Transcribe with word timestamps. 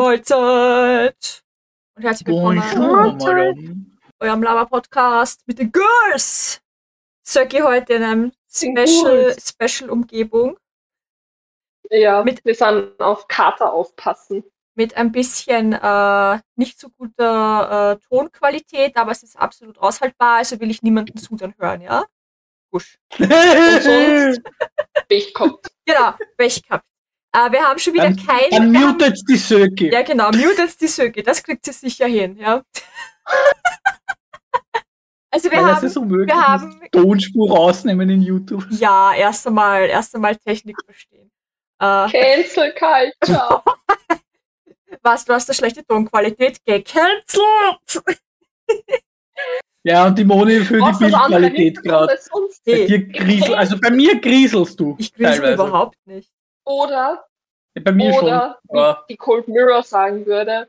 Mahlzeit! 0.00 1.42
Und 1.94 2.02
herzlich 2.04 2.26
willkommen 2.26 2.62
Bonjour, 2.74 3.12
Madame. 3.12 3.86
eurem 4.20 4.42
Lava-Podcast 4.42 5.46
mit 5.46 5.58
den 5.58 5.70
Girls! 5.70 6.62
Söcki 7.22 7.58
heute 7.58 7.92
in 7.92 8.02
einem 8.04 8.32
Special, 8.50 8.76
Girls. 9.34 9.54
Special-Umgebung 9.60 10.56
Ja, 11.90 12.24
Mit- 12.24 12.42
wir 12.46 12.54
sind 12.54 12.98
auf 12.98 13.28
Kater 13.28 13.74
aufpassen. 13.74 14.42
mit 14.74 14.96
ein 14.96 15.12
bisschen 15.12 15.74
äh, 15.74 16.38
nicht 16.56 16.80
so 16.80 16.88
guter 16.96 17.98
äh, 18.00 18.06
Tonqualität, 18.08 18.96
aber 18.96 19.10
es 19.12 19.22
ist 19.22 19.36
absolut 19.38 19.76
aushaltbar, 19.76 20.36
also 20.38 20.58
will 20.60 20.70
ich 20.70 20.80
niemanden 20.80 21.18
zudern 21.18 21.54
hören, 21.58 21.82
ja? 21.82 22.06
Gusch. 22.72 22.98
Und 23.18 23.28
sonst 23.30 24.40
Pech 25.10 25.34
gehabt. 25.34 25.70
Genau, 25.84 26.14
Pech 26.38 26.62
gehabt. 26.62 26.86
Äh, 27.32 27.52
wir 27.52 27.62
haben 27.62 27.78
schon 27.78 27.94
wieder 27.94 28.04
Dann- 28.04 28.16
kein... 28.16 28.50
Dann 28.50 28.72
wir 28.72 28.80
haben- 28.80 28.92
mutet 28.92 29.20
die 29.28 29.36
Söki. 29.36 29.90
Ja, 29.92 30.02
genau, 30.02 30.30
mutet 30.32 30.80
die 30.80 30.88
Söcke, 30.88 31.22
das 31.22 31.42
kriegt 31.42 31.64
sie 31.64 31.72
sicher 31.72 32.06
hin, 32.06 32.36
ja. 32.36 32.62
also 35.30 35.50
wir 35.50 35.58
Weil 35.58 35.66
das 35.66 35.76
haben, 35.76 35.86
ist 35.86 35.96
unmöglich. 35.96 36.34
wir 36.34 36.48
haben 36.48 36.80
Tonspur 36.90 37.50
rausnehmen 37.50 38.10
in 38.10 38.22
YouTube. 38.22 38.66
ja, 38.70 39.14
erst 39.14 39.46
einmal, 39.46 39.82
erst 39.84 40.14
einmal 40.14 40.34
Technik 40.36 40.76
verstehen. 40.84 41.30
Äh, 41.80 42.08
Cancel 42.10 42.74
Culture. 42.74 43.62
was, 45.02 45.24
du 45.24 45.32
hast 45.32 45.48
eine 45.48 45.54
schlechte 45.54 45.84
Tonqualität, 45.86 46.58
gecancelt! 46.64 48.02
Ja, 49.82 50.06
und 50.06 50.18
die 50.18 50.24
Moni 50.24 50.60
für 50.60 50.80
Was 50.80 50.98
die 50.98 51.04
das 51.04 51.12
Bildqualität 51.12 51.82
gerade. 51.82 52.18
Bei 52.66 52.86
dir 52.86 53.06
griesel, 53.06 53.54
also 53.54 53.80
bei 53.80 53.90
mir 53.90 54.20
grieselst 54.20 54.78
du. 54.78 54.94
ich 54.98 55.10
teilweise. 55.12 55.54
überhaupt 55.54 55.96
nicht. 56.06 56.30
Oder, 56.70 57.24
Ja, 57.74 57.82
Bei 57.82 57.92
mir 57.92 58.14
oder, 58.14 58.58
schon. 58.68 58.76
Wie 58.78 59.12
die 59.12 59.16
Cold 59.16 59.48
Mirror 59.48 59.82
sagen 59.82 60.26
würde, 60.26 60.68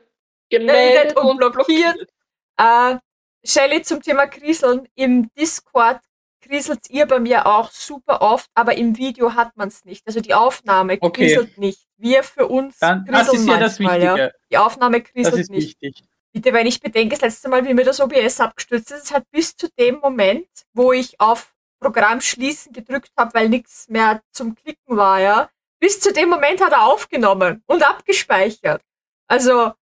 Gemeldet 0.50 1.16
und 1.16 1.26
und 1.26 1.36
blockiert. 1.38 1.94
blockiert. 1.96 2.10
Äh, 2.58 2.96
Shelly 3.44 3.82
zum 3.82 4.02
Thema 4.02 4.26
Grieseln. 4.26 4.86
Im 4.94 5.28
Discord 5.34 6.00
grieselt 6.42 6.90
ihr 6.90 7.06
bei 7.06 7.18
mir 7.20 7.46
auch 7.46 7.70
super 7.70 8.20
oft, 8.20 8.50
aber 8.54 8.76
im 8.76 8.96
Video 8.98 9.34
hat 9.34 9.56
man 9.56 9.68
es 9.68 9.84
nicht. 9.84 10.06
Also 10.06 10.20
die 10.20 10.34
Aufnahme 10.34 10.98
Okay. 11.00 11.26
grieselt 11.26 11.56
nicht. 11.58 11.86
Wir 11.96 12.22
für 12.22 12.46
uns 12.48 12.78
dann, 12.78 13.04
das 13.06 13.32
ist 13.32 13.46
ja 13.46 13.58
das 13.58 13.78
Wichtige. 13.78 14.04
ja. 14.04 14.30
Die 14.50 14.58
Aufnahme 14.58 15.00
Das 15.00 15.12
grieselt 15.12 15.38
ist 15.38 15.50
nicht. 15.50 15.80
wichtig. 15.82 16.04
Bitte, 16.32 16.52
wenn 16.52 16.66
ich 16.66 16.80
bedenke, 16.80 17.10
das 17.14 17.20
letzte 17.20 17.48
Mal, 17.48 17.64
wie 17.66 17.74
mir 17.74 17.84
das 17.84 18.00
OBS 18.00 18.40
abgestürzt 18.40 18.90
ist, 18.90 19.04
es 19.04 19.12
hat 19.12 19.24
bis 19.30 19.56
zu 19.56 19.68
dem 19.78 19.98
Moment, 20.00 20.48
wo 20.72 20.92
ich 20.92 21.20
auf 21.20 21.54
Programm 21.80 22.20
schließen 22.20 22.72
gedrückt 22.72 23.10
habe, 23.16 23.34
weil 23.34 23.48
nichts 23.48 23.88
mehr 23.88 24.22
zum 24.32 24.54
Klicken 24.54 24.96
war, 24.96 25.20
ja. 25.20 25.48
Bis 25.82 25.98
zu 25.98 26.12
dem 26.12 26.28
Moment 26.28 26.60
hat 26.60 26.70
er 26.70 26.86
aufgenommen 26.86 27.64
und 27.66 27.82
abgespeichert. 27.84 28.82
Also 29.26 29.72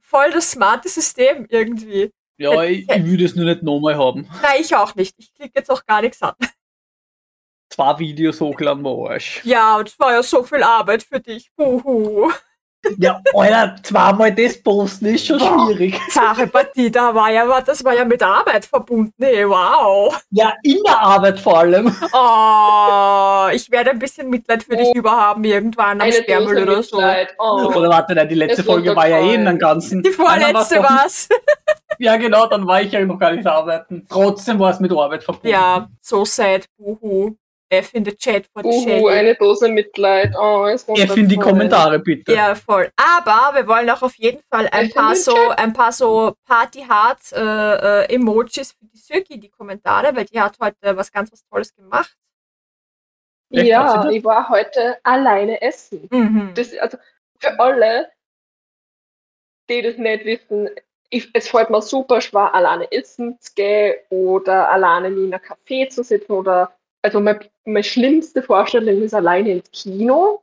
voll 0.00 0.30
das 0.30 0.52
smarte 0.52 0.88
System 0.88 1.46
irgendwie. 1.50 2.10
Ja, 2.38 2.62
ich, 2.62 2.88
ich 2.88 3.04
würde 3.04 3.26
es 3.26 3.36
nur 3.36 3.44
nicht 3.44 3.62
nochmal 3.62 3.98
haben. 3.98 4.26
Nein, 4.40 4.62
ich 4.62 4.74
auch 4.74 4.94
nicht. 4.94 5.14
Ich 5.18 5.34
klicke 5.34 5.58
jetzt 5.58 5.70
auch 5.70 5.84
gar 5.84 6.00
nichts 6.00 6.22
an. 6.22 6.32
Zwei 7.68 7.98
Videos 7.98 8.40
hochladen 8.40 8.82
war 8.82 9.10
Arsch. 9.10 9.44
Ja, 9.44 9.76
und 9.76 9.88
es 9.88 9.98
war 9.98 10.12
ja 10.12 10.22
so 10.22 10.44
viel 10.44 10.62
Arbeit 10.62 11.02
für 11.02 11.20
dich. 11.20 11.50
Huhu. 11.58 12.32
Ja, 12.96 13.20
Alter, 13.34 13.76
zweimal 13.82 14.32
das 14.34 14.62
posten 14.62 15.06
ist 15.06 15.26
schon 15.26 15.38
schwierig. 15.40 16.00
Sache 16.10 16.46
Partie, 16.46 16.90
da 16.90 17.14
war 17.14 17.30
ja, 17.30 17.60
das 17.60 17.84
war 17.84 17.94
ja 17.94 18.04
mit 18.04 18.22
Arbeit 18.22 18.64
verbunden. 18.64 19.12
Hey, 19.20 19.48
wow. 19.48 20.18
Ja, 20.30 20.54
in 20.62 20.78
der 20.86 20.98
Arbeit 21.00 21.38
vor 21.38 21.58
allem. 21.58 21.94
Oh, 22.12 23.48
ich 23.52 23.70
werde 23.70 23.90
ein 23.90 23.98
bisschen 23.98 24.28
Mitleid 24.30 24.62
für 24.62 24.76
dich 24.76 24.88
Oh. 24.88 24.94
überhaben 24.94 25.44
irgendwann 25.44 26.00
am 26.00 26.06
Eine 26.06 26.12
Sperrmüll 26.12 26.62
oder 26.62 26.82
so. 26.82 26.96
Mitleid. 26.96 27.34
Oh. 27.38 27.70
Oder 27.74 27.88
warte, 27.90 28.14
nein, 28.14 28.28
die 28.28 28.34
letzte 28.34 28.62
Es 28.62 28.66
Folge 28.66 28.94
war 28.96 29.06
ja 29.08 29.18
eh 29.18 29.34
in 29.34 29.44
den 29.44 29.58
ganzen. 29.58 30.02
Die 30.02 30.10
vorletzte 30.10 30.82
war's. 30.82 31.28
Ja, 32.00 32.16
genau, 32.16 32.46
dann 32.46 32.64
war 32.64 32.80
ich 32.80 32.92
ja 32.92 33.04
noch 33.04 33.18
gar 33.18 33.32
nicht 33.32 33.44
arbeiten. 33.44 34.06
Trotzdem 34.08 34.60
war 34.60 34.70
es 34.70 34.78
mit 34.78 34.92
Arbeit 34.92 35.24
verbunden. 35.24 35.48
Ja, 35.48 35.88
so 36.00 36.24
sad. 36.24 36.66
Buhu. 36.78 37.34
F 37.70 37.92
in 37.94 38.04
the 38.04 38.14
chat 38.14 38.46
von 38.46 38.64
Uhu, 38.64 38.82
Shelly. 38.82 39.08
eine 39.12 39.34
Dose 39.34 39.68
Mitleid. 39.68 40.34
Oh, 40.38 40.66
es 40.66 40.88
F 40.88 41.16
in 41.16 41.28
die 41.28 41.36
Kommentare 41.36 41.98
bitte. 41.98 42.32
Ja, 42.32 42.54
voll. 42.54 42.90
Aber 42.96 43.56
wir 43.56 43.66
wollen 43.66 43.88
auch 43.90 44.02
auf 44.02 44.14
jeden 44.16 44.42
Fall 44.50 44.68
ein 44.72 44.90
paar 44.90 45.14
so, 45.14 45.36
ein 45.50 45.72
paar 45.72 45.92
so 45.92 46.34
Party-Hard 46.46 47.32
äh, 47.32 48.04
äh, 48.04 48.14
Emojis 48.14 48.72
für 48.72 48.86
die 48.86 48.96
Söki, 48.96 49.34
in 49.34 49.40
die 49.42 49.50
Kommentare, 49.50 50.14
weil 50.16 50.24
die 50.24 50.40
hat 50.40 50.56
heute 50.60 50.96
was 50.96 51.12
ganz 51.12 51.30
was 51.30 51.44
Tolles 51.44 51.74
gemacht. 51.74 52.16
Echt, 53.50 53.66
Ja, 53.66 54.08
ich 54.10 54.24
war 54.24 54.48
heute 54.48 54.98
alleine 55.02 55.60
essen. 55.60 56.08
Mhm. 56.10 56.52
Das, 56.54 56.76
also 56.78 56.98
für 57.38 57.58
alle, 57.58 58.10
die 59.68 59.82
das 59.82 59.96
nicht 59.96 60.24
wissen, 60.24 60.70
ich, 61.10 61.30
es 61.32 61.48
fällt 61.48 61.70
mir 61.70 61.80
super 61.80 62.20
schwer, 62.20 62.54
alleine 62.54 62.90
essen 62.92 63.38
zu 63.40 63.52
gehen 63.54 63.94
oder 64.10 64.70
alleine 64.70 65.08
in 65.08 65.32
einem 65.32 65.40
Café 65.40 65.88
zu 65.88 66.02
sitzen 66.02 66.32
oder 66.32 66.77
also 67.02 67.20
meine, 67.20 67.40
meine 67.64 67.84
schlimmste 67.84 68.42
Vorstellung 68.42 69.02
ist 69.02 69.14
alleine 69.14 69.52
ins 69.52 69.70
Kino 69.70 70.42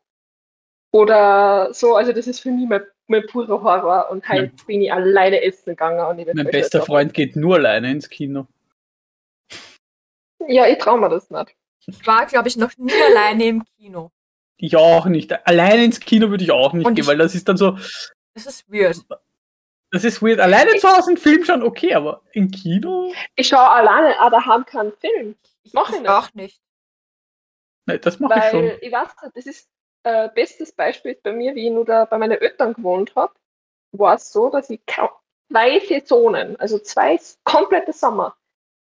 oder 0.92 1.74
so, 1.74 1.96
also 1.96 2.12
das 2.14 2.28
ist 2.28 2.40
für 2.40 2.52
mich 2.52 2.68
mein, 2.68 2.82
mein 3.08 3.26
purer 3.28 3.62
Horror 3.62 4.10
und 4.12 4.28
heute 4.30 4.52
bin 4.66 4.82
ich 4.82 4.92
alleine 4.92 5.42
essen 5.44 5.72
gegangen 5.72 6.06
und 6.06 6.20
ich 6.20 6.34
Mein 6.34 6.48
bester 6.48 6.82
Freund 6.84 7.14
geht 7.14 7.36
nur 7.36 7.56
alleine 7.56 7.92
ins 7.92 8.10
Kino. 8.10 8.48
Ja, 10.48 10.68
ich 10.68 10.78
traue 10.78 11.00
mir 11.00 11.10
das 11.10 11.30
nicht. 11.30 11.56
Ich 11.88 12.06
war, 12.08 12.26
glaube 12.26 12.48
ich, 12.48 12.58
noch 12.58 12.72
nie 12.78 12.92
alleine 13.10 13.46
im 13.46 13.64
Kino. 13.78 14.12
Ich 14.58 14.76
auch 14.78 15.06
nicht. 15.08 15.32
Alleine 15.48 15.84
ins 15.84 16.00
Kino 16.00 16.30
würde 16.30 16.44
ich 16.44 16.52
auch 16.52 16.74
nicht 16.74 16.86
Und 16.86 16.96
gehen, 16.96 17.04
ich- 17.04 17.08
weil 17.08 17.18
das 17.18 17.36
ist 17.36 17.48
dann 17.50 17.58
so, 17.58 17.78
Das 18.34 18.46
ist 18.46 18.72
weird. 18.72 18.98
das 19.92 20.04
ist 20.04 20.22
weird. 20.22 20.40
Alleine 20.40 20.76
zu 20.78 20.88
Hause 20.88 21.10
einen 21.10 21.18
Film 21.18 21.44
schauen, 21.44 21.64
okay, 21.64 21.94
aber 21.94 22.22
im 22.32 22.50
Kino? 22.52 23.12
Ich 23.36 23.48
schaue 23.50 23.70
alleine, 23.70 24.18
aber 24.20 24.38
daheim 24.38 24.66
keinen 24.66 24.94
Film, 24.94 25.36
Ich 25.66 25.74
Mach 25.74 25.90
ich 25.90 26.00
nicht. 26.00 26.10
auch 26.10 26.34
nicht. 26.34 26.62
Nein, 27.88 28.00
das 28.02 28.20
mache 28.20 28.34
ich 28.38 28.54
weil 28.54 28.70
schon. 28.70 28.80
ich 28.82 28.92
weiß 28.92 29.10
nicht, 29.24 29.38
das 29.38 29.46
ist 29.48 29.70
äh, 30.04 30.30
bestes 30.30 30.72
Beispiel 30.72 31.14
ist 31.14 31.24
bei 31.24 31.32
mir, 31.34 31.56
wie 31.56 31.68
ich 31.68 31.74
nur 31.74 31.86
da 31.86 32.06
bei 32.06 32.18
meinen 32.18 32.40
Eltern 32.40 32.74
gewohnt 32.74 33.16
habe, 33.16 33.34
war 33.92 34.16
es 34.16 34.32
so, 34.32 34.50
dass 34.50 34.70
ich 34.70 34.82
zwei 34.86 35.80
Saisonen, 35.80 36.60
also 36.60 36.78
zwei 36.80 37.20
komplette 37.44 37.94
Sommer, 37.94 38.38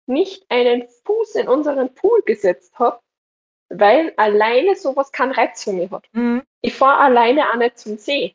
nicht 0.06 0.50
einen 0.50 0.88
Fuß 1.04 1.34
in 1.34 1.48
unseren 1.48 1.94
Pool 1.94 2.22
gesetzt 2.22 2.78
habe, 2.78 3.00
weil 3.68 4.14
alleine 4.16 4.74
sowas 4.74 5.12
keinen 5.12 5.32
Reiz 5.32 5.62
für 5.64 5.72
mich 5.72 5.90
hat. 5.90 6.08
Mhm. 6.12 6.42
Ich 6.62 6.74
fahre 6.74 7.00
alleine 7.00 7.50
auch 7.50 7.56
nicht 7.56 7.78
zum 7.78 7.98
See, 7.98 8.34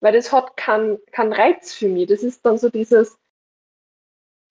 weil 0.00 0.14
das 0.14 0.32
hat 0.32 0.56
keinen 0.56 1.04
keinen 1.12 1.34
Reiz 1.34 1.74
für 1.74 1.88
mich. 1.88 2.08
Das 2.08 2.22
ist 2.22 2.44
dann 2.46 2.56
so 2.56 2.70
dieses, 2.70 3.18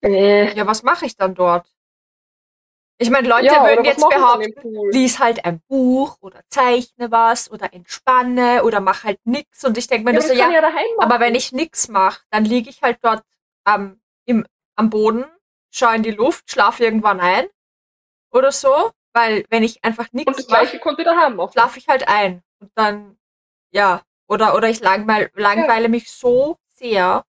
äh, 0.03 0.55
Ja, 0.55 0.67
was 0.67 0.83
mache 0.83 1.05
ich 1.05 1.17
dann 1.17 1.33
dort? 1.33 1.67
Ich 2.99 3.09
meine, 3.09 3.27
Leute 3.27 3.45
ja, 3.47 3.65
würden 3.65 3.85
jetzt 3.85 4.07
behaupten, 4.07 4.91
lies 4.91 5.19
halt 5.19 5.43
ein 5.45 5.61
Buch 5.67 6.17
oder 6.21 6.41
zeichne 6.49 7.11
was 7.11 7.51
oder 7.51 7.73
entspanne 7.73 8.63
oder 8.63 8.79
mach 8.79 9.03
halt 9.03 9.19
nix. 9.25 9.63
Und 9.65 9.77
ich 9.77 9.87
denke 9.87 10.05
mir 10.05 10.11
Ja, 10.11 10.19
nur 10.19 10.21
das 10.21 10.37
so, 10.37 10.43
ja, 10.43 10.49
ja 10.51 10.71
aber 10.99 11.19
wenn 11.19 11.35
ich 11.35 11.51
nix 11.51 11.87
mache, 11.87 12.21
dann 12.29 12.45
liege 12.45 12.69
ich 12.69 12.81
halt 12.81 12.99
dort 13.01 13.23
am, 13.65 13.99
im, 14.25 14.45
am 14.75 14.89
Boden, 14.89 15.25
schaue 15.71 15.95
in 15.95 16.03
die 16.03 16.11
Luft, 16.11 16.49
schlafe 16.51 16.83
irgendwann 16.83 17.19
ein 17.19 17.47
oder 18.31 18.51
so. 18.51 18.91
Weil 19.15 19.45
wenn 19.49 19.63
ich 19.63 19.83
einfach 19.83 20.05
Und 20.05 20.13
nichts 20.15 20.37
das 20.37 20.47
mache, 20.47 20.61
gleiche 20.61 20.79
konnte 20.79 21.01
ich 21.01 21.07
daheim 21.07 21.35
machen. 21.35 21.51
schlafe 21.53 21.79
ich 21.79 21.87
halt 21.87 22.07
ein. 22.07 22.41
Und 22.59 22.71
dann, 22.75 23.17
ja, 23.71 24.01
oder, 24.27 24.55
oder 24.55 24.69
ich 24.69 24.79
langweil, 24.79 25.29
langweile 25.35 25.89
mich 25.89 26.11
so 26.11 26.57
sehr, 26.67 27.23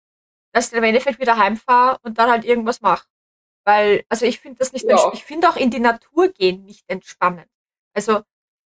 dass 0.53 0.71
ich 0.71 0.79
im 0.79 0.85
Endeffekt 0.85 1.19
wieder 1.19 1.37
heimfahre 1.39 1.99
und 2.03 2.19
dann 2.19 2.31
halt 2.31 2.45
irgendwas 2.45 2.81
mache. 2.83 3.07
Weil, 3.67 4.05
also 4.09 4.27
ich 4.27 4.41
finde 4.41 4.59
das 4.59 4.73
nicht, 4.73 4.85
Ja. 4.89 5.11
ich 5.15 5.25
finde 5.25 5.49
auch 5.49 5.57
in 5.57 5.71
die 5.71 5.81
Natur 5.81 6.29
gehen 6.29 6.65
nicht 6.65 6.85
entspannend. 6.89 7.49
Also, 7.95 8.23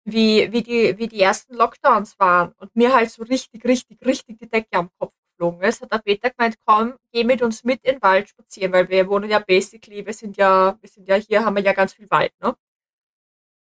wie, 0.04 0.52
wie, 0.52 0.62
die, 0.62 0.98
wie 0.98 1.08
die 1.08 1.20
ersten 1.22 1.54
Lockdowns 1.54 2.18
waren 2.20 2.54
und 2.58 2.74
mir 2.76 2.94
halt 2.94 3.10
so 3.10 3.22
richtig, 3.24 3.64
richtig, 3.64 4.04
richtig 4.06 4.38
die 4.38 4.48
Decke 4.48 4.78
am 4.78 4.90
Kopf 4.98 5.14
geflogen 5.32 5.62
ist, 5.62 5.82
hat 5.82 5.92
der 5.92 5.98
Peter 6.00 6.30
gemeint, 6.30 6.56
komm, 6.66 6.94
geh 7.12 7.24
mit 7.24 7.42
uns 7.42 7.64
mit 7.64 7.82
in 7.84 7.94
den 7.96 8.02
Wald 8.02 8.28
spazieren, 8.30 8.72
weil 8.72 8.88
wir 8.88 9.08
wohnen 9.08 9.30
ja 9.30 9.40
basically, 9.40 10.06
wir 10.06 10.14
sind 10.14 10.36
ja, 10.38 10.78
wir 10.80 10.88
sind 10.90 11.08
ja 11.08 11.16
hier, 11.16 11.44
haben 11.44 11.56
wir 11.56 11.62
ja 11.64 11.72
ganz 11.74 11.94
viel 11.94 12.10
Wald, 12.10 12.32
ne? 12.42 12.56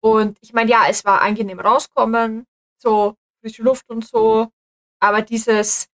Und 0.03 0.37
ich 0.41 0.53
meine, 0.53 0.69
ja, 0.71 0.85
es 0.89 1.05
war 1.05 1.21
angenehm 1.21 1.59
rauskommen, 1.59 2.45
so 2.77 3.15
frische 3.41 3.63
Luft 3.63 3.89
und 3.89 4.05
so, 4.05 4.47
aber 4.99 5.21
dieses, 5.21 5.87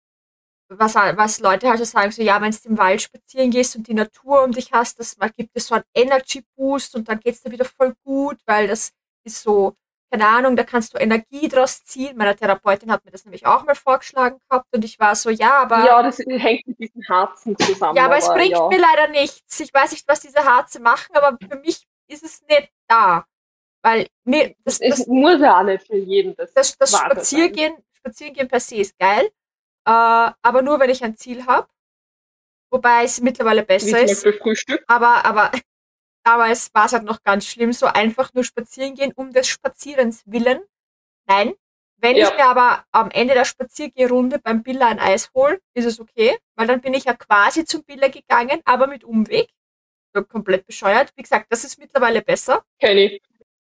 was, 0.78 0.96
was 0.96 1.40
Leute 1.40 1.70
halt 1.70 1.80
so 1.80 1.86
sagen, 1.86 2.12
so 2.12 2.22
ja, 2.22 2.42
wenn 2.42 2.52
du 2.52 2.58
im 2.66 2.78
Wald 2.78 3.02
spazieren 3.02 3.52
gehst 3.52 3.76
und 3.76 3.88
die 3.88 3.94
Natur 3.94 4.44
um 4.44 4.52
dich 4.52 4.72
hast, 4.72 5.00
das 5.00 5.18
mal 5.18 5.30
gibt 5.30 5.52
es 5.56 5.68
so 5.68 5.76
einen 5.76 5.84
Energy 5.94 6.44
Boost 6.56 6.96
und 6.96 7.10
dann 7.10 7.20
geht's 7.20 7.42
dir 7.42 7.52
wieder 7.52 7.66
voll 7.66 7.94
gut, 8.04 8.38
weil 8.46 8.68
das 8.68 8.92
ist 9.24 9.42
so, 9.42 9.74
keine 10.12 10.28
Ahnung, 10.28 10.56
da 10.56 10.64
kannst 10.64 10.94
du 10.94 10.98
Energie 10.98 11.48
draus 11.48 11.84
ziehen. 11.84 12.18
Meine 12.18 12.36
Therapeutin 12.36 12.92
hat 12.92 13.06
mir 13.06 13.12
das 13.12 13.26
nämlich 13.26 13.46
auch 13.46 13.64
mal 13.64 13.76
vorgeschlagen 13.76 14.40
gehabt 14.50 14.68
und 14.74 14.84
ich 14.84 15.00
war 15.00 15.16
so, 15.16 15.30
ja, 15.30 15.60
aber 15.60 15.86
Ja, 15.86 16.02
das 16.04 16.20
hängt 16.20 16.68
mit 16.68 16.80
diesen 16.80 17.08
Harzen 17.08 17.58
zusammen. 17.58 17.96
ja, 17.96 18.06
aber 18.06 18.18
es 18.18 18.28
bringt 18.28 18.52
ja. 18.52 18.68
mir 18.68 18.80
leider 18.80 19.08
nichts. 19.10 19.60
Ich 19.60 19.74
weiß 19.74 19.92
nicht, 19.92 20.08
was 20.08 20.20
diese 20.20 20.44
Harze 20.44 20.80
machen, 20.80 21.16
aber 21.16 21.38
für 21.40 21.58
mich 21.60 21.86
ist 22.08 22.24
es 22.24 22.42
nicht 22.50 22.72
da. 22.88 23.26
Weil 23.82 24.08
mir, 24.26 24.56
das, 24.66 24.80
Es 24.82 24.98
das, 24.98 25.08
muss 25.08 25.40
ja 25.40 25.60
auch 25.60 25.64
nicht 25.64 25.88
für 25.88 25.96
jeden 25.96 26.36
das, 26.36 26.54
das, 26.54 26.76
das 26.78 26.92
Spaziergehen, 26.98 27.76
Spazierengehen 27.94 28.48
per 28.48 28.60
se 28.60 28.76
ist 28.76 28.98
geil, 28.98 29.30
Äh, 29.86 29.92
aber 30.42 30.62
nur, 30.62 30.80
wenn 30.80 30.90
ich 30.90 31.04
ein 31.04 31.16
Ziel 31.18 31.46
habe. 31.46 31.68
Wobei 32.72 33.04
es 33.04 33.20
mittlerweile 33.22 33.64
besser 33.64 34.02
ist. 34.02 34.28
Frühstück. 34.42 34.84
Aber, 34.88 35.26
aber 35.26 35.52
damals 36.24 36.74
war 36.74 36.86
es 36.86 36.94
halt 36.94 37.04
noch 37.04 37.24
ganz 37.24 37.46
schlimm, 37.48 37.74
so 37.74 37.88
einfach 37.88 38.34
nur 38.34 38.44
spazieren 38.44 38.94
gehen, 38.96 39.12
um 39.16 39.32
des 39.32 39.48
Spazierens 39.48 40.24
willen. 40.26 40.62
Nein. 41.28 41.54
Wenn 42.02 42.16
Ja. 42.16 42.30
ich 42.30 42.36
mir 42.36 42.46
aber 42.46 42.86
am 42.92 43.12
Ende 43.12 43.34
der 43.34 43.44
Spaziergehrunde 43.44 44.40
beim 44.40 44.64
Billa 44.64 44.88
ein 44.88 45.00
Eis 45.00 45.32
hole, 45.34 45.60
ist 45.74 45.86
es 45.86 46.00
okay, 46.00 46.38
weil 46.56 46.66
dann 46.68 46.80
bin 46.80 46.94
ich 46.94 47.04
ja 47.06 47.14
quasi 47.14 47.66
zum 47.66 47.84
Billa 47.84 48.08
gegangen, 48.08 48.62
aber 48.66 48.88
mit 48.88 49.04
Umweg. 49.04 49.50
Komplett 50.30 50.66
bescheuert. 50.66 51.12
Wie 51.16 51.22
gesagt, 51.24 51.48
das 51.50 51.64
ist 51.64 51.78
mittlerweile 51.78 52.22
besser. 52.22 52.64
Kenn 52.80 52.98
ich. 52.98 53.22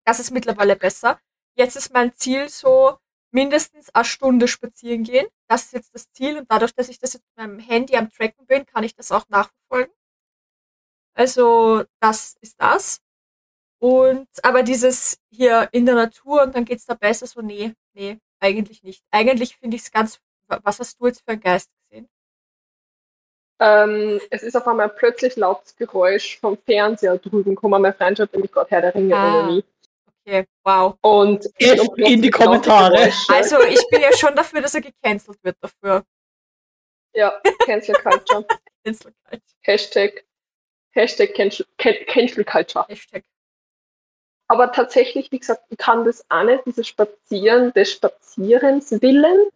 Das 0.05 0.19
ist 0.19 0.31
mittlerweile 0.31 0.77
besser. 0.77 1.21
Jetzt 1.57 1.77
ist 1.77 1.93
mein 1.93 2.15
Ziel 2.15 2.49
so, 2.49 2.99
mindestens 3.33 3.91
eine 3.95 4.05
Stunde 4.05 4.49
spazieren 4.49 5.05
gehen. 5.05 5.27
Das 5.49 5.65
ist 5.65 5.73
jetzt 5.73 5.95
das 5.95 6.11
Ziel 6.13 6.39
und 6.39 6.51
dadurch, 6.51 6.75
dass 6.75 6.89
ich 6.89 6.99
das 6.99 7.15
jetzt 7.15 7.25
mit 7.29 7.37
meinem 7.37 7.59
Handy 7.59 7.97
am 7.97 8.11
Tracken 8.11 8.47
bin, 8.47 8.67
kann 8.67 8.85
ich 8.85 8.95
das 8.95 9.13
auch 9.13 9.29
nachverfolgen. 9.29 9.93
Also, 11.15 11.85
das 12.01 12.37
ist 12.41 12.61
das. 12.61 13.01
Und, 13.81 14.29
aber 14.45 14.63
dieses 14.63 15.19
hier 15.31 15.69
in 15.73 15.87
der 15.87 15.95
Natur 15.97 16.43
und 16.43 16.55
dann 16.55 16.65
geht's 16.65 16.87
da 16.87 16.95
besser, 16.95 17.27
so, 17.27 17.43
nee, 17.43 17.75
nee, 17.95 18.19
eigentlich 18.41 18.83
nicht. 18.83 19.05
Eigentlich 19.11 19.57
finde 19.57 19.77
ich 19.77 19.83
es 19.83 19.91
ganz, 19.91 20.21
wa- 20.49 20.61
was 20.63 20.79
hast 20.79 21.01
du 21.01 21.07
jetzt 21.07 21.21
für 21.23 21.33
einen 21.33 21.41
Geist 21.41 21.71
gesehen? 21.91 22.09
Ähm, 23.61 24.21
es 24.31 24.43
ist 24.43 24.57
auf 24.57 24.67
einmal 24.67 24.89
plötzlich 24.89 25.37
lautes 25.37 25.77
Geräusch 25.77 26.39
vom 26.41 26.57
Fernseher 26.59 27.19
drüben 27.19 27.55
gekommen. 27.55 27.81
Mein 27.83 27.95
Freund 27.95 28.19
schaut 28.19 28.33
nämlich 28.33 28.51
gerade 28.53 28.71
Herr 28.71 28.81
der 28.83 28.95
Ringe 28.95 29.17
Ah. 29.17 29.47
mich. 29.51 29.65
Okay, 30.25 30.47
wow. 30.65 30.97
Und 31.01 31.47
In- 31.59 32.23
die 32.23 32.31
Kommentare. 32.31 33.11
Also, 33.29 33.61
ich 33.63 33.87
bin 33.91 34.01
ja 34.01 34.17
schon 34.17 34.35
dafür, 34.37 34.61
dass 34.61 34.75
er 34.75 34.81
gecancelt 34.83 35.39
wird 35.43 35.57
dafür. 35.61 36.05
Ja, 37.15 37.41
Cancel 37.65 37.95
Culture. 37.97 38.47
Cancel 38.85 39.13
Culture. 39.29 39.43
Hashtag, 39.63 40.25
Hashtag 40.93 41.35
Cancel, 41.35 41.67
Can- 41.77 42.07
Cancel 42.07 42.45
Culture. 42.45 42.87
Hashtag. 42.89 43.25
Aber 44.49 44.71
tatsächlich, 44.73 45.31
wie 45.33 45.39
gesagt, 45.39 45.65
ich 45.71 45.79
kann 45.79 46.05
das 46.05 46.25
auch 46.31 46.43
nicht, 46.45 46.65
dieses 46.67 46.87
Spazieren 46.89 47.73
des 47.73 47.93
Spazierens 47.93 48.91
willen, 49.03 49.49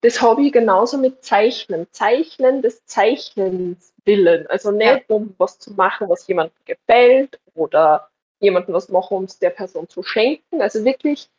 das 0.00 0.20
habe 0.20 0.42
ich 0.42 0.52
genauso 0.52 0.98
mit 0.98 1.24
Zeichnen. 1.24 1.86
Zeichnen 1.92 2.60
des 2.60 2.84
Zeichnens 2.86 3.92
willen. 4.04 4.46
Also 4.48 4.70
nicht, 4.72 4.86
Ja. 5.08 5.14
um 5.14 5.34
was 5.38 5.58
zu 5.60 5.72
machen, 5.74 6.08
was 6.08 6.26
jemandem 6.26 6.56
gefällt 6.64 7.38
oder 7.54 8.10
jemandem 8.42 8.74
was 8.74 8.88
machen, 8.88 9.16
um 9.16 9.24
es 9.24 9.38
der 9.38 9.50
Person 9.50 9.88
zu 9.88 10.02
schenken. 10.02 10.60
Also 10.60 10.84
wirklich 10.84 11.30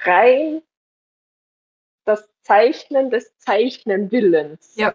rein 0.00 0.62
das 2.04 2.28
Zeichnen 2.42 3.10
des 3.10 3.36
Zeichnen 3.38 4.10
Willens. 4.10 4.74
Ja. 4.76 4.94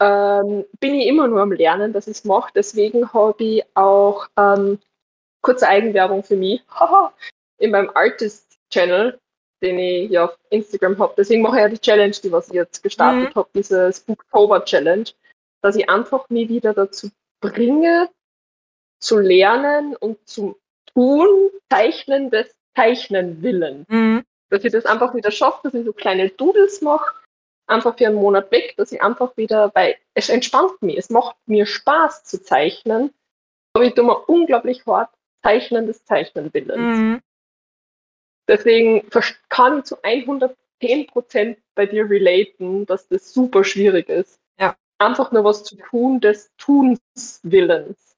Ähm, 0.00 0.64
bin 0.80 0.94
ich 0.94 1.06
immer 1.06 1.28
nur 1.28 1.40
am 1.40 1.52
Lernen, 1.52 1.92
dass 1.92 2.06
ich 2.06 2.18
es 2.18 2.24
mache. 2.24 2.52
Deswegen 2.54 3.12
habe 3.12 3.44
ich 3.44 3.64
auch 3.74 4.26
ähm, 4.36 4.80
kurze 5.42 5.68
Eigenwerbung 5.68 6.22
für 6.22 6.36
mich 6.36 6.62
in 7.58 7.70
meinem 7.70 7.90
Artist-Channel, 7.94 9.18
den 9.62 9.78
ich 9.78 10.10
ja 10.10 10.26
auf 10.26 10.38
Instagram 10.50 10.98
habe. 10.98 11.14
Deswegen 11.16 11.42
mache 11.42 11.56
ich 11.56 11.62
ja 11.62 11.68
die 11.68 11.78
Challenge, 11.78 12.14
die 12.22 12.32
was 12.32 12.48
ich 12.48 12.54
jetzt 12.54 12.82
gestartet 12.82 13.30
Mhm. 13.30 13.34
habe, 13.34 13.48
diese 13.54 13.92
Spooktober-Challenge, 13.92 15.10
dass 15.62 15.76
ich 15.76 15.88
einfach 15.88 16.28
mich 16.28 16.48
wieder 16.48 16.74
dazu 16.74 17.10
bringe, 17.40 18.10
zu 19.00 19.18
lernen 19.18 19.96
und 19.96 20.26
zu 20.28 20.58
tun, 20.94 21.50
zeichnen 21.70 22.30
des 22.30 22.54
Zeichnen 22.76 23.42
willen. 23.42 23.84
Mhm. 23.88 24.24
Dass 24.50 24.64
ich 24.64 24.72
das 24.72 24.86
einfach 24.86 25.14
wieder 25.14 25.30
schaffe, 25.30 25.60
dass 25.64 25.74
ich 25.74 25.84
so 25.84 25.92
kleine 25.92 26.30
Doodles 26.30 26.80
mache, 26.80 27.14
einfach 27.66 27.96
für 27.96 28.06
einen 28.06 28.16
Monat 28.16 28.50
weg, 28.50 28.74
dass 28.76 28.92
ich 28.92 29.02
einfach 29.02 29.36
wieder, 29.36 29.70
weil 29.74 29.96
es 30.14 30.28
entspannt 30.28 30.80
mich, 30.82 30.98
es 30.98 31.10
macht 31.10 31.36
mir 31.46 31.66
Spaß 31.66 32.24
zu 32.24 32.42
zeichnen, 32.42 33.12
aber 33.72 33.84
ich 33.84 33.94
tue 33.94 34.04
mir 34.04 34.18
unglaublich 34.28 34.86
hart 34.86 35.10
Zeichnen 35.42 35.86
des 35.86 36.04
Zeichnen 36.04 36.52
willens. 36.52 36.98
Mhm. 36.98 37.20
Deswegen 38.48 39.08
kann 39.48 39.78
ich 39.78 39.84
zu 39.84 39.96
110% 40.02 41.56
bei 41.74 41.86
dir 41.86 42.08
relaten, 42.08 42.86
dass 42.86 43.08
das 43.08 43.32
super 43.32 43.64
schwierig 43.64 44.08
ist. 44.08 44.38
Ja. 44.58 44.76
Einfach 44.98 45.32
nur 45.32 45.44
was 45.44 45.64
zu 45.64 45.76
tun 45.76 46.20
des 46.20 46.50
Tuns 46.58 47.40
willens. 47.42 48.13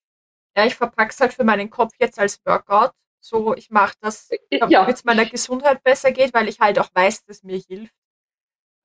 Ja, 0.56 0.64
ich 0.64 0.74
verpack's 0.74 1.20
halt 1.20 1.34
für 1.34 1.44
meinen 1.44 1.70
Kopf 1.70 1.92
jetzt 1.98 2.18
als 2.18 2.40
Workout. 2.46 2.92
So, 3.20 3.54
ich 3.54 3.70
mache 3.70 3.94
das, 4.00 4.28
damit 4.50 4.70
Ja, 4.70 4.88
es 4.88 5.04
meiner 5.04 5.26
Gesundheit 5.26 5.82
besser 5.82 6.12
geht, 6.12 6.32
weil 6.32 6.48
ich 6.48 6.60
halt 6.60 6.78
auch 6.78 6.88
weiß, 6.94 7.24
dass 7.24 7.42
mir 7.42 7.58
hilft. 7.58 7.96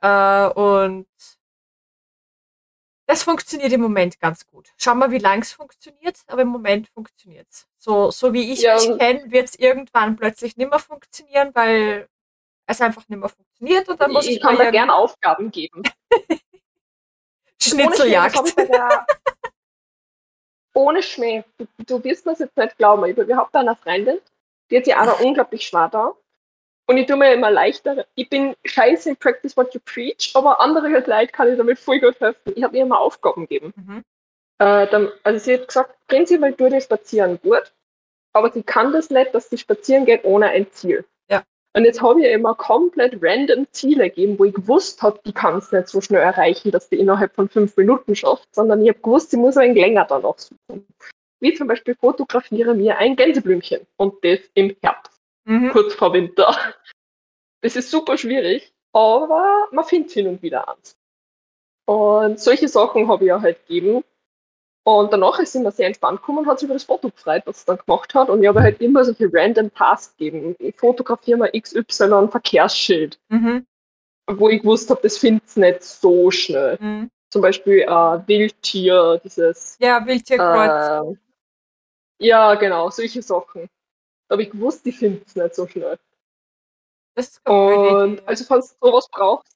Äh, 0.01 0.47
und 0.47 1.07
das 3.07 3.23
funktioniert 3.23 3.71
im 3.71 3.81
Moment 3.81 4.19
ganz 4.19 4.45
gut. 4.45 4.69
Schauen 4.77 4.99
wir, 4.99 5.11
wie 5.11 5.17
lang 5.19 5.41
es 5.41 5.51
funktioniert, 5.53 6.17
aber 6.27 6.41
im 6.41 6.47
Moment 6.47 6.89
funktioniert's. 6.89 7.67
So, 7.77 8.09
so 8.09 8.33
wie 8.33 8.51
ich 8.51 8.61
Ja, 8.61 8.75
mich 8.75 8.97
kenne, 8.97 9.31
wird's 9.31 9.55
irgendwann 9.55 10.15
plötzlich 10.15 10.57
nimmer 10.57 10.79
funktionieren, 10.79 11.51
weil 11.53 12.09
es 12.65 12.81
einfach 12.81 13.07
nimmer 13.09 13.29
funktioniert 13.29 13.87
und 13.89 13.99
dann 14.01 14.11
muss 14.11 14.25
ich, 14.25 14.37
ich 14.37 14.41
kann 14.41 14.57
mir 14.57 14.65
da 14.65 14.71
gern 14.71 14.89
Aufgaben 14.89 15.51
geben. 15.51 15.83
Schnitzeljagd. 17.61 18.55
Ohne 20.73 21.03
Schmäh. 21.03 21.43
Du, 21.57 21.65
du 21.85 22.03
wirst 22.03 22.25
mir 22.25 22.33
das 22.33 22.39
jetzt 22.39 22.57
nicht 22.57 22.77
glauben. 22.77 23.05
Ich 23.05 23.17
habe 23.35 23.59
eine 23.59 23.75
Freundin, 23.75 24.19
die 24.69 24.77
hat 24.77 24.85
sich 24.85 24.95
auch 24.95 25.05
da 25.05 25.11
unglaublich 25.23 25.67
schwer 25.67 25.89
da. 25.89 26.13
Und 26.87 26.97
ich 26.97 27.07
tue 27.07 27.15
mir 27.15 27.33
immer 27.33 27.51
leichter. 27.51 28.05
Ich 28.15 28.29
bin 28.29 28.55
scheiße 28.65 29.09
in 29.09 29.15
Practice 29.15 29.55
What 29.55 29.73
You 29.73 29.79
Preach, 29.85 30.31
aber 30.33 30.59
andere 30.59 30.89
Leute 30.89 31.31
kann 31.31 31.49
ich 31.49 31.57
damit 31.57 31.79
voll 31.79 31.99
gut 31.99 32.19
helfen. 32.19 32.53
Ich 32.55 32.63
habe 32.63 32.75
ihr 32.75 32.83
immer 32.83 32.99
Aufgaben 32.99 33.47
gegeben. 33.47 33.73
Mhm. 33.75 34.03
Äh, 34.59 34.87
dann, 34.87 35.09
also 35.23 35.39
sie 35.39 35.53
hat 35.53 35.67
gesagt, 35.67 35.95
prinzipiell 36.07 36.53
tue 36.53 36.75
ich 36.75 36.83
spazieren 36.83 37.39
gut, 37.41 37.73
aber 38.33 38.51
sie 38.51 38.63
kann 38.63 38.91
das 38.91 39.09
nicht, 39.09 39.33
dass 39.33 39.49
sie 39.49 39.57
spazieren 39.57 40.05
geht 40.05 40.23
ohne 40.23 40.49
ein 40.49 40.69
Ziel. 40.71 41.05
Ja. 41.73 41.79
Und 41.79 41.85
jetzt 41.85 42.01
habe 42.01 42.21
ich 42.21 42.31
immer 42.31 42.55
komplett 42.55 43.17
random 43.21 43.67
Ziele 43.71 44.09
gegeben, 44.09 44.37
wo 44.37 44.45
ich 44.45 44.53
gewusst 44.53 45.01
habe, 45.01 45.19
die 45.25 45.33
kann 45.33 45.57
es 45.57 45.71
nicht 45.71 45.87
so 45.87 46.01
schnell 46.01 46.21
erreichen, 46.21 46.71
dass 46.71 46.89
die 46.89 46.97
innerhalb 46.99 47.33
von 47.33 47.49
fünf 47.49 47.77
Minuten 47.77 48.15
schafft, 48.15 48.53
sondern 48.53 48.81
ich 48.81 48.89
habe 48.89 48.99
gewusst, 48.99 49.31
sie 49.31 49.37
muss 49.37 49.57
ein 49.57 49.75
länger 49.75 50.05
danach 50.05 50.37
suchen. 50.37 50.85
Wie 51.39 51.53
zum 51.53 51.67
Beispiel 51.67 51.95
fotografiere 51.95 52.75
mir 52.75 52.97
ein 52.97 53.15
Gänseblümchen 53.15 53.87
und 53.97 54.23
das 54.23 54.39
im 54.53 54.75
Herbst, 54.81 55.19
Mhm. 55.45 55.69
kurz 55.71 55.93
vor 55.93 56.13
Winter. 56.13 56.55
Das 57.61 57.75
ist 57.75 57.89
super 57.89 58.17
schwierig, 58.17 58.73
aber 58.93 59.67
man 59.71 59.85
findet 59.85 60.11
hin 60.11 60.27
und 60.27 60.41
wieder 60.41 60.67
eins. 60.67 60.97
Und 61.85 62.39
solche 62.39 62.67
Sachen 62.67 63.07
habe 63.07 63.23
ich 63.23 63.27
ihr 63.27 63.41
halt 63.41 63.65
gegeben. 63.67 64.03
Und 64.83 65.13
danach 65.13 65.37
ist 65.39 65.53
sie 65.53 65.59
immer 65.59 65.71
sehr 65.71 65.87
entspannt 65.87 66.21
gekommen 66.21 66.39
und 66.39 66.47
hat 66.47 66.59
sich 66.59 66.65
über 66.65 66.73
das 66.73 66.83
Foto 66.85 67.09
gefreut, 67.09 67.43
was 67.45 67.59
sie 67.59 67.65
dann 67.67 67.77
gemacht 67.85 68.13
hat. 68.15 68.29
Und 68.29 68.41
ich 68.41 68.47
habe 68.47 68.61
halt 68.61 68.81
immer 68.81 69.05
solche 69.05 69.29
random 69.31 69.71
Tasks 69.73 70.15
gegeben. 70.17 70.55
Ich 70.57 70.75
fotografiere 70.79 71.37
mal 71.37 71.51
XY 71.51 72.13
ein 72.13 72.31
Verkehrsschild, 72.31 73.19
Mhm. 73.29 73.67
wo 74.27 74.49
ich 74.49 74.61
gewusst 74.61 74.89
habe, 74.89 74.99
das 75.03 75.17
findet 75.19 75.45
es 75.45 75.55
nicht 75.55 75.83
so 75.83 76.31
schnell. 76.31 76.77
Mhm. 76.81 77.11
Zum 77.29 77.41
Beispiel 77.43 77.81
äh, 77.81 77.87
Wildtier, 78.27 79.21
dieses. 79.23 79.77
Ja, 79.79 80.03
Wildtierkreuz. 80.05 81.15
Äh, 82.19 82.25
ja, 82.27 82.55
genau, 82.55 82.89
solche 82.89 83.21
Sachen. 83.21 83.69
Da 84.27 84.33
habe 84.33 84.43
ich 84.43 84.49
gewusst, 84.51 84.85
die 84.85 84.91
findet 84.91 85.27
es 85.27 85.35
nicht 85.35 85.55
so 85.55 85.67
schnell. 85.67 85.97
das 87.15 87.27
ist 87.29 87.41
Und 87.49 88.13
Idee. 88.13 88.21
also, 88.25 88.45
falls 88.45 88.77
du 88.79 88.87
sowas 88.87 89.07
brauchst, 89.11 89.53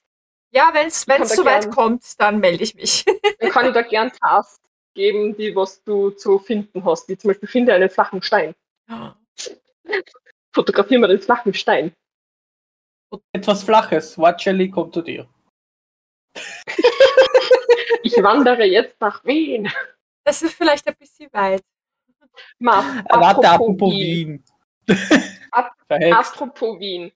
Ja, 0.51 0.69
wenn 0.73 0.87
es 0.87 1.01
soweit 1.35 1.71
kommt, 1.71 2.03
dann 2.19 2.39
melde 2.39 2.63
ich 2.63 2.75
mich. 2.75 3.05
dann 3.39 3.49
kann 3.49 3.65
ich 3.65 3.73
da 3.73 3.81
gern 3.81 4.11
Tasks 4.21 4.61
geben, 4.95 5.37
die 5.37 5.55
was 5.55 5.83
du 5.83 6.09
zu 6.09 6.39
finden 6.39 6.83
hast. 6.83 7.07
Wie 7.07 7.17
zum 7.17 7.29
Beispiel, 7.29 7.47
finde 7.47 7.73
einen 7.73 7.89
flachen 7.89 8.21
Stein. 8.21 8.55
Fotografiere 10.53 11.01
mal 11.01 11.07
den 11.07 11.21
flachen 11.21 11.53
Stein. 11.53 11.93
Etwas 13.33 13.63
Flaches. 13.63 14.17
Watscheli 14.17 14.69
kommt 14.69 14.93
zu 14.93 15.01
dir. 15.01 15.27
Ich 18.05 18.21
wandere 18.21 18.65
jetzt 18.65 19.01
nach 19.01 19.25
Wien. 19.25 19.67
Das 20.23 20.43
ist 20.43 20.53
vielleicht 20.53 20.87
ein 20.87 20.95
bisschen 20.95 21.27
weit. 21.33 21.63
Ma, 22.59 23.03
Warte, 23.09 23.49
apropos 23.49 23.91
Wien. 23.91 24.43
Verhext. 25.87 26.13
Apropos 26.13 26.79
Wien. 26.79 27.11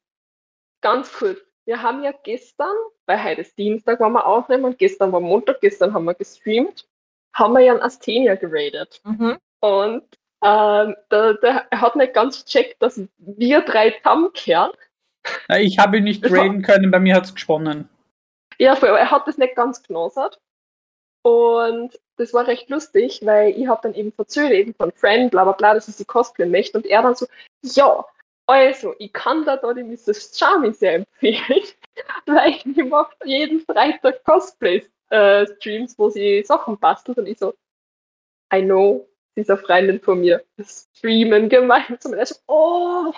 Ganz 0.82 1.14
kurz. 1.14 1.40
Wir 1.66 1.80
haben 1.80 2.04
ja 2.04 2.12
gestern, 2.24 2.76
weil 3.06 3.24
heute 3.24 3.42
ist 3.42 3.56
Dienstag, 3.56 4.00
waren 4.00 4.14
wir 4.14 4.26
aufnehmen 4.26 4.66
und 4.66 4.80
gestern 4.80 5.12
war 5.12 5.20
Montag, 5.20 5.62
gestern 5.62 5.94
haben 5.94 6.06
wir 6.06 6.16
gestreamt, 6.16 6.88
haben 7.40 7.54
wir 7.54 7.62
ja 7.62 7.74
ein 7.74 7.82
Asthenia 7.82 8.36
geradet. 8.36 9.02
Mhm. 9.04 9.38
Und 9.62 10.04
ähm, 10.42 10.96
der, 11.12 11.34
der 11.36 11.68
er 11.70 11.82
hat 11.82 11.96
nicht 11.96 12.14
ganz 12.14 12.46
gecheckt, 12.46 12.82
dass 12.82 13.02
wir 13.18 13.62
drei 13.62 13.92
zusammenkehren. 13.92 14.72
Ich 15.58 15.80
habe 15.80 15.98
ihn 15.98 16.06
nicht 16.06 16.24
raiden 16.30 16.62
können, 16.62 16.92
bei 16.92 17.00
mir 17.00 17.16
hat 17.16 17.26
es 17.26 17.34
gesponnen. 17.34 17.90
Ja, 18.58 18.76
voll, 18.76 18.90
aber 18.90 19.00
er 19.00 19.12
hat 19.12 19.28
das 19.28 19.38
nicht 19.38 19.56
ganz 19.56 19.84
genossert. 19.84 20.40
Und 21.24 22.00
das 22.18 22.34
war 22.34 22.48
recht 22.48 22.70
lustig, 22.70 23.22
weil 23.24 23.52
ich 23.52 23.68
habe 23.68 23.82
dann 23.84 23.94
eben 23.94 24.12
verzögert, 24.12 24.54
eben 24.54 24.74
von 24.74 24.92
Friend, 24.92 25.30
bla 25.32 25.44
bla 25.44 25.54
bla, 25.54 25.74
dass 25.74 25.88
ich 25.88 25.96
sie 25.96 26.06
cosplayen 26.06 26.52
möchte. 26.52 26.78
Und 26.78 26.86
er 26.86 27.02
dann 27.02 27.16
so, 27.16 27.26
ja, 27.64 28.06
also, 28.48 28.96
ich 28.98 29.14
kann 29.14 29.46
da, 29.46 29.58
da 29.58 29.74
die 29.74 29.84
Mrs. 29.84 30.38
Charming 30.38 30.74
sehr 30.74 30.96
empfehlen. 30.96 31.64
weil 32.26 32.56
die 32.64 32.84
macht 32.84 33.16
jeden 33.26 33.62
Freitag 33.62 34.24
Cosplay-Streams, 35.10 35.98
wo 35.98 36.10
sie 36.10 36.44
Sachen 36.44 36.78
bastelt 36.78 37.18
und 37.18 37.28
ich 37.28 37.38
so, 37.38 37.54
I 38.54 38.62
know, 38.62 39.08
dieser 39.36 39.58
Freundin 39.58 40.00
von 40.00 40.22
mir, 40.22 40.44
streamen 40.62 41.50
gemeinsam. 41.50 42.14
Und 42.14 42.18
er 42.18 42.26
so, 42.26 42.36
oh, 42.48 43.14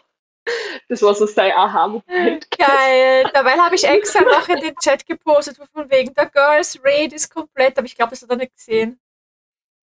das 0.89 1.01
war 1.01 1.13
so 1.15 1.25
sein 1.25 1.51
Aha-Moment. 1.51 2.49
Geil. 2.51 3.29
Dabei 3.33 3.51
habe 3.51 3.75
ich 3.75 3.83
extra 3.83 4.21
noch 4.21 4.47
in 4.49 4.59
den 4.59 4.75
Chat 4.75 5.05
gepostet, 5.05 5.57
von 5.73 5.89
wegen 5.89 6.13
der 6.13 6.27
Girls 6.27 6.79
Raid 6.83 7.13
ist 7.13 7.33
komplett, 7.33 7.77
aber 7.77 7.85
ich 7.85 7.95
glaube, 7.95 8.11
das 8.11 8.21
hat 8.21 8.29
er 8.29 8.37
nicht 8.37 8.55
gesehen. 8.55 8.99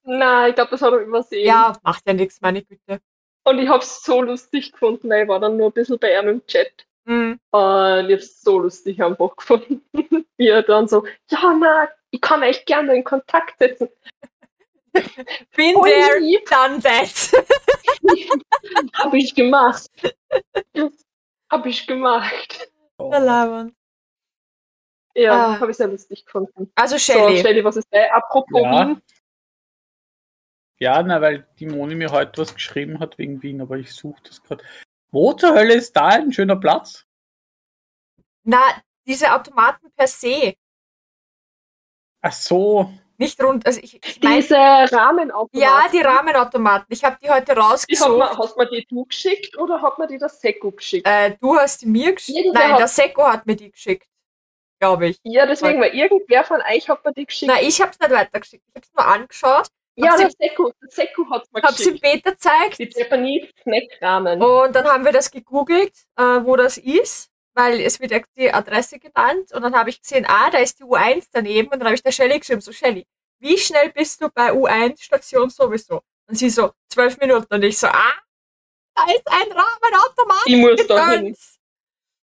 Nein, 0.04 0.50
ich 0.50 0.54
glaube, 0.54 0.70
das 0.70 0.82
hat 0.82 0.92
er 0.92 1.00
übersehen. 1.00 1.46
Ja, 1.46 1.74
macht 1.82 2.06
ja 2.06 2.12
nichts, 2.12 2.40
meine 2.40 2.62
Güte. 2.62 3.00
Und 3.44 3.58
ich 3.58 3.68
habe 3.68 3.82
es 3.82 4.02
so 4.02 4.20
lustig 4.20 4.72
gefunden, 4.72 5.08
weil 5.08 5.22
ich 5.22 5.28
war 5.28 5.40
dann 5.40 5.56
nur 5.56 5.68
ein 5.68 5.72
bisschen 5.72 5.98
bei 5.98 6.18
ihm 6.18 6.28
im 6.28 6.46
Chat. 6.46 6.86
Mhm. 7.04 7.40
Und 7.50 8.10
ich 8.10 8.12
habe 8.12 8.14
es 8.14 8.42
so 8.42 8.58
lustig 8.58 9.02
einfach 9.02 9.34
gefunden, 9.36 9.82
wie 10.36 10.48
er 10.48 10.62
dann 10.62 10.88
so, 10.88 11.06
ja, 11.30 11.56
na, 11.58 11.88
ich 12.10 12.20
kann 12.20 12.42
euch 12.42 12.64
gerne 12.64 12.94
in 12.96 13.04
Kontakt 13.04 13.58
setzen. 13.58 13.88
Bin 15.56 15.74
Voll 15.74 15.88
there, 15.90 16.18
lieb. 16.18 16.44
done 16.48 16.80
that. 16.80 17.32
Habe 18.94 19.18
ich 19.18 19.34
gemacht. 19.34 19.90
Habe 21.50 21.68
ich 21.68 21.86
gemacht. 21.86 22.70
Der 23.00 23.20
Leibwand. 23.20 23.74
Ja, 25.14 25.32
Ah. 25.54 25.60
habe 25.60 25.70
ich 25.72 25.76
sehr 25.76 25.88
lustig 25.88 26.24
gefunden. 26.24 26.70
Also 26.76 26.96
So, 26.96 27.12
Shelly. 27.12 27.40
Shelly, 27.40 27.64
was 27.64 27.76
ist 27.76 27.88
dein? 27.90 28.10
Apropos 28.12 28.60
Ja. 28.62 28.88
Wien. 28.88 29.02
Ja, 30.80 31.02
na, 31.02 31.20
weil 31.20 31.46
die 31.58 31.66
Moni 31.66 31.96
mir 31.96 32.10
heute 32.12 32.40
was 32.40 32.54
geschrieben 32.54 33.00
hat 33.00 33.18
wegen 33.18 33.42
Wien, 33.42 33.60
aber 33.60 33.76
ich 33.78 33.92
suche 33.92 34.22
das 34.22 34.40
gerade. 34.42 34.64
Wo 35.10 35.32
zur 35.32 35.54
Hölle 35.54 35.74
ist 35.74 35.92
da 35.96 36.06
ein 36.08 36.32
schöner 36.32 36.54
Platz? 36.56 37.04
Na, 38.44 38.60
diese 39.06 39.32
Automaten 39.34 39.90
per 39.96 40.06
se. 40.06 40.54
Ach 42.22 42.32
so. 42.32 42.90
Nicht 43.20 43.42
rund. 43.42 43.66
Also 43.66 43.80
ich, 43.82 44.00
ich 44.04 44.22
mein, 44.22 44.36
Diese 44.36 44.54
Rahmenautomaten. 44.56 45.60
ja, 45.60 45.86
die 45.92 46.00
Rahmenautomaten. 46.00 46.86
Ich 46.90 47.02
habe 47.02 47.16
die 47.22 47.28
heute 47.28 47.52
Die 47.54 47.60
rausgesucht. 47.60 48.16
man, 48.16 48.38
hast 48.38 48.56
man 48.56 48.68
die 48.72 48.86
du 48.88 49.04
geschickt 49.06 49.58
oder 49.58 49.82
hat 49.82 49.98
man 49.98 50.06
die 50.08 50.18
das 50.18 50.40
Seko 50.40 50.70
geschickt? 50.70 51.06
Äh, 51.06 51.36
du 51.40 51.56
hast 51.56 51.82
die 51.82 51.86
mir 51.86 52.12
geschickt. 52.14 52.38
Jeder 52.38 52.52
Nein, 52.52 52.72
hat- 52.72 52.80
der 52.80 52.88
Seko 52.88 53.24
hat 53.26 53.44
mir 53.46 53.56
die 53.56 53.70
geschickt. 53.72 54.06
Glaube 54.80 55.08
ich. 55.08 55.18
ja, 55.24 55.44
deswegen, 55.44 55.80
weil 55.80 55.92
irgendwer 55.92 56.44
von 56.44 56.60
euch 56.72 56.88
hat 56.88 57.04
mir 57.04 57.12
die 57.12 57.26
geschickt. 57.26 57.50
Nein, 57.50 57.64
ich 57.66 57.80
habe 57.80 57.90
es 57.90 57.98
nicht 57.98 58.10
weitergeschickt. 58.12 58.62
Ich 58.68 58.74
habe 58.76 58.86
es 58.86 58.92
nur 58.94 59.06
angeschaut, 59.06 59.66
ja, 59.96 60.16
der 60.16 60.30
Seko, 60.30 60.72
der 60.80 60.88
Seko 60.90 61.28
hat 61.30 61.42
mir 61.52 61.60
habe 61.62 61.74
sie 61.74 61.88
im 61.88 61.96
geschickt. 61.98 62.22
Beta 62.22 62.30
gezeigt 62.30 62.78
Die 62.78 62.88
Japanese 62.96 63.48
Snack-Rahmen. 63.60 64.40
und 64.40 64.76
dann 64.76 64.86
haben 64.86 65.04
wir 65.04 65.10
das 65.10 65.28
gegoogelt, 65.32 65.92
äh, 66.16 66.22
wo 66.22 66.54
das 66.54 66.78
ist, 66.78 67.28
weil 67.58 67.80
es 67.80 67.98
wird 67.98 68.12
die 68.36 68.52
Adresse 68.52 69.00
genannt 69.00 69.50
und 69.52 69.62
dann 69.62 69.74
habe 69.74 69.90
ich 69.90 70.00
gesehen, 70.00 70.24
ah, 70.28 70.48
da 70.48 70.58
ist 70.58 70.78
die 70.78 70.84
U1 70.84 71.26
daneben 71.32 71.66
und 71.68 71.80
dann 71.80 71.86
habe 71.86 71.96
ich 71.96 72.02
der 72.04 72.12
Shelly 72.12 72.38
geschrieben, 72.38 72.60
so 72.60 72.70
Shelly, 72.70 73.04
wie 73.40 73.58
schnell 73.58 73.90
bist 73.90 74.22
du 74.22 74.30
bei 74.30 74.52
U1 74.52 75.02
Station 75.02 75.50
sowieso? 75.50 76.04
Und 76.28 76.36
sie 76.36 76.50
so, 76.50 76.70
zwölf 76.88 77.18
Minuten 77.18 77.52
und 77.52 77.64
ich 77.64 77.76
so, 77.76 77.88
ah, 77.88 78.14
da 78.94 79.02
ist 79.12 79.26
ein 79.26 79.50
Rahmenautomat. 79.50 80.46
Ich 80.46 80.56
muss 80.56 80.86
da 80.86 81.10
hin. 81.10 81.36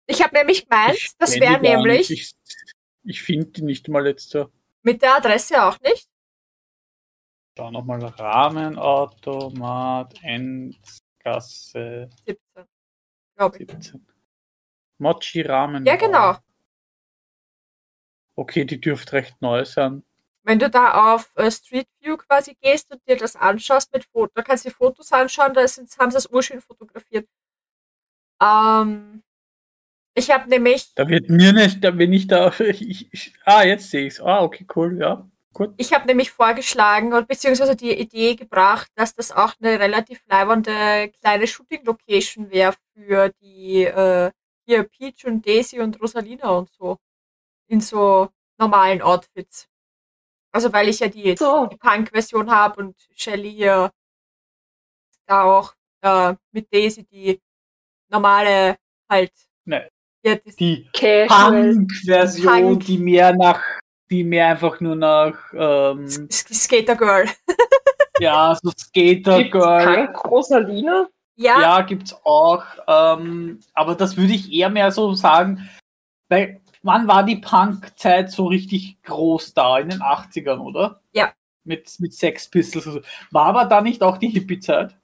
Ich 0.07 0.23
habe 0.23 0.35
nämlich 0.35 0.67
gemeint, 0.67 0.95
Ich 0.95 1.11
das 1.19 1.39
wäre 1.39 1.61
die 1.61 1.69
nämlich 1.69 2.09
nicht. 2.09 2.11
Ich, 2.11 2.33
ich 3.03 3.21
finde 3.21 3.51
die 3.51 3.61
nicht 3.61 3.87
mal 3.87 4.07
jetzt 4.07 4.31
so. 4.31 4.49
mit 4.81 5.03
der 5.03 5.17
Adresse 5.17 5.63
auch 5.63 5.79
nicht. 5.81 6.09
Da 7.53 7.69
nochmal 7.69 8.03
Rahmenautomat, 8.03 10.23
Endgasse 10.23 12.09
17, 12.25 12.65
glaube 13.35 13.59
ich. 13.59 13.69
17. 13.69 14.07
Mochi 14.99 15.41
Rahmen. 15.41 15.85
Ja, 15.85 15.95
genau. 15.95 16.37
Okay, 18.35 18.65
die 18.65 18.79
dürfte 18.79 19.13
recht 19.13 19.41
neu 19.41 19.65
sein. 19.65 20.03
Wenn 20.43 20.59
du 20.59 20.69
da 20.69 21.13
auf 21.13 21.31
äh, 21.35 21.51
Street 21.51 21.87
View 21.99 22.17
quasi 22.17 22.55
gehst 22.61 22.89
und 22.91 23.01
dir 23.07 23.17
das 23.17 23.35
anschaust 23.35 23.93
mit 23.93 24.05
Foto, 24.05 24.31
da 24.35 24.41
kannst 24.41 24.65
du 24.65 24.71
Fotos 24.71 25.11
anschauen, 25.11 25.53
da 25.53 25.67
sind, 25.67 25.89
haben 25.99 26.11
sie 26.11 26.15
das 26.15 26.27
urschön 26.27 26.61
fotografiert. 26.61 27.27
Ähm, 28.41 29.21
ich 30.15 30.31
habe 30.31 30.49
nämlich, 30.49 30.93
Da 30.95 31.07
wird 31.07 31.29
mir 31.29 31.53
nicht, 31.53 31.83
da 31.83 31.91
bin 31.91 32.13
ich 32.13 32.27
da. 32.27 32.53
Ich, 32.59 33.13
ich, 33.13 33.33
ah, 33.45 33.63
jetzt 33.63 33.91
sehe 33.91 34.07
ich 34.07 34.13
es. 34.13 34.21
Ah, 34.21 34.41
okay, 34.41 34.65
cool, 34.75 34.97
ja. 34.99 35.29
Gut. 35.51 35.73
ich 35.77 35.93
habe 35.93 36.05
nämlich 36.05 36.31
vorgeschlagen 36.31 37.11
und 37.13 37.27
beziehungsweise 37.27 37.75
die 37.75 37.91
Idee 37.91 38.35
gebracht, 38.35 38.89
dass 38.95 39.15
das 39.15 39.31
auch 39.31 39.53
eine 39.59 39.79
relativ 39.79 40.21
leibernde 40.27 41.11
kleine 41.19 41.47
Shooting 41.47 41.83
Location 41.85 42.51
wäre 42.51 42.75
für 42.93 43.31
die 43.41 43.83
äh, 43.83 44.31
hier 44.69 44.83
Peach 44.83 45.25
und 45.25 45.45
Daisy 45.45 45.79
und 45.79 45.99
Rosalina 45.99 46.49
und 46.49 46.69
so 46.71 46.97
in 47.67 47.81
so 47.81 48.29
normalen 48.59 49.01
Outfits. 49.01 49.67
Also 50.51 50.71
weil 50.71 50.89
ich 50.89 50.99
ja 50.99 51.07
die 51.07 51.35
So, 51.37 51.65
die 51.65 51.77
Punk-Version 51.77 52.49
habe 52.51 52.81
und 52.83 52.95
Shelly 53.15 53.51
hier 53.51 53.91
da 55.25 55.43
auch 55.43 55.73
äh, 56.01 56.35
mit 56.51 56.71
Daisy 56.73 57.03
die 57.05 57.41
normale 58.09 58.77
halt. 59.09 59.31
Ne. 59.65 59.89
Ja, 60.23 60.35
Die. 60.35 60.87
Punk-Version, 61.27 62.45
Punk. 62.63 62.85
die 62.85 62.97
mehr 62.97 63.35
nach, 63.35 63.63
die 64.09 64.23
mehr 64.23 64.47
einfach 64.49 64.79
nur 64.81 64.95
nach, 64.95 65.35
ähm, 65.53 66.05
S- 66.05 66.45
Skater 66.51 66.95
Girl. 66.95 67.27
ja, 68.19 68.55
so 68.61 68.71
Skater 68.77 69.43
Girl. 69.45 70.07
Punk 70.07 70.25
Rosalina? 70.25 71.07
Ja, 71.39 71.61
Ja, 71.61 71.81
gibt's 71.81 72.13
auch. 72.25 72.63
Ähm, 72.87 73.59
aber 73.73 73.95
das 73.95 74.17
würde 74.17 74.33
ich 74.33 74.51
eher 74.51 74.69
mehr 74.69 74.91
so 74.91 75.13
sagen, 75.13 75.69
weil 76.27 76.61
wann 76.83 77.07
war 77.07 77.23
die 77.23 77.37
Punk-Zeit 77.37 78.31
so 78.31 78.47
richtig 78.47 79.01
groß 79.03 79.53
da? 79.53 79.79
In 79.79 79.89
den 79.89 80.01
80ern, 80.01 80.59
oder? 80.59 81.01
Ja. 81.13 81.33
Mit, 81.63 81.89
mit 81.99 82.13
Sex 82.13 82.49
Pistols. 82.49 82.85
so. 82.85 83.01
War 83.31 83.47
aber 83.47 83.65
da 83.65 83.81
nicht 83.81 84.03
auch 84.03 84.17
die 84.17 84.29
Hippie-Zeit? 84.29 84.95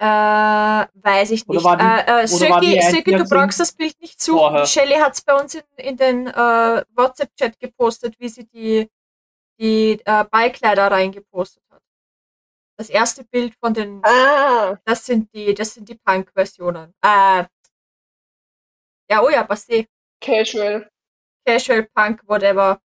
äh, 0.00 0.86
weiß 0.94 1.30
ich 1.32 1.46
nicht. 1.46 1.64
äh, 1.64 2.22
äh, 2.22 2.26
Söki, 2.26 2.48
du 2.48 3.18
114 3.18 3.28
brauchst 3.28 3.60
das 3.60 3.72
Bild 3.72 4.00
nicht 4.00 4.20
suchen. 4.20 4.38
vorher? 4.38 4.66
Shelly 4.66 4.94
hat 4.94 5.12
es 5.12 5.20
bei 5.20 5.34
uns 5.34 5.54
in, 5.54 5.62
in 5.76 5.96
den 5.98 6.26
äh, 6.26 6.82
WhatsApp-Chat 6.94 7.60
gepostet, 7.60 8.14
wie 8.18 8.30
sie 8.30 8.46
die, 8.46 8.88
die 9.60 10.00
äh, 10.06 10.24
Beikleider 10.24 10.90
reingepostet 10.90 11.62
hat. 11.70 11.82
Das 12.80 12.88
erste 12.88 13.24
Bild 13.24 13.52
von 13.62 13.74
den 13.74 14.00
Ah, 14.06 14.74
Das 14.86 15.04
sind 15.04 15.28
die, 15.34 15.52
das 15.52 15.74
sind 15.74 15.86
die 15.86 15.96
Punk-Versionen. 16.02 16.94
Äh, 17.04 17.44
ja, 19.10 19.20
oh 19.22 19.28
ja, 19.28 19.42
passé. 19.46 19.86
casual. 20.18 20.88
Casual 21.44 21.86
Punk, 21.94 22.22
whatever. 22.26 22.80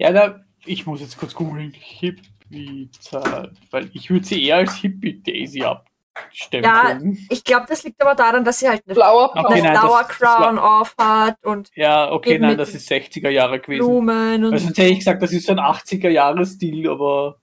Ja, 0.00 0.10
da, 0.10 0.40
ich 0.64 0.84
muss 0.84 1.00
jetzt 1.00 1.16
kurz 1.16 1.32
googeln. 1.32 1.70
Hippie-Zeit. 1.78 3.52
Weil 3.70 3.88
ich 3.94 4.10
würde 4.10 4.26
sie 4.26 4.42
eher 4.44 4.56
als 4.56 4.74
Hippie-Daisy 4.74 5.62
abstempeln. 5.62 7.24
Ich 7.30 7.44
glaube, 7.44 7.66
das 7.68 7.84
liegt 7.84 8.02
aber 8.02 8.16
daran, 8.16 8.42
dass 8.44 8.58
sie 8.58 8.68
halt 8.68 8.82
eine 8.84 8.94
Blauer 8.96 9.30
Okay, 9.30 9.62
nein, 9.62 9.74
das- 9.74 9.80
Flower 9.84 10.02
das 10.08 10.08
Crown 10.18 10.58
auf 10.58 10.92
hat 10.98 11.36
und 11.44 11.70
Ja, 11.76 12.10
okay, 12.10 12.36
nein, 12.40 12.58
das 12.58 12.74
ist 12.74 12.88
60er 12.90 13.30
Jahre 13.30 13.60
gewesen. 13.60 13.86
Blumen 13.86 14.44
und 14.44 14.58
sonst 14.58 14.76
hätte 14.76 14.88
ich 14.90 14.98
gesagt, 14.98 15.22
das 15.22 15.32
ist 15.32 15.46
so 15.46 15.52
ein 15.52 15.60
80er 15.60 16.08
Jahre-Stil, 16.10 16.90
aber 16.90 17.40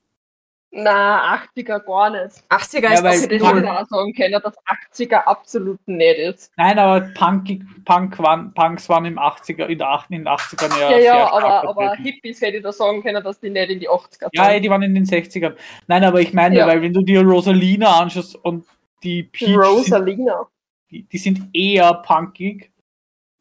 Na, 0.76 1.36
80er 1.56 1.80
gar 1.86 2.10
nicht. 2.10 2.36
80er 2.50 2.82
Ja, 2.82 2.94
ist 2.94 3.04
weil 3.04 3.12
das 3.22 3.26
Ich 3.32 3.40
Punk- 3.42 3.64
auch 3.68 3.86
sagen 3.88 4.14
können, 4.14 4.42
dass 4.42 4.56
80er 4.92 5.18
absolut 5.28 5.80
nicht 5.88 6.18
ist. 6.18 6.52
nein, 6.58 6.80
aber 6.80 7.02
Punk, 7.14 7.62
Punk 7.86 8.18
waren, 8.18 8.52
Punks 8.56 8.90
waren 8.90 9.06
im 9.06 9.20
80er, 9.20 9.68
in, 9.68 9.78
der, 9.78 9.88
ach- 9.90 10.10
in 10.10 10.18
den 10.24 10.28
80ern 10.28 10.80
ja. 10.80 10.90
Ja, 10.92 10.98
ja, 10.98 11.32
aber, 11.32 11.70
aber. 11.70 11.96
Hippies 11.98 12.42
hätte 12.42 12.58
ich 12.58 12.64
da 12.64 12.72
sagen 12.74 13.04
können, 13.04 13.24
dass 13.24 13.40
die 13.40 13.52
nicht 13.52 13.70
in 13.70 13.80
die 13.82 13.88
80er 13.88 14.30
Ja, 14.34 14.50
sind. 14.50 14.64
die 14.64 14.70
waren 14.72 14.82
in 14.82 14.96
den 14.96 15.06
60ern. 15.06 15.56
Nein, 15.86 16.04
aber 16.04 16.22
ich 16.22 16.34
meine, 16.34 16.58
Ja. 16.58 16.66
weil 16.66 16.82
wenn 16.82 16.92
du 16.94 17.04
dir 17.04 17.22
Rosalina 17.22 18.00
anschaust 18.00 18.36
und 18.36 18.66
die 19.04 19.24
Peach, 19.24 19.46
sind, 19.50 19.58
Rosalina. 19.60 20.48
die, 20.90 21.04
die 21.04 21.18
sind 21.20 21.50
eher 21.54 21.94
punkig 21.94 22.72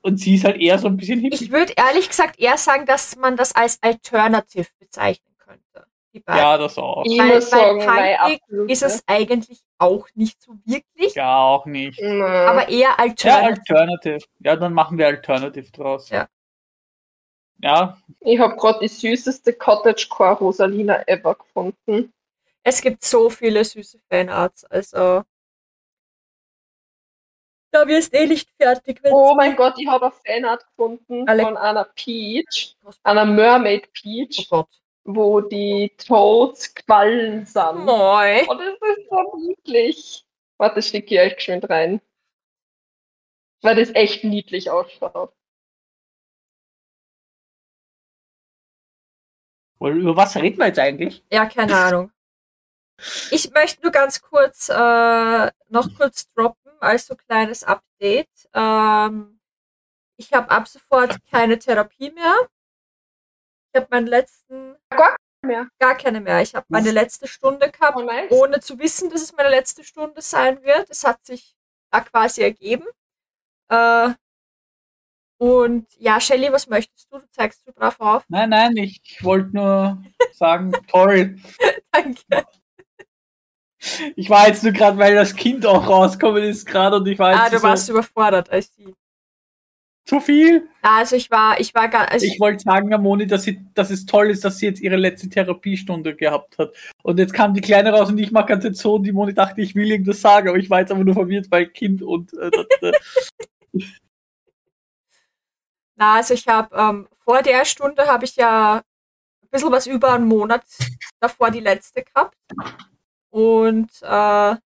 und 0.03 0.19
sie 0.19 0.35
ist 0.35 0.45
halt 0.45 0.61
eher 0.61 0.79
so 0.79 0.89
ein 0.89 0.99
bisschen 0.99 1.21
hippie. 1.21 1.37
Ich 1.45 1.51
würde 1.51 1.73
ehrlich 1.79 2.09
gesagt 2.11 2.39
eher 2.39 2.59
sagen, 2.59 2.85
dass 2.85 3.17
man 3.17 3.37
das 3.39 3.55
als 3.55 3.79
Alternative 3.83 4.67
beiden. 4.95 5.19
Ja, 6.29 6.59
das 6.59 6.77
auch. 6.79 7.05
Ich 7.07 7.19
Weil- 7.19 7.35
muss 7.37 7.51
weil 7.53 7.81
sagen, 7.81 8.41
punkig 8.51 8.71
ist 8.71 8.83
es 8.83 9.03
eigentlich 9.07 9.61
auch 9.79 10.07
nicht 10.15 10.41
so 10.43 10.53
wirklich, 10.65 11.15
Ja, 11.15 11.39
auch 11.39 11.65
nicht. 11.67 11.99
Na, 12.03 12.47
aber 12.51 12.69
eher 12.69 12.91
Ja, 12.91 12.97
Alternative. 12.99 13.61
Alternative. 13.61 14.25
Ja, 14.41 14.57
dann 14.57 14.73
machen 14.75 14.99
wir 14.99 15.07
Alternative 15.07 15.71
draus. 15.73 16.09
Ja. 16.11 16.29
Ja, 17.61 17.97
ich 18.21 18.39
habe 18.41 18.57
gerade 18.57 18.81
die 18.81 18.89
süßeste 18.89 19.53
Cottagecore 19.55 20.35
Rosalina 20.39 21.03
ever 21.07 21.37
gefunden. 21.37 22.13
Es 22.65 22.81
gibt 22.83 23.05
so 23.05 23.31
viele 23.31 23.65
süße 23.65 23.99
Fanarts, 24.11 24.65
also 24.65 25.23
da 27.71 27.87
wirst 27.87 28.13
eh 28.15 28.27
nicht 28.27 28.51
fertig, 28.61 29.03
wenn 29.03 29.13
Oh 29.13 29.35
mein 29.35 29.57
Gott, 29.57 29.75
ich 29.79 29.87
habe 29.89 30.07
ein 30.07 30.13
Fanart 30.13 30.67
gefunden 30.67 31.27
Alle- 31.29 31.43
von 31.45 31.57
einer 31.57 31.85
Peach, 31.85 32.77
einer 33.03 33.25
Mermaid 33.25 33.93
Peach, 33.93 34.49
Oh 34.51 34.57
Gott. 34.63 34.69
Wo 35.05 35.41
die 35.41 35.93
Toads 35.99 36.75
Quallen 36.75 37.45
sind. 37.47 37.85
Moi. 37.85 38.45
Oh, 38.49 38.55
das 38.55 38.75
ist 38.99 39.09
so 39.11 39.37
niedlich. 39.39 40.25
Warte, 40.59 40.83
schicke 40.83 41.15
ich 41.15 41.21
euch 41.21 41.37
geschwind 41.37 41.69
rein. 41.69 42.01
weil 43.63 43.77
das 43.77 43.95
echt 43.95 44.25
niedlich 44.25 44.71
ausschaut. 44.71 45.33
Über 49.81 50.17
was 50.17 50.37
reden 50.37 50.59
wir 50.59 50.67
jetzt 50.67 50.79
eigentlich? 50.79 51.25
Ja, 51.33 51.47
keine 51.47 51.77
Ahnung. 51.77 52.13
Ich 53.33 53.51
möchte 53.51 53.83
nur 53.83 53.91
ganz 53.91 54.21
kurz 54.23 54.69
äh, 54.69 55.51
noch 55.69 55.95
kurz 55.97 56.33
droppen 56.33 56.73
als 56.81 57.07
so 57.07 57.17
kleines 57.17 57.65
Update. 57.65 58.29
Ähm, 58.55 59.41
ich 60.17 60.33
habe 60.33 60.51
ab 60.51 60.69
sofort 60.69 61.17
keine 61.31 61.59
Therapie 61.59 62.11
mehr. 62.13 62.49
Ich 63.73 63.81
habe 63.81 63.87
meinen 63.91 64.07
letzten 64.07 64.77
Gar 64.91 65.17
mehr. 65.45 65.69
gar 65.79 65.97
keine 65.97 66.21
mehr. 66.21 66.43
Ich 66.43 66.55
habe 66.55 66.67
meine 66.69 66.91
letzte 66.91 67.27
Stunde 67.27 67.71
gehabt, 67.71 67.97
Oh, 67.97 68.03
nice. 68.03 68.31
ohne 68.31 68.61
zu 68.61 68.79
wissen, 68.79 69.09
dass 69.11 69.23
es 69.23 69.33
meine 69.35 69.49
letzte 69.49 69.83
Stunde 69.85 70.21
sein 70.21 70.63
wird. 70.63 70.91
Es 70.91 71.05
hat 71.05 71.25
sich 71.25 71.57
da 71.91 72.01
quasi 72.01 72.43
ergeben. 72.43 72.85
Äh, 73.71 74.11
und 75.39 75.87
ja, 75.99 76.21
Shelly, 76.21 76.53
was 76.53 76.69
möchtest 76.69 77.13
du? 77.13 77.19
Du 77.19 77.27
zeigst 77.31 77.67
du 77.67 77.73
brav 77.73 77.99
auf. 77.99 78.25
Nein, 78.29 78.51
nein, 78.51 78.77
ich 78.77 79.19
wollte 79.23 79.57
nur 79.57 80.03
sagen, 80.33 80.73
toll. 80.89 81.39
Danke. 81.91 82.23
Ich 84.15 84.31
war 84.31 84.47
jetzt 84.47 84.63
nur 84.63 84.73
gerade, 84.73 84.97
weil 84.99 85.17
das 85.17 85.35
Kind 85.35 85.67
auch 85.67 85.89
rauskommen 85.89 86.45
ist 86.45 86.67
gerade 86.67 86.97
und 86.97 87.07
ich 87.09 87.19
war 87.19 87.33
jetzt 87.33 87.41
Ah, 87.41 87.51
du 87.51 87.59
so, 87.59 87.63
warst 87.65 87.89
überfordert 87.89 88.51
als 88.51 88.73
sie. 88.75 88.95
Zu 90.05 90.21
viel. 90.21 90.69
Also 90.83 91.17
ich 91.17 91.31
war, 91.31 91.61
ich 91.61 91.75
war 91.75 91.89
gar, 91.89 92.11
also 92.11 92.27
Ich 92.27 92.41
wollte 92.41 92.63
sagen, 92.63 92.89
Moni, 93.03 93.27
dass, 93.27 93.45
sie, 93.45 93.65
dass 93.75 93.91
es 93.91 94.05
toll 94.05 94.31
ist, 94.31 94.45
dass 94.45 94.59
sie 94.59 94.67
jetzt 94.67 94.81
ihre 94.81 94.97
letzte 94.97 95.29
Therapiestunde 95.29 96.17
gehabt 96.17 96.59
hat. 96.59 96.75
Und 97.03 97.19
jetzt 97.19 97.35
kam 97.35 97.55
die 97.55 97.61
Kleine 97.61 97.93
raus 97.93 98.09
und 98.11 98.19
ich 98.19 98.33
mag 98.33 98.49
ganz 98.49 98.65
jetzt 98.65 98.81
so 98.81 98.97
und 98.97 99.05
die 99.05 99.13
Moni 99.13 99.33
dachte, 99.33 99.61
ich 99.61 99.75
will 99.75 99.91
irgendwas 99.91 100.21
sagen, 100.21 100.49
aber 100.49 100.59
ich 100.59 100.71
war 100.71 100.81
jetzt 100.81 100.91
aber 100.91 101.05
nur 101.05 101.15
verwirrt, 101.15 101.47
weil 101.51 101.67
Kind 101.67 102.03
und 102.03 102.33
äh, 102.35 102.51
das, 102.51 102.67
äh, 102.81 102.93
Na, 105.97 106.17
also 106.17 106.35
ich 106.35 106.49
habe 106.49 106.75
ähm, 106.75 107.09
vor 107.19 107.43
der 107.43 107.65
Stunde 107.65 108.07
habe 108.07 108.25
ich 108.25 108.35
ja 108.35 108.79
ein 108.79 109.49
bisschen 109.51 109.71
was 109.71 109.87
über 109.87 110.15
einen 110.15 110.27
Monat 110.27 110.65
davor 111.21 111.51
die 111.51 111.61
letzte 111.61 112.03
gehabt. 112.03 112.37
Und 113.31 113.91
äh, 114.03 114.57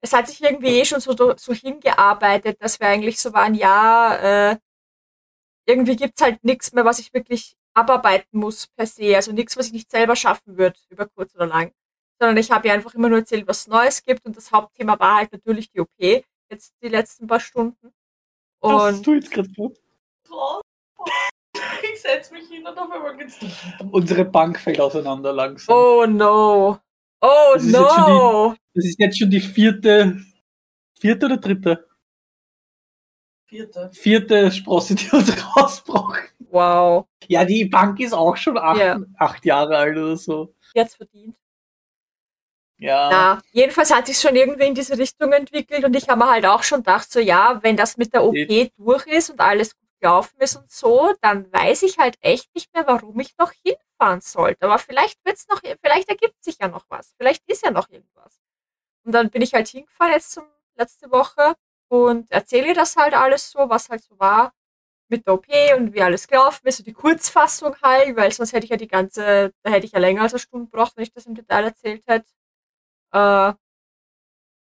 es 0.00 0.12
hat 0.12 0.26
sich 0.26 0.42
irgendwie 0.42 0.80
eh 0.80 0.84
schon 0.84 1.00
so, 1.00 1.14
so 1.36 1.52
hingearbeitet, 1.54 2.56
dass 2.60 2.80
wir 2.80 2.88
eigentlich 2.88 3.20
so 3.20 3.32
waren, 3.32 3.54
ja, 3.54 4.50
äh, 4.50 4.56
irgendwie 5.66 5.96
gibt's 5.96 6.20
halt 6.20 6.42
nichts 6.44 6.72
mehr, 6.72 6.84
was 6.84 6.98
ich 6.98 7.12
wirklich 7.14 7.56
abarbeiten 7.74 8.38
muss 8.38 8.66
per 8.68 8.86
se. 8.86 9.14
Also 9.16 9.32
nichts, 9.32 9.56
was 9.56 9.66
ich 9.66 9.72
nicht 9.72 9.90
selber 9.90 10.16
schaffen 10.16 10.56
würde, 10.58 10.78
über 10.90 11.06
kurz 11.06 11.34
oder 11.34 11.46
lang. 11.46 11.72
Sondern 12.20 12.36
ich 12.36 12.50
habe 12.50 12.68
ihr 12.68 12.74
einfach 12.74 12.94
immer 12.94 13.08
nur 13.08 13.18
erzählt, 13.18 13.46
was 13.48 13.66
Neues 13.66 14.02
gibt. 14.04 14.24
Und 14.26 14.36
das 14.36 14.52
Hauptthema 14.52 14.98
war 14.98 15.16
halt 15.16 15.32
natürlich 15.32 15.70
die 15.70 15.80
OP, 15.80 15.88
jetzt 15.98 16.74
die 16.82 16.88
letzten 16.88 17.26
paar 17.26 17.40
Stunden. 17.40 17.92
was 18.60 18.72
hast 18.82 18.98
Und 18.98 19.06
du 19.06 19.14
jetzt 19.14 19.30
gerade 19.30 19.48
gemacht? 19.50 19.76
Ich 21.82 22.00
setz 22.00 22.30
mich 22.30 22.48
hin 22.48 22.66
und 22.66 22.78
auf 22.78 22.90
einmal 22.90 23.16
geht's. 23.16 23.38
Unsere 23.90 24.24
Bank 24.24 24.58
fällt 24.58 24.80
auseinander 24.80 25.32
langsam. 25.32 25.74
oh 25.74 26.06
no. 26.06 26.78
Oh 27.20 27.50
Das 27.54 27.64
ist 27.64 27.72
no. 27.72 28.54
Das 28.74 28.84
ist 28.84 28.98
jetzt 28.98 29.18
schon 29.18 29.30
die 29.30 29.40
vierte, 29.40 30.20
vierte 30.98 31.26
oder 31.26 31.36
dritte? 31.36 31.86
Vierte. 33.52 33.90
Vierte 33.92 34.50
Sprosse, 34.50 34.94
die 34.94 35.10
uns 35.10 35.30
rausbraucht. 35.56 36.20
Wow. 36.50 37.06
Ja, 37.28 37.44
die 37.44 37.66
Bank 37.66 38.00
ist 38.00 38.14
auch 38.14 38.34
schon 38.36 38.56
acht, 38.56 38.78
Ja. 38.80 38.98
acht 39.18 39.44
Jahre 39.44 39.76
alt 39.76 39.96
oder 39.98 40.16
so. 40.16 40.54
Jetzt 40.74 40.96
verdient. 40.96 41.36
Ja. 42.78 43.08
Na, 43.10 43.42
jedenfalls 43.52 43.94
hat 43.94 44.06
sich 44.06 44.18
schon 44.18 44.34
irgendwie 44.34 44.66
in 44.66 44.74
diese 44.74 44.96
Richtung 44.98 45.32
entwickelt 45.32 45.84
und 45.84 45.94
ich 45.94 46.08
habe 46.08 46.18
mir 46.24 46.30
halt 46.30 46.46
auch 46.46 46.62
schon 46.62 46.78
gedacht, 46.80 47.12
so 47.12 47.20
ja, 47.20 47.62
wenn 47.62 47.76
das 47.76 47.96
mit 47.98 48.12
der 48.14 48.24
OP 48.24 48.34
durch 48.78 49.06
ist 49.06 49.28
und 49.30 49.40
alles 49.40 49.74
gut 49.76 49.88
gelaufen 50.00 50.34
ist 50.40 50.56
und 50.56 50.70
so, 50.70 51.12
dann 51.20 51.52
weiß 51.52 51.82
ich 51.82 51.98
halt 51.98 52.16
echt 52.22 52.52
nicht 52.54 52.72
mehr, 52.74 52.86
warum 52.86 53.20
ich 53.20 53.36
noch 53.38 53.52
hinfahren 53.64 54.20
sollte. 54.22 54.64
Aber 54.64 54.78
vielleicht 54.78 55.22
wird's 55.26 55.46
noch, 55.48 55.60
vielleicht 55.84 56.08
ergibt 56.08 56.42
sich 56.42 56.56
ja 56.58 56.68
noch 56.68 56.86
was. 56.88 57.12
Vielleicht 57.18 57.42
ist 57.48 57.62
ja 57.64 57.70
noch 57.70 57.88
irgendwas. 57.90 58.40
Und 59.04 59.12
dann 59.12 59.28
bin 59.30 59.42
ich 59.42 59.52
halt 59.52 59.68
hingefahren 59.68 60.12
jetzt 60.12 60.32
zum 60.32 60.44
letzte 60.74 61.10
Woche 61.12 61.54
und 61.92 62.30
erzähle 62.30 62.72
das 62.72 62.96
halt 62.96 63.14
alles 63.14 63.50
so, 63.50 63.68
was 63.68 63.90
halt 63.90 64.02
so 64.02 64.18
war 64.18 64.54
mit 65.08 65.26
der 65.26 65.34
OP 65.34 65.46
und 65.76 65.92
wie 65.94 66.02
alles 66.02 66.26
gelaufen 66.26 66.66
ist, 66.66 66.78
so 66.78 66.84
die 66.84 66.94
Kurzfassung 66.94 67.76
halt, 67.82 68.16
weil 68.16 68.32
sonst 68.32 68.52
hätte 68.54 68.64
ich 68.64 68.70
ja 68.70 68.78
die 68.78 68.88
ganze, 68.88 69.52
da 69.62 69.70
hätte 69.70 69.86
ich 69.86 69.92
ja 69.92 69.98
länger 70.00 70.22
als 70.22 70.32
eine 70.32 70.40
Stunde 70.40 70.66
gebraucht, 70.70 70.96
wenn 70.96 71.02
ich 71.04 71.12
das 71.12 71.26
im 71.26 71.34
Detail 71.34 71.64
erzählt 71.64 72.02
hätte. 72.06 72.26
Äh, 73.12 73.52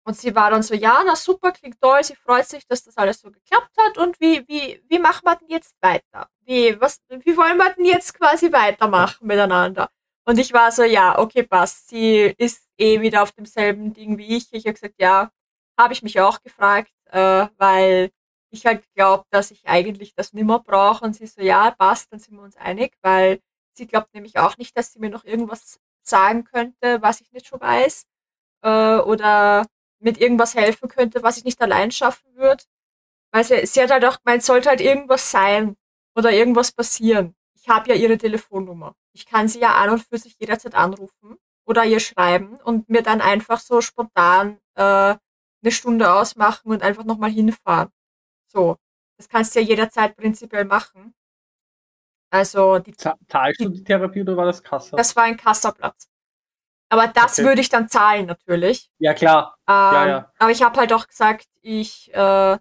und 0.04 0.16
sie 0.16 0.34
war 0.34 0.50
dann 0.50 0.64
so, 0.64 0.74
ja, 0.74 1.00
na 1.06 1.14
super, 1.14 1.52
klingt 1.52 1.80
toll, 1.80 2.02
sie 2.02 2.16
freut 2.16 2.48
sich, 2.48 2.66
dass 2.66 2.82
das 2.82 2.96
alles 2.96 3.20
so 3.20 3.30
geklappt 3.30 3.70
hat 3.78 3.98
und 3.98 4.18
wie, 4.20 4.46
wie, 4.48 4.82
wie 4.88 4.98
machen 4.98 5.22
wir 5.24 5.36
denn 5.36 5.48
jetzt 5.48 5.76
weiter? 5.80 6.28
Wie, 6.40 6.80
was, 6.80 7.00
wie 7.08 7.36
wollen 7.36 7.56
wir 7.56 7.72
denn 7.74 7.84
jetzt 7.84 8.14
quasi 8.18 8.52
weitermachen 8.52 9.28
miteinander? 9.28 9.90
Und 10.24 10.38
ich 10.38 10.52
war 10.52 10.72
so, 10.72 10.82
ja, 10.82 11.18
okay, 11.18 11.44
passt. 11.44 11.88
Sie 11.88 12.34
ist 12.36 12.68
eh 12.78 13.00
wieder 13.00 13.22
auf 13.22 13.32
demselben 13.32 13.92
Ding 13.94 14.18
wie 14.18 14.36
ich. 14.36 14.52
Ich 14.52 14.64
habe 14.66 14.74
gesagt, 14.74 14.94
ja, 14.98 15.30
habe 15.78 15.92
ich 15.92 16.02
mich 16.02 16.20
auch 16.20 16.42
gefragt, 16.42 16.92
äh, 17.12 17.46
weil 17.58 18.10
ich 18.50 18.66
halt 18.66 18.84
glaube, 18.94 19.24
dass 19.30 19.50
ich 19.50 19.66
eigentlich 19.66 20.14
das 20.14 20.32
nimmer 20.32 20.60
brauche. 20.60 21.04
Und 21.04 21.14
sie 21.14 21.26
so, 21.26 21.40
ja, 21.42 21.70
passt, 21.70 22.12
dann 22.12 22.20
sind 22.20 22.36
wir 22.36 22.42
uns 22.42 22.56
einig, 22.56 22.94
weil 23.02 23.40
sie 23.74 23.86
glaubt 23.86 24.14
nämlich 24.14 24.38
auch 24.38 24.56
nicht, 24.58 24.76
dass 24.76 24.92
sie 24.92 24.98
mir 24.98 25.10
noch 25.10 25.24
irgendwas 25.24 25.80
sagen 26.02 26.44
könnte, 26.44 27.00
was 27.02 27.20
ich 27.20 27.32
nicht 27.32 27.46
schon 27.46 27.60
weiß. 27.60 28.06
Äh, 28.62 28.96
oder 28.98 29.66
mit 30.00 30.18
irgendwas 30.18 30.54
helfen 30.54 30.88
könnte, 30.88 31.22
was 31.22 31.38
ich 31.38 31.44
nicht 31.44 31.60
allein 31.62 31.90
schaffen 31.92 32.34
würde. 32.34 32.64
Weil 33.32 33.44
sie, 33.44 33.66
sie 33.66 33.82
hat 33.82 33.90
halt 33.90 34.04
auch 34.04 34.22
gemeint, 34.22 34.42
sollte 34.42 34.68
halt 34.68 34.80
irgendwas 34.80 35.30
sein 35.30 35.76
oder 36.14 36.32
irgendwas 36.32 36.72
passieren. 36.72 37.34
Ich 37.54 37.68
habe 37.68 37.90
ja 37.90 37.94
ihre 37.94 38.18
Telefonnummer. 38.18 38.94
Ich 39.12 39.26
kann 39.26 39.48
sie 39.48 39.60
ja 39.60 39.74
an 39.76 39.90
und 39.90 40.02
für 40.02 40.18
sich 40.18 40.36
jederzeit 40.38 40.74
anrufen 40.74 41.38
oder 41.64 41.84
ihr 41.84 42.00
schreiben 42.00 42.56
und 42.64 42.88
mir 42.88 43.02
dann 43.02 43.20
einfach 43.20 43.60
so 43.60 43.80
spontan 43.80 44.58
äh, 44.74 45.14
eine 45.62 45.72
Stunde 45.72 46.12
ausmachen 46.12 46.70
und 46.70 46.82
einfach 46.82 47.04
nochmal 47.04 47.30
hinfahren. 47.30 47.90
So. 48.48 48.76
Das 49.18 49.28
kannst 49.28 49.54
du 49.54 49.60
ja 49.60 49.66
jederzeit 49.66 50.16
prinzipiell 50.16 50.64
machen. 50.64 51.14
Also 52.30 52.78
die, 52.78 52.96
Zahlst 52.96 53.60
du 53.60 53.68
die 53.68 53.84
Therapie 53.84 54.22
oder 54.22 54.36
war 54.36 54.46
das 54.46 54.62
Kasse? 54.62 54.96
das 54.96 55.14
war 55.16 55.24
ein 55.24 55.36
Kassaplatz. 55.36 56.08
Aber 56.88 57.06
das 57.08 57.38
Okay. 57.38 57.44
würde 57.46 57.60
ich 57.60 57.68
dann 57.68 57.88
zahlen 57.88 58.26
natürlich. 58.26 58.90
ja, 58.98 59.14
klar. 59.14 59.56
Ähm, 59.68 59.74
ja. 60.08 60.32
Aber 60.38 60.50
ich 60.50 60.62
habe 60.62 60.78
halt 60.78 60.92
auch 60.92 61.06
gesagt, 61.06 61.46
ich, 61.60 62.12
äh, 62.14 62.54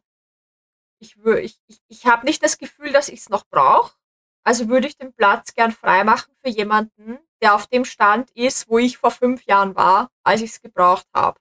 ich, 0.99 1.17
ich, 1.17 1.59
ich, 1.67 1.81
ich 1.87 2.05
habe 2.05 2.25
nicht 2.25 2.43
das 2.43 2.57
Gefühl, 2.57 2.91
dass 2.93 3.09
ich 3.09 3.19
es 3.21 3.29
noch 3.29 3.45
brauche. 3.49 3.95
Also 4.43 4.69
würde 4.69 4.87
ich 4.87 4.97
den 4.97 5.13
Platz 5.13 5.53
gern 5.53 5.71
freimachen 5.71 6.33
für 6.43 6.49
jemanden, 6.49 7.19
der 7.41 7.55
auf 7.55 7.67
dem 7.67 7.85
Stand 7.85 8.29
ist, 8.31 8.69
wo 8.69 8.77
ich 8.77 8.97
vor 8.97 9.11
fünf 9.11 9.43
Jahren 9.45 9.75
war, 9.75 10.09
als 10.23 10.41
ich 10.41 10.51
es 10.51 10.61
gebraucht 10.61 11.07
habe. 11.13 11.39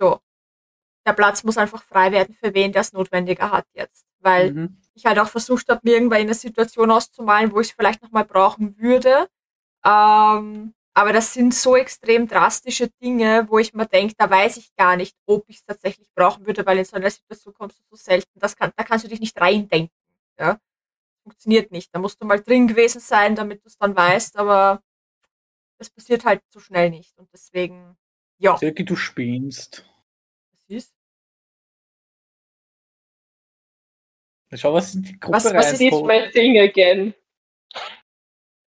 So. 0.00 0.20
Der 1.06 1.12
Platz 1.14 1.44
muss 1.44 1.56
einfach 1.58 1.82
frei 1.82 2.12
werden 2.12 2.34
für 2.34 2.52
wen, 2.54 2.72
der 2.72 2.82
es 2.82 2.92
notwendiger 2.92 3.50
hat 3.50 3.66
jetzt. 3.72 4.04
Weil 4.20 4.52
Mhm. 4.52 4.76
ich 4.94 5.06
halt 5.06 5.18
auch 5.18 5.28
versucht 5.28 5.68
habe, 5.68 5.80
mir 5.84 5.94
irgendwann 5.94 6.20
in 6.20 6.26
eine 6.26 6.34
Situation 6.34 6.90
auszumalen, 6.90 7.52
wo 7.52 7.60
ich 7.60 7.68
es 7.68 7.74
vielleicht 7.74 8.02
nochmal 8.02 8.24
brauchen 8.24 8.78
würde. 8.78 9.28
Ähm, 9.84 10.74
aber 10.92 11.12
das 11.12 11.32
sind 11.32 11.54
so 11.54 11.76
extrem 11.76 12.26
drastische 12.28 12.88
Dinge, 13.02 13.46
wo 13.48 13.58
ich 13.58 13.72
mir 13.72 13.86
denke, 13.86 14.14
da 14.18 14.28
weiß 14.28 14.58
ich 14.58 14.74
gar 14.76 14.96
nicht, 14.96 15.16
ob 15.26 15.44
ich 15.48 15.56
es 15.56 15.64
tatsächlich 15.64 16.06
brauchen 16.14 16.44
würde, 16.46 16.66
weil 16.66 16.78
in 16.78 16.84
so 16.84 16.96
einer 16.96 17.10
Situation 17.10 17.54
kommst 17.54 17.78
du 17.78 17.82
so 17.90 17.96
selten. 17.96 18.28
Das 18.38 18.56
kann, 18.56 18.72
da 18.76 18.84
kannst 18.84 19.04
du 19.04 19.08
dich 19.08 19.20
nicht 19.20 19.40
reindenken. 19.40 19.94
Ja? 20.38 20.58
Funktioniert 21.22 21.70
nicht. 21.70 21.94
Da 21.94 21.98
musst 21.98 22.20
du 22.20 22.26
mal 22.26 22.40
drin 22.40 22.66
gewesen 22.66 23.00
sein, 23.00 23.36
damit 23.36 23.62
du 23.64 23.68
es 23.68 23.78
dann 23.78 23.96
weißt, 23.96 24.36
aber 24.36 24.82
das 25.78 25.88
passiert 25.88 26.24
halt 26.26 26.42
so 26.50 26.60
schnell 26.60 26.90
nicht. 26.90 27.16
Und 27.18 27.28
deswegen, 27.32 27.96
ja. 28.38 28.58
Silke, 28.58 28.84
du 28.84 28.96
spinnst. 28.96 29.86
Schau, 34.54 34.72
was 34.74 34.94
in 34.94 35.02
die 35.02 35.18
Gruppe 35.20 35.36
Was- 35.36 35.54
was 35.54 35.72
ist 35.72 35.80
reinpostet. 35.80 36.06
my 36.08 36.30
thing 36.32 36.58
again. 36.58 37.14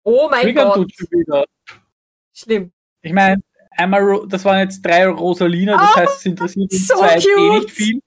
Oh 0.03 0.27
mein 0.29 0.41
Triggern 0.43 0.67
Gott. 0.69 0.75
tut 0.75 0.93
schon 0.95 1.07
wieder. 1.11 1.45
Schlimm. 2.33 2.71
Ich 3.01 3.13
meine, 3.13 3.41
einmal, 3.71 4.25
das 4.27 4.43
waren 4.45 4.59
jetzt 4.59 4.81
drei 4.81 5.07
Rosalina, 5.07 5.73
das 5.77 5.81
Ah, 5.81 5.95
heißt, 5.97 6.17
es 6.17 6.25
interessiert 6.25 6.71
uns 6.71 6.87
so 6.87 6.95
zwei 6.95 7.15
eh 7.17 7.21
cute. 7.21 7.53
nicht 7.63 7.71
viel. 7.71 7.99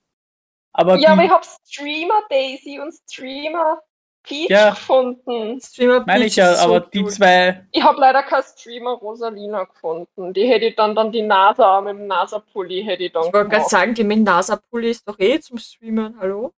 Aber 0.73 0.97
Ja, 0.97 1.13
aber 1.13 1.25
ich 1.25 1.31
habe 1.31 1.45
Streamer 1.67 2.23
Daisy 2.29 2.79
und 2.81 2.93
Streamer 2.95 3.81
Peach 4.23 4.51
Ja. 4.51 4.71
gefunden. 4.71 5.61
Streamer 5.61 6.01
meine 6.07 6.21
Peach 6.25 6.27
ich 6.33 6.37
ja, 6.37 6.53
ist 6.53 6.61
so 6.61 6.65
aber 6.67 6.81
die 6.81 7.03
cute. 7.03 7.13
zwei, 7.13 7.67
Ich 7.73 7.83
habe 7.83 7.99
leider 8.01 8.23
kein 8.25 8.43
Streamer 8.43 8.93
Rosalina 8.93 9.65
gefunden. 9.65 10.35
Die 10.35 10.47
hätte 10.47 10.67
ich 10.67 10.77
dann, 10.77 10.95
dann 10.95 11.13
die 11.13 11.23
NASA 11.23 11.81
mit 11.81 11.97
dem 11.97 12.07
NASA-Pulli 12.07 12.83
hätte 12.85 13.05
ich 13.05 13.13
dann 13.13 13.27
Ich 13.27 13.33
wollte 13.33 13.51
gerade 13.51 13.69
sagen, 13.69 13.95
die 13.95 14.05
mit 14.05 14.19
NASA-Pulli 14.21 14.91
ist 14.91 15.07
doch 15.09 15.19
eh 15.19 15.39
zum 15.41 15.57
Streamen, 15.59 16.19
hallo? 16.19 16.53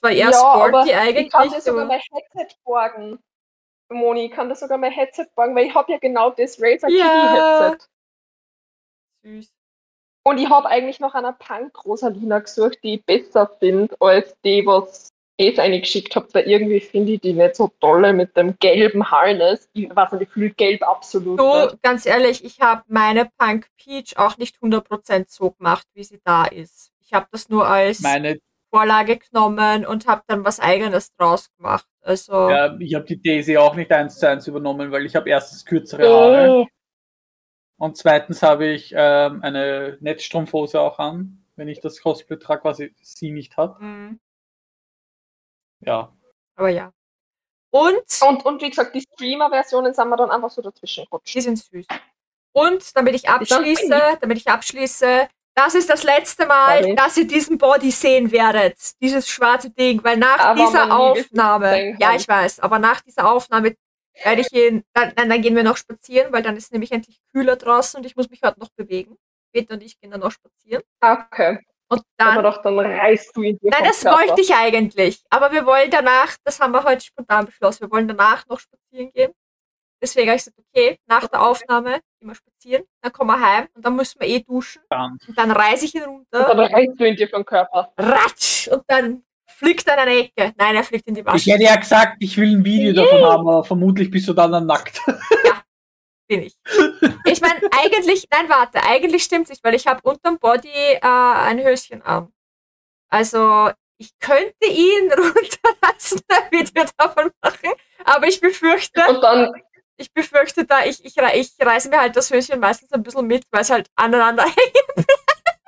War 0.00 0.10
eher 0.10 0.30
Ja, 0.30 0.42
aber 0.42 0.82
sporty 0.84 0.88
Ich 0.90 1.30
kann 1.30 1.42
eigentlich, 1.42 1.54
dir 1.54 1.60
sogar 1.60 1.84
mein 1.86 2.00
Headset 2.00 2.56
borgen. 2.64 3.18
Moni, 3.92 4.26
ich 4.26 4.30
kann 4.32 4.48
dir 4.48 4.56
sogar 4.56 4.78
mein 4.78 4.92
Headset 4.92 5.26
borgen, 5.34 5.54
weil 5.54 5.66
ich 5.66 5.74
habe 5.74 5.92
ja 5.92 5.98
genau 5.98 6.30
das 6.30 6.60
Razer 6.60 6.88
Ja. 6.88 7.04
Kitty 7.04 7.68
Headset. 7.68 7.88
süß. 9.22 9.52
Und 10.22 10.38
ich 10.38 10.48
habe 10.48 10.68
eigentlich 10.68 11.00
noch 11.00 11.14
einer 11.14 11.32
Punk 11.32 11.84
Rosalina 11.84 12.40
gesucht, 12.40 12.78
die 12.82 12.94
ich 12.94 13.04
besser 13.04 13.50
finde, 13.58 13.96
als 14.00 14.36
die, 14.44 14.64
was 14.66 15.08
ich 15.38 15.58
eingeschickt 15.58 16.14
habt, 16.14 16.34
weil 16.34 16.46
irgendwie 16.46 16.80
finde 16.80 17.12
ich 17.12 17.20
die 17.22 17.32
nicht 17.32 17.56
so 17.56 17.72
tolle 17.80 18.12
mit 18.12 18.36
dem 18.36 18.58
gelben 18.58 19.10
Harness. 19.10 19.68
Ich 19.72 19.88
weiß 19.94 20.12
nicht, 20.12 20.22
ich 20.22 20.28
fühle 20.28 20.50
gelb 20.50 20.82
absolut. 20.82 21.38
So, 21.40 21.64
nicht. 21.64 21.82
ganz 21.82 22.04
ehrlich, 22.04 22.44
ich 22.44 22.60
habe 22.60 22.82
meine 22.88 23.30
Punk 23.38 23.66
Peach 23.78 24.18
auch 24.18 24.36
nicht 24.36 24.56
100% 24.58 25.24
so 25.30 25.52
gemacht, 25.52 25.86
wie 25.94 26.04
sie 26.04 26.20
da 26.22 26.44
ist. 26.44 26.92
Ich 27.00 27.14
habe 27.14 27.26
das 27.32 27.48
nur 27.48 27.66
als 27.66 28.00
Meine, 28.00 28.38
Vorlage 28.70 29.18
genommen 29.18 29.84
und 29.84 30.06
habe 30.06 30.22
dann 30.26 30.44
was 30.44 30.60
eigenes 30.60 31.14
draus 31.16 31.50
gemacht. 31.56 31.86
Also, 32.02 32.32
ja, 32.48 32.76
ich 32.78 32.94
habe 32.94 33.04
die 33.04 33.20
Daisy 33.20 33.56
auch 33.56 33.74
nicht 33.74 33.90
eins 33.92 34.18
zu 34.18 34.28
eins 34.28 34.46
übernommen, 34.46 34.90
weil 34.90 35.04
ich 35.06 35.14
habe 35.16 35.28
erstens 35.28 35.64
kürzere 35.64 36.08
Haare 36.08 36.50
Oh, 36.50 36.66
und 37.78 37.96
zweitens 37.96 38.42
habe 38.42 38.66
ich 38.66 38.92
ähm, 38.96 39.42
eine 39.42 39.98
Netzstrumpfhose 40.00 40.80
auch 40.80 40.98
an, 40.98 41.44
wenn 41.56 41.68
ich 41.68 41.80
das 41.80 42.00
Cosplay 42.00 42.38
trage, 42.38 42.64
was 42.64 42.78
sie- 42.78 43.30
nicht 43.32 43.56
hat. 43.56 43.80
mh, 43.80 44.16
Ja. 45.80 46.12
aber 46.56 46.68
ja. 46.68 46.92
Und 47.72 48.02
Und, 48.26 48.44
und 48.44 48.62
wie 48.62 48.70
gesagt, 48.70 48.94
die 48.94 49.00
Streamer-Versionen 49.02 49.94
sind 49.94 50.08
wir 50.08 50.16
dann 50.16 50.30
einfach 50.30 50.50
so 50.50 50.60
dazwischen 50.62 51.04
gerutscht. 51.04 51.34
die 51.34 51.40
sind 51.40 51.58
süß. 51.58 51.86
Und 52.52 52.96
damit 52.96 53.14
ich 53.14 53.28
abschließe, 53.28 54.18
damit 54.20 54.38
ich 54.38 54.48
abschließe, 54.48 55.28
das 55.60 55.74
ist 55.74 55.90
das 55.90 56.02
letzte 56.04 56.46
Mal, 56.46 56.82
Sorry. 56.82 56.96
dass 56.96 57.16
ihr 57.16 57.26
diesen 57.26 57.58
Body 57.58 57.90
sehen 57.90 58.32
werdet. 58.32 58.76
Dieses 59.00 59.28
schwarze 59.28 59.70
Ding, 59.70 60.02
weil 60.02 60.16
nach 60.16 60.38
Aber 60.38 60.64
dieser 60.64 60.98
Aufnahme, 60.98 61.96
ja, 61.98 62.14
ich 62.14 62.26
weiß, 62.26 62.60
aber 62.60 62.78
nach 62.78 63.00
dieser 63.02 63.30
Aufnahme 63.30 63.74
werde 64.24 64.40
ich 64.40 64.52
ihn, 64.52 64.84
dann, 64.94 65.12
dann, 65.14 65.42
gehen 65.42 65.54
wir 65.54 65.62
noch 65.62 65.76
spazieren, 65.76 66.32
weil 66.32 66.42
dann 66.42 66.56
ist 66.56 66.72
nämlich 66.72 66.92
endlich 66.92 67.20
kühler 67.32 67.56
draußen 67.56 67.98
und 67.98 68.06
ich 68.06 68.16
muss 68.16 68.30
mich 68.30 68.40
heute 68.42 68.58
noch 68.58 68.70
bewegen. 68.70 69.16
Peter 69.52 69.74
und 69.74 69.82
ich 69.82 69.98
gehen 70.00 70.10
dann 70.10 70.20
noch 70.20 70.30
spazieren. 70.30 70.82
Okay. 71.00 71.58
Und 71.88 72.02
Aber 72.18 72.42
dann, 72.42 72.44
doch, 72.44 72.62
dann 72.62 72.78
reißt 72.78 73.36
du 73.36 73.42
ihn 73.42 73.58
dir 73.58 73.70
nein, 73.70 73.84
das 73.84 74.04
wollte 74.04 74.40
ich 74.40 74.54
eigentlich. 74.54 75.22
Aber 75.28 75.50
wir 75.50 75.66
wollen 75.66 75.90
danach, 75.90 76.36
das 76.44 76.60
haben 76.60 76.72
wir 76.72 76.84
heute 76.84 77.04
spontan 77.04 77.46
beschlossen, 77.46 77.82
wir 77.82 77.90
wollen 77.90 78.06
danach 78.06 78.46
noch 78.46 78.60
spazieren 78.60 79.10
gehen. 79.12 79.32
Deswegen 80.02 80.28
habe 80.30 80.36
ich 80.38 80.44
gesagt, 80.44 80.58
okay, 80.74 80.98
nach 81.06 81.26
der 81.28 81.42
Aufnahme 81.42 82.00
gehen 82.18 82.28
wir 82.28 82.34
spazieren, 82.34 82.84
dann 83.02 83.12
kommen 83.12 83.30
wir 83.30 83.40
heim 83.40 83.68
und 83.74 83.84
dann 83.84 83.96
müssen 83.96 84.18
wir 84.20 84.28
eh 84.28 84.40
duschen. 84.40 84.82
Und 84.90 85.36
dann 85.36 85.50
reiße 85.50 85.84
ich 85.84 85.94
ihn 85.94 86.02
Und 86.04 86.08
runter, 86.32 86.54
dann 86.54 86.60
reißt 86.60 86.92
du 86.98 87.04
ihn 87.08 87.16
dir 87.16 87.28
vom 87.28 87.44
Körper. 87.44 87.92
ratsch, 87.98 88.68
und 88.68 88.82
dann 88.86 89.22
fliegt 89.46 89.86
er 89.88 89.94
in 89.94 90.00
eine 90.00 90.18
Ecke. 90.20 90.54
Nein, 90.56 90.76
er 90.76 90.84
fliegt 90.84 91.06
in 91.06 91.14
die 91.14 91.20
Ich 91.20 91.26
Wasche. 91.26 91.52
hätte 91.52 91.64
ja 91.64 91.76
gesagt, 91.76 92.16
ich 92.20 92.36
will 92.38 92.56
ein 92.56 92.64
Video 92.64 92.92
davon 92.94 93.22
haben, 93.22 93.46
aber 93.48 93.64
vermutlich 93.64 94.10
bist 94.10 94.26
du 94.28 94.32
dann, 94.32 94.52
dann 94.52 94.66
nackt. 94.66 95.00
Bin 96.28 96.42
ich. 96.44 96.54
Ich 97.24 97.40
meine, 97.40 97.60
eigentlich, 97.82 98.26
nein, 98.30 98.48
warte, 98.48 98.82
eigentlich 98.84 99.24
stimmt 99.24 99.48
nicht, 99.48 99.64
weil 99.64 99.74
ich 99.74 99.86
habe 99.88 100.00
unterm 100.08 100.38
Body 100.38 100.68
äh, 100.68 101.00
ein 101.02 101.58
Höschen 101.62 102.02
an. 102.02 102.32
Also, 103.10 103.70
ich 103.98 104.16
könnte 104.20 104.66
ihn 104.66 105.10
runterlassen, 105.12 106.20
ein 106.28 106.50
Video 106.52 106.84
davon 106.96 107.30
machen, 107.42 107.70
aber 108.04 108.28
ich 108.28 108.40
befürchte, 108.40 109.02
Und 109.08 109.20
dann, 109.22 109.52
ich 110.00 110.12
befürchte 110.12 110.64
da, 110.64 110.84
ich, 110.84 111.04
ich, 111.04 111.14
ich 111.16 111.66
reiße 111.66 111.88
mir 111.88 112.00
halt 112.00 112.16
das 112.16 112.30
Höschen 112.30 112.58
meistens 112.58 112.90
ein 112.92 113.02
bisschen 113.02 113.26
mit, 113.26 113.44
weil 113.50 113.60
es 113.62 113.70
halt 113.70 113.88
aneinander 113.94 114.44
hängt. 114.44 115.06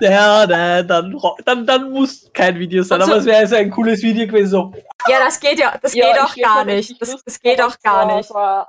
Ja, 0.01 0.47
nein, 0.47 0.88
dann, 0.88 1.16
dann, 1.45 1.66
dann 1.66 1.90
muss 1.92 2.29
kein 2.33 2.59
Video 2.59 2.83
sein, 2.83 3.01
Und 3.01 3.07
so- 3.07 3.12
aber 3.12 3.21
es 3.21 3.27
wäre 3.27 3.47
so 3.47 3.55
ein 3.57 3.71
cooles 3.71 4.03
Video 4.03 4.27
gewesen. 4.27 4.49
So, 4.51 4.73
Ja, 5.07 5.21
das 5.25 5.38
geht 5.38 5.59
ja, 5.61 5.79
das 5.81 5.95
ja, 5.95 6.07
geht 6.12 6.21
auch 6.21 6.35
gar 6.37 6.64
nicht. 6.64 7.01
Das, 7.01 7.23
das 7.25 7.38
geht 7.40 7.62
auch 7.62 7.79
gar 7.81 8.09
so, 8.11 8.16
nicht. 8.16 8.29
So 8.29 8.35
eine, 8.37 8.66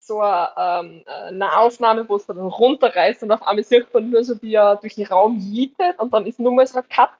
so 0.00 0.20
eine, 0.22 0.48
ähm, 0.56 1.04
eine 1.28 1.56
Aufnahme, 1.58 2.08
wo 2.08 2.16
es 2.16 2.24
dann 2.24 2.38
runterreißt 2.38 3.22
und 3.24 3.32
auf 3.32 3.42
einmal 3.46 3.62
sieht 3.64 3.92
man 3.92 4.08
nur 4.08 4.24
so, 4.24 4.40
wie 4.40 4.54
er 4.54 4.76
durch 4.76 4.94
den 4.94 5.06
Raum 5.06 5.36
jietet 5.38 5.98
und 5.98 6.14
dann 6.14 6.24
ist 6.24 6.38
nur 6.38 6.52
mal 6.52 6.66
so 6.66 6.78
ein 6.78 6.88
Cut 6.88 7.10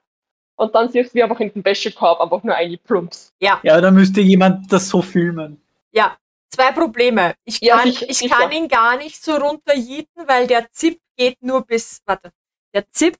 und 0.55 0.73
dann 0.73 0.89
siehst 0.89 1.11
du, 1.11 1.15
wie 1.19 1.23
einfach 1.23 1.39
in 1.39 1.53
den 1.53 1.63
Wäschekorb 1.63 2.19
einfach 2.19 2.41
nur 2.41 2.55
eingeplumps. 2.55 3.31
ja, 3.39 3.59
dann 3.63 3.93
müsste 3.93 4.21
jemand 4.21 4.71
das 4.73 4.89
so 4.89 5.03
filmen. 5.03 5.61
Ja, 5.91 6.17
zwei 6.49 6.71
Probleme. 6.71 7.35
Ich 7.45 7.59
Ja, 7.61 7.77
kann, 7.77 7.91
sicher, 7.91 8.09
ich 8.09 8.17
sicher. 8.19 8.35
kann 8.35 8.51
ihn 8.51 8.67
gar 8.67 8.97
nicht 8.97 9.23
so 9.23 9.35
runterjieten, 9.35 10.27
weil 10.27 10.47
der 10.47 10.71
Zip 10.71 10.99
geht 11.17 11.41
nur 11.41 11.65
bis, 11.65 12.01
warte, 12.05 12.31
der 12.73 12.89
Zip 12.91 13.17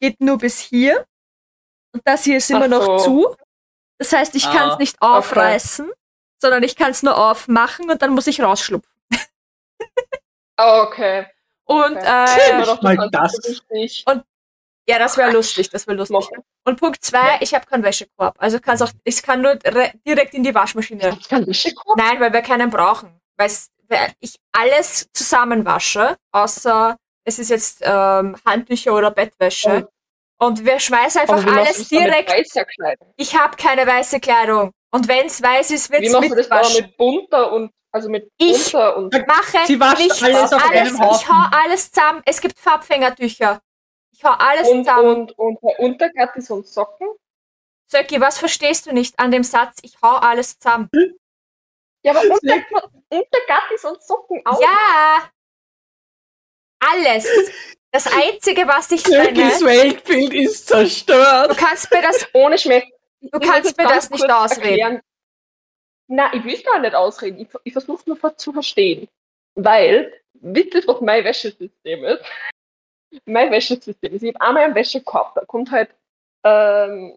geht 0.00 0.20
nur 0.20 0.38
bis 0.38 0.58
hier 0.60 1.06
und 1.92 2.02
das 2.06 2.24
hier 2.24 2.36
ist 2.38 2.50
immer 2.50 2.64
Ach 2.64 2.68
noch 2.68 2.98
so. 2.98 2.98
zu. 2.98 3.36
Das 3.98 4.12
heißt, 4.12 4.34
ich 4.34 4.44
kann 4.44 4.70
Ah, 4.70 4.72
es 4.72 4.78
nicht 4.78 5.00
aufreißen, 5.00 5.90
sondern 6.40 6.62
ich 6.62 6.76
kann 6.76 6.90
es 6.90 7.02
nur 7.02 7.16
aufmachen 7.16 7.90
und 7.90 8.02
dann 8.02 8.10
muss 8.10 8.26
ich 8.26 8.40
rausschlupfen. 8.40 8.90
Ah, 10.56 10.82
okay. 10.82 11.26
Und 11.66 11.96
okay. 11.96 12.62
äh, 12.62 13.10
das. 13.10 13.38
richtig 13.44 14.04
ja, 14.86 14.98
das 14.98 15.16
wäre 15.16 15.30
lustig, 15.32 15.70
das 15.70 15.86
wäre 15.86 15.96
lustig. 15.96 16.14
machen. 16.18 16.44
Und 16.66 16.78
Punkt 16.80 17.02
zwei, 17.04 17.38
ich 17.40 17.54
habe 17.54 17.66
keinen 17.66 17.82
Wäschekorb. 17.84 18.34
Also 18.38 18.58
kann's 18.60 18.82
auch, 18.82 18.90
ich 19.04 19.22
kann 19.22 19.40
nur 19.42 19.52
re- 19.64 19.92
direkt 20.06 20.34
in 20.34 20.42
die 20.42 20.54
Waschmaschine. 20.54 21.16
Ich 21.20 21.28
kann 21.28 21.46
Wäschekorb? 21.46 21.96
Nein, 21.98 22.20
weil 22.20 22.32
wir 22.32 22.42
keinen 22.42 22.70
brauchen. 22.70 23.20
Weil 23.36 23.50
ich 24.20 24.36
alles 24.52 25.08
zusammenwasche, 25.12 26.16
außer 26.32 26.96
es 27.26 27.38
ist 27.38 27.50
jetzt 27.50 27.78
ähm, 27.82 28.36
Handtücher 28.46 28.92
oder 28.94 29.10
Bettwäsche. 29.10 29.88
Und 30.38 30.64
wir 30.64 30.78
schmeißen 30.78 31.22
einfach 31.22 31.46
alles 31.46 31.88
direkt. 31.88 32.32
Ich 33.16 33.36
habe 33.38 33.56
keine 33.56 33.86
weiße 33.86 34.20
Kleidung. 34.20 34.72
Und 34.90 35.08
wenn 35.08 35.26
es 35.26 35.42
weiß 35.42 35.70
ist, 35.70 35.90
wird 35.90 36.02
Wie 36.02 36.06
es 36.06 36.12
machst 36.12 36.30
du 36.30 36.34
das 36.34 36.50
aber 36.50 36.68
mit 36.70 36.96
bunter 36.96 37.52
und 37.52 37.70
also 37.92 38.08
mit 38.10 38.28
Ich- 38.38 38.72
bunter 38.72 38.96
und 38.96 39.12
Mache 39.26 39.58
Sie 39.66 39.78
wascht 39.80 39.98
nichts. 39.98 40.22
alles 40.22 40.52
auf 40.52 40.70
alles, 40.70 40.80
einem 40.88 41.00
Haufen. 41.00 41.20
ich 41.20 41.28
hau 41.28 41.46
alles 41.64 41.90
zusammen. 41.92 42.22
Es 42.26 42.40
gibt 42.40 42.58
Farbfängertücher. 42.58 43.60
Ich 44.14 44.22
hau 44.22 44.30
alles 44.30 44.68
und, 44.68 44.84
zusammen. 44.84 45.16
und, 45.16 45.38
und 45.38 45.62
der 45.62 45.80
Untergattis 45.80 46.48
und 46.50 46.68
Socken? 46.68 47.08
Söcki, 47.90 48.20
was 48.20 48.38
verstehst 48.38 48.86
du 48.86 48.92
nicht 48.92 49.18
an 49.18 49.32
dem 49.32 49.42
Satz? 49.42 49.78
Ich 49.82 49.96
hau 50.02 50.16
alles 50.16 50.58
zusammen. 50.58 50.88
Ja, 52.04 52.12
aber 52.12 52.20
unter, 52.22 52.90
Untergattis 53.08 53.84
und 53.84 54.02
Socken 54.02 54.40
auch. 54.44 54.60
Ja! 54.60 55.30
Alles. 56.78 57.26
Das 57.90 58.06
Einzige, 58.06 58.68
was 58.68 58.90
ich 58.92 59.02
trenne, 59.02 59.32
Türkis 59.32 59.64
Weltbild 59.64 60.32
ist 60.34 60.70
du 60.70 60.74
zerstört. 60.74 61.56
kannst 61.56 61.90
mir 61.92 62.02
das, 62.02 62.28
Ohne 62.34 62.58
Schmeck. 62.58 62.84
du 63.20 63.38
kannst 63.40 63.76
mir 63.76 63.84
das 63.84 64.10
nicht 64.10 64.30
ausreden. 64.30 65.00
Nein, 66.06 66.30
ich 66.34 66.44
will 66.44 66.62
gar 66.62 66.78
nicht 66.80 66.94
ausreden. 66.94 67.40
Ich, 67.40 67.48
ich 67.64 67.72
versuche 67.72 68.02
nur 68.06 68.36
zu 68.36 68.52
verstehen. 68.52 69.08
Weil, 69.54 70.20
wisst 70.34 70.74
ihr, 70.74 70.86
was 70.86 71.00
mein 71.00 71.24
Wäschesystem 71.24 72.04
ist? 72.04 72.24
Mein 73.26 73.50
Wäschesystem 73.50 74.14
ist, 74.14 74.22
ich 74.22 74.34
habe 74.34 74.46
einmal 74.46 74.64
einen 74.64 74.74
Wäschekorb, 74.74 75.34
da 75.34 75.44
kommt 75.44 75.70
halt 75.70 75.90
ähm, 76.44 77.12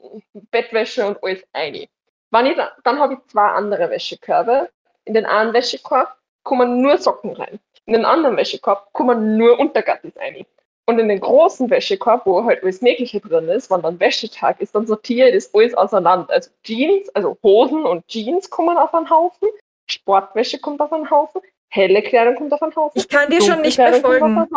Bettwäsche 0.51 1.05
und 1.05 1.23
alles 1.23 1.43
rein. 1.53 1.87
Wenn 2.31 2.45
ich 2.45 2.55
da, 2.55 2.71
dann 2.83 2.99
habe 2.99 3.15
ich 3.15 3.19
zwei 3.31 3.47
andere 3.47 3.89
Wäschekörbe. 3.89 4.69
In 5.05 5.13
den 5.13 5.25
einen 5.25 5.53
Wäschekorb 5.53 6.15
kommen 6.43 6.81
nur 6.81 6.97
Socken 6.97 7.33
rein. 7.33 7.59
In 7.85 7.93
den 7.93 8.05
anderen 8.05 8.35
Wäschekorb 8.35 8.91
kommen 8.93 9.37
nur 9.37 9.59
Untergattis 9.59 10.15
rein. 10.17 10.45
Und 10.89 10.99
in 10.99 11.09
den 11.09 11.19
großen 11.19 11.69
Wäschekorb, 11.69 12.25
wo 12.25 12.45
halt 12.45 12.63
alles 12.63 12.81
Mögliche 12.81 13.19
drin 13.19 13.49
ist, 13.49 13.69
wenn 13.69 13.81
dann 13.81 13.99
Wäschetag 13.99 14.61
ist, 14.61 14.73
dann 14.73 14.87
sortiere 14.87 15.29
ich 15.29 15.35
das 15.35 15.53
alles 15.53 15.73
auseinander. 15.73 16.33
Also 16.33 16.49
Jeans, 16.63 17.09
also 17.09 17.37
Hosen 17.43 17.85
und 17.85 18.07
Jeans 18.07 18.49
kommen 18.49 18.77
auf 18.77 18.93
einen 18.93 19.09
Haufen, 19.09 19.49
Sportwäsche 19.89 20.59
kommt 20.59 20.79
auf 20.79 20.93
einen 20.93 21.09
Haufen, 21.09 21.41
helle 21.69 22.01
Kleidung 22.01 22.35
kommt 22.35 22.53
auf 22.53 22.61
einen 22.61 22.75
Haufen. 22.75 22.99
Ich 22.99 23.09
kann 23.09 23.29
dir 23.29 23.41
schon 23.41 23.61
nicht 23.61 23.75
Kleidung 23.75 24.01
befolgen. 24.01 24.47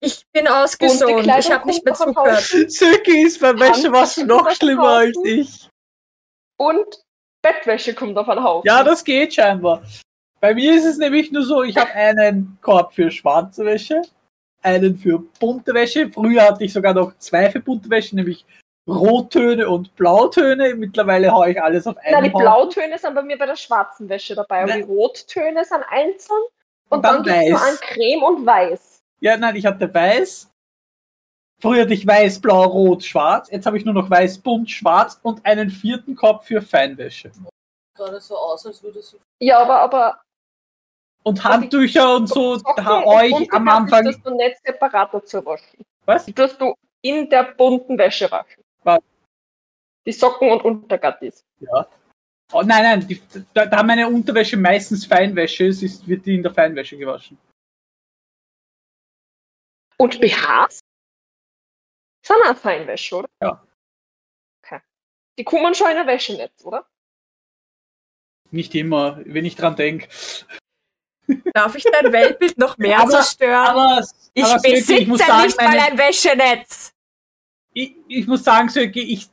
Ich 0.00 0.24
bin. 0.32 0.46
Kleidung 0.46 1.38
Ich 1.38 1.50
habe 1.50 1.66
nicht 1.66 1.84
mehr 1.84 1.94
zugehört. 1.94 2.42
Söki 2.42 3.22
ist 3.22 3.40
beim 3.40 3.58
Wäschewaschen 3.58 4.26
noch 4.26 4.50
schlimmer 4.50 4.88
als 4.88 5.16
ich. 5.24 5.68
Und 6.56 7.02
Bettwäsche 7.42 7.94
kommt 7.94 8.16
auf 8.18 8.28
einen 8.28 8.42
Haufen. 8.42 8.66
Ja, 8.66 8.82
das 8.82 9.04
geht 9.04 9.34
scheinbar. 9.34 9.82
Bei 10.40 10.54
mir 10.54 10.74
ist 10.74 10.84
es 10.84 10.96
nämlich 10.98 11.30
nur 11.32 11.42
so, 11.42 11.62
ich 11.62 11.76
habe 11.76 11.90
einen 11.90 12.58
Korb 12.62 12.94
für 12.94 13.10
schwarze 13.10 13.64
Wäsche, 13.64 14.02
einen 14.62 14.96
für 14.96 15.18
bunte 15.38 15.74
Wäsche. 15.74 16.10
Früher 16.10 16.42
hatte 16.42 16.64
ich 16.64 16.72
sogar 16.72 16.94
noch 16.94 17.16
zwei 17.18 17.50
für 17.50 17.60
bunte 17.60 17.90
Wäsche, 17.90 18.16
nämlich 18.16 18.44
Rottöne 18.88 19.68
und 19.68 19.94
Blautöne. 19.96 20.74
Mittlerweile 20.74 21.30
haue 21.30 21.50
ich 21.50 21.62
alles 21.62 21.86
auf 21.86 21.96
einen 21.98 22.12
Nein, 22.12 22.24
die 22.24 22.30
Haufen. 22.32 22.40
Blautöne 22.42 22.98
sind 22.98 23.14
bei 23.14 23.22
mir 23.22 23.38
bei 23.38 23.46
der 23.46 23.56
schwarzen 23.56 24.08
Wäsche 24.08 24.34
dabei. 24.34 24.62
Und 24.62 24.70
Nein. 24.70 24.78
die 24.78 24.92
Rottöne 24.92 25.64
sind 25.64 25.84
einzeln. 25.90 26.42
Und, 26.88 26.96
Und 26.96 27.04
dann 27.04 27.22
dann, 27.22 27.24
gibt's 27.24 27.50
nur 27.50 27.60
weiß. 27.60 27.70
an 27.70 27.76
Creme 27.80 28.22
und 28.22 28.46
Weiß. 28.46 28.89
Ja, 29.20 29.36
nein, 29.36 29.56
ich 29.56 29.66
hatte 29.66 29.92
weiß. 29.92 30.50
Früher 31.60 31.82
hatte 31.82 31.92
ich 31.92 32.06
weiß, 32.06 32.40
blau, 32.40 32.64
rot, 32.64 33.04
schwarz. 33.04 33.50
Jetzt 33.50 33.66
habe 33.66 33.76
ich 33.76 33.84
nur 33.84 33.92
noch 33.92 34.08
weiß, 34.08 34.38
bunt, 34.38 34.70
schwarz 34.70 35.20
und 35.22 35.44
einen 35.44 35.68
vierten 35.68 36.16
Korb 36.16 36.44
für 36.44 36.62
Feinwäsche. 36.62 37.30
Gerade 37.94 38.18
so 38.18 38.36
aus, 38.36 38.64
als 38.64 38.82
würde 38.82 39.02
sie. 39.02 39.18
Ja, 39.42 39.60
aber, 39.60 39.80
aber 39.80 40.20
Und 41.22 41.44
Handtücher 41.44 42.16
und 42.16 42.28
so, 42.28 42.56
da 42.56 43.00
bunte 43.28 43.52
am 43.52 43.68
Anfang. 43.68 44.06
tust 44.06 44.24
du 44.24 44.34
nicht 44.34 44.56
separat 44.64 45.12
dazu 45.12 45.44
waschen. 45.44 45.84
Was? 46.06 46.24
Die 46.24 46.32
tust 46.32 46.58
du 46.58 46.74
in 47.02 47.28
der 47.28 47.54
bunten 47.54 47.98
Wäsche 47.98 48.30
waschen. 48.30 48.62
Was? 48.82 49.00
Die 50.06 50.12
Socken 50.12 50.50
und 50.50 50.64
Untergattis. 50.64 51.44
Oh, 52.52 52.62
nein, 52.62 52.82
nein, 52.82 53.06
die, 53.06 53.20
da, 53.52 53.66
da 53.66 53.82
meine 53.82 54.08
Unterwäsche 54.08 54.56
meistens 54.56 55.04
Feinwäsche 55.04 55.66
ist, 55.66 55.82
ist, 55.82 56.08
wird 56.08 56.24
die 56.24 56.36
in 56.36 56.42
der 56.42 56.52
Feinwäsche 56.52 56.96
gewaschen. 56.96 57.38
Und 60.00 60.18
BHs? 60.18 60.80
Sind 62.24 62.36
auch 62.46 62.56
Feinwäsche, 62.56 63.16
oder? 63.16 63.28
Ja. 63.42 63.62
Okay. 64.64 64.80
Die 65.38 65.44
kommen 65.44 65.74
schon 65.74 65.90
in 65.90 65.98
ein 65.98 66.06
Wäschenetz, 66.06 66.64
oder? 66.64 66.86
Nicht 68.50 68.74
immer, 68.74 69.20
wenn 69.26 69.44
ich 69.44 69.56
dran 69.56 69.76
denke. 69.76 70.08
Darf 71.52 71.74
ich 71.74 71.84
dein 71.84 72.10
Weltbild 72.12 72.56
noch 72.56 72.78
mehr 72.78 73.00
Aber- 73.00 73.10
zerstören? 73.10 73.66
Aber, 73.66 74.06
ich 74.32 74.42
aber 74.42 74.62
besitze 74.62 74.94
ich 74.94 75.06
muss 75.06 75.18
sagen, 75.18 75.42
nicht 75.42 75.60
mal 75.60 75.68
meine, 75.68 75.82
ein 75.82 75.98
Wäschenetz. 75.98 76.94
ich, 77.74 77.94
ich 78.08 78.26
muss 78.26 78.42
sagen, 78.42 78.70
Söki, 78.70 79.02
ich 79.02 79.30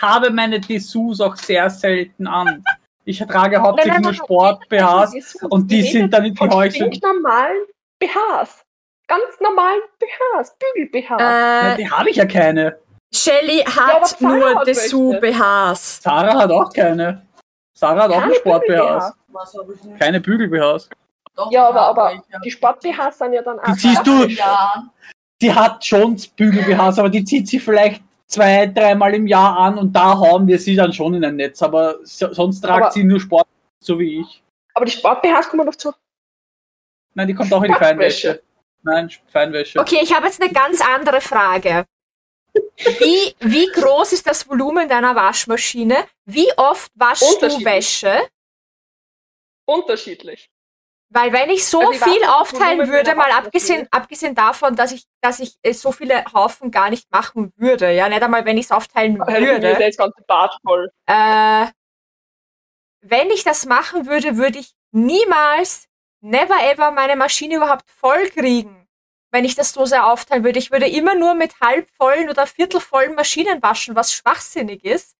habe 0.00 0.30
meine 0.30 0.60
Dessous 0.60 1.20
auch 1.20 1.34
sehr 1.34 1.68
selten 1.68 2.28
an. 2.28 2.62
Ich 3.04 3.18
trage 3.18 3.60
hauptsächlich 3.60 4.02
nur 4.02 4.14
Sport-BHs 4.14 5.34
und 5.50 5.68
die 5.68 5.82
sind 5.82 6.12
dann 6.12 6.26
in 6.26 6.34
die 6.34 6.48
Häuser. 6.48 6.88
normalen 7.02 7.66
BHs. 7.98 8.64
Ganz 9.10 9.40
normalen 9.40 9.80
BHs, 9.98 10.56
Bügel-BHs. 10.60 11.18
Ja, 11.18 11.72
Äh, 11.72 11.76
die 11.78 11.90
habe 11.90 12.10
ich 12.10 12.16
ja 12.16 12.26
keine. 12.26 12.78
Shelly 13.12 13.58
hat 13.58 14.06
Sarah 14.06 14.34
nur 14.54 14.64
Dessous-BHs. 14.64 16.00
Sarah 16.00 16.38
hat 16.42 16.50
auch 16.52 16.72
keine. 16.72 17.26
Sarah 17.76 18.04
hat 18.04 18.10
auch 18.12 18.20
Keine 18.20 18.34
Sport-BHs. 18.36 19.02
Habe 19.34 19.74
ich 19.74 19.82
nicht? 19.82 19.98
Keine 20.00 20.20
Bügel-BHs. 20.20 20.88
Doch, 21.34 21.50
Ja, 21.50 21.68
aber, 21.68 21.80
ja, 21.80 21.88
aber 21.90 22.22
die 22.44 22.50
Sport-BHs 22.52 23.18
sind 23.18 23.32
ja 23.32 23.42
dann 23.42 23.58
auch. 23.58 23.64
Die 23.64 23.74
ziehst 23.74 24.06
du-. 24.06 24.26
Ja, 24.26 24.84
Die 25.42 25.52
hat 25.52 25.84
schon 25.84 26.16
Bügel-BHs, 26.36 27.00
aber 27.00 27.08
die 27.08 27.24
zieht 27.24 27.48
sie 27.48 27.58
vielleicht 27.58 28.02
zwei, 28.28 28.66
dreimal 28.66 29.12
im 29.14 29.26
Jahr 29.26 29.58
an 29.58 29.76
und 29.76 29.92
da 29.92 30.16
hauen 30.16 30.46
wir 30.46 30.58
sie 30.60 30.76
dann 30.76 30.92
schon 30.92 31.14
in 31.14 31.24
ein 31.24 31.34
Netz. 31.34 31.60
Aber 31.62 31.96
so, 32.04 32.32
sonst 32.32 32.60
tragt 32.60 32.82
Aber- 32.82 32.90
sie 32.92 33.02
nur 33.02 33.18
Sport, 33.18 33.48
so 33.82 33.98
wie 33.98 34.20
ich. 34.20 34.42
Aber 34.74 34.84
die 34.84 34.92
Sport-BHs 34.92 35.48
kommen 35.48 35.66
doch 35.66 35.74
zu. 35.74 35.92
Nein, 37.14 37.26
die 37.26 37.34
kommt 37.34 37.52
auch 37.52 37.62
in 37.64 37.72
die. 37.72 37.78
Feinwäsche. 37.78 38.40
Nein, 38.82 39.10
Feinwäsche. 39.26 39.78
Okay, 39.78 40.00
ich 40.02 40.14
habe 40.14 40.26
jetzt 40.26 40.42
eine 40.42 40.52
ganz 40.52 40.80
andere 40.80 41.20
Frage. 41.20 41.86
Wie, 42.52 43.34
wie 43.40 43.66
groß 43.66 44.12
ist 44.12 44.26
das 44.26 44.48
Volumen 44.48 44.88
deiner 44.88 45.14
Waschmaschine? 45.14 46.04
Wie 46.24 46.50
oft 46.56 46.90
waschst 46.94 47.42
du. 47.42 47.64
Wäsche? 47.64 48.20
Unterschiedlich. 49.66 50.50
Weil 51.12 51.32
wenn 51.32 51.50
ich 51.50 51.66
so 51.66 51.80
Also 51.80 52.04
viel 52.04 52.24
aufteilen 52.24 52.88
würde, 52.88 53.16
mal 53.16 53.30
abgesehen, 53.32 53.88
abgesehen 53.90 54.34
davon, 54.34 54.76
dass 54.76 54.92
ich, 54.92 55.06
dass 55.20 55.40
ich 55.40 55.56
äh, 55.62 55.72
so 55.72 55.90
viele 55.90 56.24
Haufen 56.32 56.70
gar 56.70 56.88
nicht 56.88 57.10
machen 57.10 57.52
würde, 57.56 57.90
ja, 57.92 58.08
nicht 58.08 58.22
einmal, 58.22 58.44
wenn 58.44 58.58
ich 58.58 58.66
es 58.66 58.72
aufteilen 58.72 59.18
würde. 59.18 59.76
das 59.76 59.96
ganze 59.96 60.22
Bad 60.26 60.56
voll. 60.62 60.88
Äh, 61.06 61.66
wenn 63.00 63.30
ich 63.30 63.42
das 63.42 63.66
machen 63.66 64.06
würde, 64.06 64.36
würde 64.36 64.60
ich 64.60 64.72
niemals, 64.92 65.88
never 66.20 66.54
ever 66.62 66.90
meine 66.90 67.16
Maschine 67.16 67.56
überhaupt 67.56 67.88
voll 67.90 68.28
kriegen, 68.30 68.88
wenn 69.30 69.44
ich 69.44 69.54
das 69.54 69.72
so 69.72 69.84
sehr 69.84 70.06
aufteilen 70.06 70.44
würde. 70.44 70.58
Ich 70.58 70.70
würde 70.70 70.88
immer 70.88 71.14
nur 71.14 71.34
mit 71.34 71.60
halbvollen 71.60 72.28
oder 72.28 72.46
viertelvollen 72.46 73.14
Maschinen 73.14 73.62
waschen, 73.62 73.94
was 73.96 74.12
schwachsinnig 74.12 74.84
ist. 74.84 75.16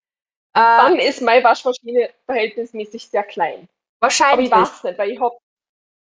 Äh, 0.54 0.60
Dann 0.60 0.96
ist 0.98 1.22
meine 1.22 1.44
Waschmaschine 1.44 2.10
verhältnismäßig 2.26 3.08
sehr 3.08 3.22
klein. 3.22 3.68
Aber 4.00 4.10
ich 4.10 4.20
wahrscheinlich. 4.20 4.50
weiß 4.50 4.84
nicht, 4.84 4.98
weil 4.98 5.10
ich 5.10 5.20
hab, 5.20 5.32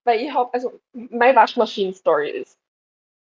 weil 0.05 0.21
ich 0.21 0.33
hab, 0.33 0.53
also 0.53 0.79
meine 0.93 1.35
Waschmaschinen-Story 1.35 2.31
ist. 2.31 2.57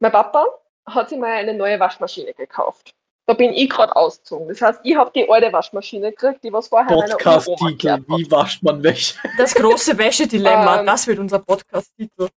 Mein 0.01 0.13
Papa 0.13 0.47
hat 0.87 1.09
sich 1.09 1.19
mal 1.19 1.33
eine 1.33 1.55
neue 1.55 1.81
Waschmaschine 1.81 2.35
gekauft. 2.35 2.95
Da 3.27 3.33
bin 3.33 3.53
ich 3.55 3.71
gerade 3.71 3.95
ausgezogen. 3.97 4.49
Das 4.49 4.61
heißt, 4.61 4.81
ich 4.83 4.95
habe 4.97 5.11
die 5.15 5.29
alte 5.31 5.51
Waschmaschine 5.53 6.11
gekriegt, 6.11 6.45
die 6.45 6.53
was 6.53 6.69
vorher 6.69 6.89
Podcast-Titel. 6.95 7.77
gehört 7.77 8.01
hat. 8.01 8.19
Wie 8.19 8.31
wascht 8.31 8.63
man 8.63 8.83
Wäsche? 8.83 9.19
Das 9.39 9.55
große 9.55 9.97
Wäschedilemma, 9.97 10.81
Ähm, 10.81 10.87
das 10.87 11.07
wird 11.07 11.19
unser 11.19 11.39
Podcast-Titel. 11.39 12.29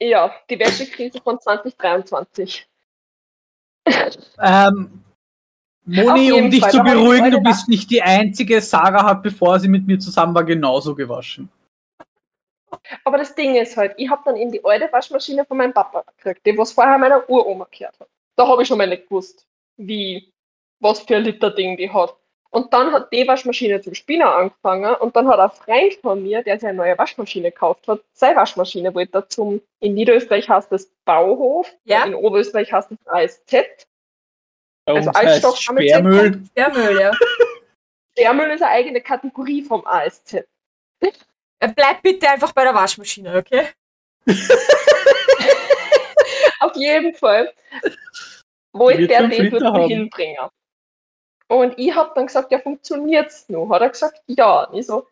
Ja, 0.00 0.32
die 0.50 0.58
Wäschekrise 0.58 1.20
von 1.20 1.40
2023. 1.40 2.68
Ähm, 4.40 5.04
Moni, 5.84 6.32
um 6.32 6.50
dich 6.50 6.60
Fall, 6.60 6.70
zu 6.70 6.82
beruhigen, 6.82 7.30
du 7.30 7.40
bist 7.40 7.68
nicht 7.68 7.90
die 7.90 8.02
Einzige. 8.02 8.60
Sarah 8.60 9.04
hat, 9.04 9.22
bevor 9.22 9.58
sie 9.58 9.68
mit 9.68 9.86
mir 9.86 9.98
zusammen 9.98 10.34
war, 10.34 10.44
genauso 10.44 10.94
gewaschen. 10.94 11.48
Aber 13.04 13.16
das 13.18 13.34
Ding 13.34 13.56
ist 13.56 13.76
halt, 13.76 13.94
ich 13.96 14.10
habe 14.10 14.22
dann 14.24 14.36
eben 14.36 14.52
die 14.52 14.62
alte 14.64 14.92
Waschmaschine 14.92 15.44
von 15.46 15.56
meinem 15.56 15.72
Papa 15.72 16.04
gekriegt, 16.16 16.44
die 16.44 16.56
was 16.58 16.72
vorher 16.72 16.98
meiner 16.98 17.28
Uroma 17.30 17.66
gehört 17.70 17.98
hat. 17.98 18.08
Da 18.36 18.46
habe 18.46 18.62
ich 18.62 18.68
schon 18.68 18.76
mal 18.78 18.86
nicht 18.86 19.08
gewusst, 19.08 19.47
wie, 19.78 20.32
was 20.80 21.00
für 21.00 21.16
ein 21.16 21.24
Liter 21.24 21.50
Ding 21.50 21.76
die 21.76 21.90
hat. 21.90 22.14
Und 22.50 22.72
dann 22.72 22.92
hat 22.92 23.12
die 23.12 23.28
Waschmaschine 23.28 23.80
zum 23.82 23.94
Spinner 23.94 24.34
angefangen 24.34 24.94
und 24.96 25.14
dann 25.14 25.28
hat 25.28 25.38
ein 25.38 25.50
Freund 25.50 25.94
von 26.00 26.22
mir, 26.22 26.42
der 26.42 26.58
sich 26.58 26.66
eine 26.68 26.78
neue 26.78 26.96
Waschmaschine 26.96 27.50
gekauft 27.50 27.86
hat, 27.88 28.00
seine 28.12 28.36
Waschmaschine 28.36 28.94
wollte 28.94 29.18
er 29.18 29.28
zum, 29.28 29.60
in 29.80 29.92
Niederösterreich 29.94 30.48
heißt 30.48 30.72
das 30.72 30.90
Bauhof, 31.04 31.70
Ja. 31.84 32.04
in 32.04 32.14
Oberösterreich 32.14 32.72
heißt 32.72 32.90
das 32.90 32.98
ASZ. 33.06 33.86
Bei 34.86 34.94
Also 34.94 35.12
heißt 35.12 35.62
Sperrmüll. 35.62 36.42
Der 36.56 36.70
Müll, 36.70 36.98
ja. 36.98 37.12
Sperrmüll 38.18 38.50
ist 38.50 38.62
eine 38.62 38.70
eigene 38.72 39.02
Kategorie 39.02 39.62
vom 39.62 39.86
ASZ. 39.86 40.32
Äh, 41.00 41.68
Bleib 41.74 42.00
bitte 42.02 42.30
einfach 42.30 42.52
bei 42.52 42.64
der 42.64 42.74
Waschmaschine, 42.74 43.36
okay? 43.36 43.68
Auf 46.60 46.74
jeden 46.76 47.14
Fall 47.14 47.52
wollte 48.72 49.06
der 49.06 49.28
den 49.28 49.30
Liter 49.30 49.58
dort 49.60 49.74
haben. 49.74 49.88
hinbringen. 49.88 50.48
Und 51.48 51.78
ich 51.78 51.94
habe 51.94 52.12
dann 52.14 52.26
gesagt, 52.26 52.52
ja, 52.52 52.58
funktioniert's 52.58 53.48
noch? 53.48 53.70
Hat 53.70 53.82
er 53.82 53.88
gesagt, 53.88 54.22
ja. 54.26 54.64
Und 54.64 54.78
ich 54.78 54.86
so, 54.86 55.06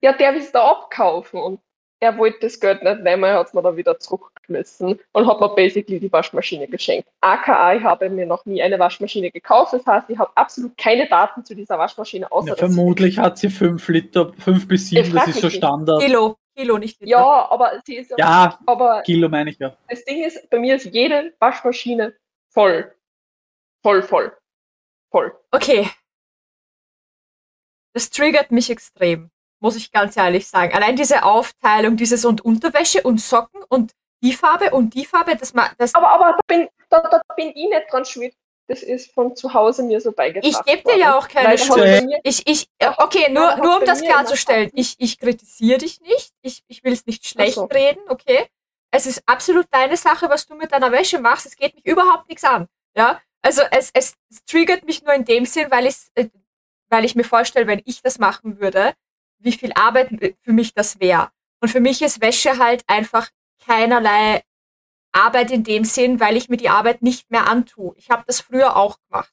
ja, 0.00 0.12
der 0.12 0.34
will 0.34 0.40
es 0.40 0.52
da 0.52 0.64
abkaufen. 0.64 1.40
Und 1.40 1.60
er 2.00 2.16
wollte 2.16 2.38
das 2.42 2.60
Geld 2.60 2.82
nicht 2.82 3.00
nehmen, 3.02 3.24
er 3.24 3.38
hat 3.38 3.48
es 3.48 3.54
mir 3.54 3.62
dann 3.62 3.76
wieder 3.76 3.98
zurückgeschmissen 3.98 5.00
und 5.12 5.26
hat 5.26 5.40
mir 5.40 5.48
basically 5.48 5.98
die 5.98 6.12
Waschmaschine 6.12 6.68
geschenkt. 6.68 7.08
AKA, 7.20 7.74
ich 7.74 7.82
habe 7.82 8.08
mir 8.08 8.26
noch 8.26 8.44
nie 8.46 8.62
eine 8.62 8.78
Waschmaschine 8.78 9.30
gekauft, 9.30 9.72
das 9.72 9.84
heißt, 9.84 10.08
ich 10.08 10.18
habe 10.18 10.30
absolut 10.36 10.76
keine 10.78 11.08
Daten 11.08 11.44
zu 11.44 11.54
dieser 11.54 11.78
Waschmaschine, 11.78 12.30
außer 12.30 12.50
Ja, 12.50 12.56
vermutlich 12.56 13.18
hat 13.18 13.38
sie 13.38 13.50
5 13.50 13.88
Liter, 13.88 14.32
5 14.38 14.68
bis 14.68 14.88
7, 14.90 15.06
Ich 15.06 15.12
das 15.12 15.28
ist 15.28 15.40
so. 15.40 15.50
Standard. 15.50 16.00
Kilo, 16.00 16.36
Kilo, 16.56 16.78
nicht 16.78 17.00
Liter. 17.00 17.10
Ja, 17.10 17.50
aber 17.50 17.72
sie 17.84 17.96
ist 17.96 18.12
Ja, 18.16 18.58
aber 18.66 19.02
Kilo 19.02 19.28
meine 19.28 19.50
ich 19.50 19.58
ja. 19.58 19.76
das 19.88 20.04
Ding 20.04 20.22
ist, 20.22 20.48
bei 20.50 20.60
mir 20.60 20.76
ist 20.76 20.84
jede 20.84 21.34
Waschmaschine 21.40 22.14
voll. 22.50 22.94
Voll, 23.82 24.02
voll. 24.02 24.36
Voll. 25.10 25.32
Okay. 25.50 25.90
Das 27.94 28.10
triggert 28.10 28.50
mich 28.50 28.70
extrem, 28.70 29.30
muss 29.60 29.76
ich 29.76 29.90
ganz 29.90 30.16
ehrlich 30.16 30.46
sagen. 30.46 30.72
Allein 30.74 30.96
diese 30.96 31.24
Aufteilung, 31.24 31.96
dieses 31.96 32.24
und 32.24 32.40
Unterwäsche 32.44 33.02
und 33.02 33.20
Socken 33.20 33.62
und 33.68 33.92
die 34.22 34.32
Farbe 34.32 34.70
und 34.72 34.94
die 34.94 35.06
Farbe, 35.06 35.36
das, 35.36 35.54
ma- 35.54 35.70
das 35.78 35.94
Aber, 35.94 36.10
aber 36.10 36.32
da, 36.32 36.38
bin, 36.46 36.68
da, 36.90 37.00
da 37.00 37.22
bin 37.36 37.48
ich 37.48 37.68
nicht 37.68 37.86
dran 37.90 38.04
schuld. 38.04 38.34
Das 38.66 38.82
ist 38.82 39.12
von 39.12 39.34
zu 39.34 39.54
Hause 39.54 39.82
mir 39.82 39.98
so 39.98 40.12
beigebracht 40.12 40.44
ich 40.52 40.62
gebe 40.70 40.82
dir 40.86 40.98
ja 40.98 41.16
auch 41.16 41.26
keine 41.26 41.56
Schuld. 41.56 42.04
Ich, 42.22 42.46
ich, 42.46 42.68
äh, 42.78 42.90
okay, 42.98 43.32
nur, 43.32 43.56
nur 43.56 43.78
um 43.78 43.84
das 43.86 44.02
klarzustellen, 44.02 44.70
ich, 44.74 44.94
ich 44.98 45.18
kritisiere 45.18 45.78
dich 45.78 46.02
nicht, 46.02 46.34
ich, 46.42 46.62
ich 46.68 46.84
will 46.84 46.92
es 46.92 47.06
nicht 47.06 47.26
schlecht 47.26 47.54
so. 47.54 47.64
reden, 47.64 48.00
okay? 48.08 48.46
Es 48.90 49.06
ist 49.06 49.22
absolut 49.26 49.66
deine 49.70 49.96
Sache, 49.96 50.28
was 50.30 50.46
du 50.46 50.54
mit 50.54 50.72
deiner 50.72 50.92
Wäsche 50.92 51.20
machst, 51.20 51.46
es 51.46 51.56
geht 51.56 51.74
mich 51.74 51.86
überhaupt 51.86 52.28
nichts 52.28 52.44
an, 52.44 52.68
ja? 52.96 53.20
Also 53.42 53.62
es, 53.70 53.90
es, 53.94 54.16
triggert 54.46 54.84
mich 54.84 55.02
nur 55.02 55.14
in 55.14 55.24
dem 55.24 55.44
Sinn, 55.44 55.70
weil, 55.70 55.86
ich's, 55.86 56.10
äh, 56.14 56.28
weil 56.88 57.04
ich 57.04 57.14
mir 57.14 57.24
vorstelle, 57.24 57.66
wenn 57.66 57.82
ich 57.84 58.02
das 58.02 58.18
machen 58.18 58.58
würde, 58.60 58.94
wie 59.38 59.52
viel 59.52 59.72
Arbeit 59.74 60.10
für 60.42 60.52
mich 60.52 60.74
das 60.74 60.98
wäre. 61.00 61.30
Und 61.60 61.68
für 61.68 61.80
mich 61.80 62.02
ist 62.02 62.20
Wäsche 62.20 62.58
halt 62.58 62.82
einfach 62.88 63.30
keinerlei 63.64 64.42
Arbeit 65.12 65.50
in 65.50 65.64
dem 65.64 65.84
Sinn, 65.84 66.20
weil 66.20 66.36
ich 66.36 66.48
mir 66.48 66.56
die 66.56 66.68
Arbeit 66.68 67.02
nicht 67.02 67.30
mehr 67.30 67.46
antue. 67.48 67.94
Ich 67.96 68.10
habe 68.10 68.24
das 68.26 68.40
früher 68.40 68.76
auch 68.76 68.98
gemacht. 69.08 69.32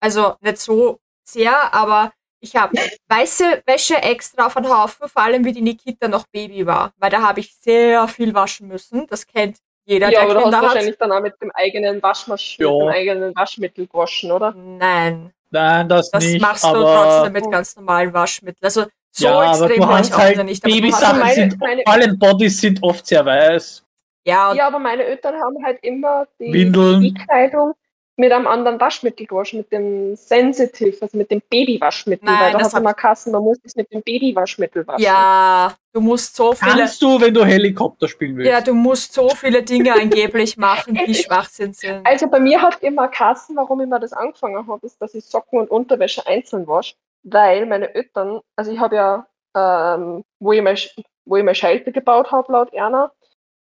Also 0.00 0.36
nicht 0.40 0.58
so 0.58 1.00
sehr, 1.24 1.74
aber 1.74 2.12
ich 2.46 2.56
habe 2.56 2.76
weiße 3.08 3.62
Wäsche 3.66 3.96
extra 4.02 4.46
auf 4.46 4.56
einen 4.56 4.68
Haufen, 4.68 5.08
vor 5.08 5.22
allem 5.22 5.44
wie 5.44 5.52
die 5.52 5.62
Nikita 5.62 6.08
noch 6.08 6.26
Baby 6.32 6.66
war, 6.66 6.92
weil 6.98 7.10
da 7.10 7.20
habe 7.22 7.40
ich 7.40 7.54
sehr 7.54 8.06
viel 8.08 8.34
waschen 8.34 8.68
müssen. 8.68 9.06
Das 9.08 9.26
kennt 9.26 9.58
jeder, 9.84 10.10
Ja, 10.10 10.20
aber 10.22 10.34
der 10.34 10.34
du 10.34 10.40
hast 10.40 10.44
Kinder 10.44 10.58
hat. 10.58 10.64
wahrscheinlich 10.74 10.96
dann 10.98 11.12
auch 11.12 11.20
mit 11.20 11.34
dem 11.40 11.50
eigenen 11.52 12.02
Waschmaschine, 12.02 12.68
Ja. 12.68 12.74
mit 12.74 12.82
dem 12.82 12.88
eigenen 12.88 13.36
Waschmittel 13.36 13.86
gewaschen, 13.86 14.32
oder? 14.32 14.52
Nein, 14.56 15.32
Nein, 15.50 15.88
das, 15.88 16.10
das 16.10 16.24
nicht, 16.24 16.40
machst 16.40 16.64
du 16.64 16.68
aber 16.68 16.82
trotzdem 17.04 17.32
mit 17.32 17.50
ganz 17.50 17.76
normalen 17.76 18.12
Waschmitteln. 18.12 18.64
Also 18.64 18.84
so 19.12 19.24
ja, 19.26 19.32
aber 19.32 19.50
extrem 19.50 19.80
du 19.82 19.88
war 19.88 19.98
hast 19.98 20.08
ich 20.08 20.14
auch 20.14 20.18
halt 20.18 20.44
nicht. 20.44 20.64
aber 20.64 20.72
du 20.74 20.80
Babysachen 20.80 21.18
meine- 21.20 21.34
sind, 21.34 21.60
meine- 21.60 21.82
vor 21.84 21.92
allem 21.94 22.18
Bodies 22.18 22.60
sind 22.60 22.82
oft 22.82 23.06
sehr 23.06 23.24
weiß. 23.24 23.82
Ja, 24.24 24.52
Ja, 24.54 24.66
aber 24.66 24.78
meine 24.80 25.04
Eltern 25.04 25.34
haben 25.36 25.64
halt 25.64 25.78
immer 25.82 26.26
die, 26.40 26.52
Windeln. 26.52 27.00
die 27.00 27.14
Kleidung 27.14 27.74
mit 28.16 28.32
einem 28.32 28.46
anderen 28.46 28.80
Waschmittel 28.80 29.26
gewaschen, 29.26 29.58
mit 29.58 29.72
dem 29.72 30.16
Sensitive, 30.16 30.96
also 31.02 31.18
mit 31.18 31.30
dem 31.30 31.42
Babywaschmittel, 31.50 32.24
Nein, 32.24 32.40
weil 32.40 32.52
da 32.52 32.58
das 32.58 32.68
hat 32.68 32.74
hab 32.74 32.80
immer 32.80 32.94
Kassen, 32.94 33.32
man 33.32 33.42
muss 33.42 33.58
es 33.62 33.76
mit 33.76 33.92
dem 33.92 34.02
Babywaschmittel 34.02 34.86
waschen. 34.86 35.02
ja, 35.02 35.74
du 35.92 36.00
musst 36.00 36.34
so 36.34 36.52
viele, 36.52 36.72
Kannst 36.72 37.02
du, 37.02 37.20
wenn 37.20 37.34
du 37.34 37.44
Helikopter 37.44 38.08
spielen 38.08 38.36
willst. 38.36 38.50
ja, 38.50 38.60
du 38.60 38.74
musst 38.74 39.12
so 39.12 39.28
viele 39.28 39.62
Dinge 39.62 39.92
angeblich 39.92 40.56
machen, 40.56 40.98
die 41.06 41.14
Schwachsinn 41.14 41.74
sind. 41.74 42.06
Also 42.06 42.28
bei 42.28 42.40
mir 42.40 42.62
hat 42.62 42.82
immer 42.82 43.08
Kassen, 43.08 43.56
warum 43.56 43.80
ich 43.80 43.88
mir 43.88 44.00
das 44.00 44.12
angefangen 44.12 44.66
habe, 44.66 44.86
ist, 44.86 45.00
dass 45.00 45.14
ich 45.14 45.24
Socken 45.24 45.60
und 45.60 45.70
Unterwäsche 45.70 46.26
einzeln 46.26 46.66
wasche, 46.66 46.94
weil 47.22 47.66
meine 47.66 47.94
Eltern, 47.94 48.40
also 48.56 48.72
ich 48.72 48.78
habe 48.78 48.96
ja, 48.96 49.26
ähm, 49.54 50.24
wo 50.38 50.52
ich 50.52 50.62
meine 50.62 50.78
wo 51.26 51.36
ich 51.36 51.44
meine 51.44 51.54
Schelte 51.54 51.92
gebaut 51.92 52.30
habe, 52.30 52.52
laut 52.52 52.72
Erna, 52.72 53.12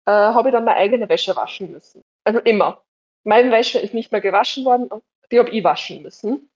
äh, 0.05 0.11
habe 0.11 0.49
ich 0.49 0.53
dann 0.53 0.65
meine 0.65 0.77
eigene 0.77 1.09
Wäsche 1.09 1.35
waschen 1.35 1.71
müssen. 1.71 2.03
Also 2.23 2.39
immer. 2.39 2.81
Meine 3.23 3.51
Wäsche 3.51 3.79
ist 3.79 3.93
nicht 3.93 4.11
mehr 4.11 4.21
gewaschen 4.21 4.65
worden, 4.65 4.89
die 5.31 5.39
habe 5.39 5.49
ich 5.49 5.63
waschen 5.63 6.01
müssen. 6.01 6.49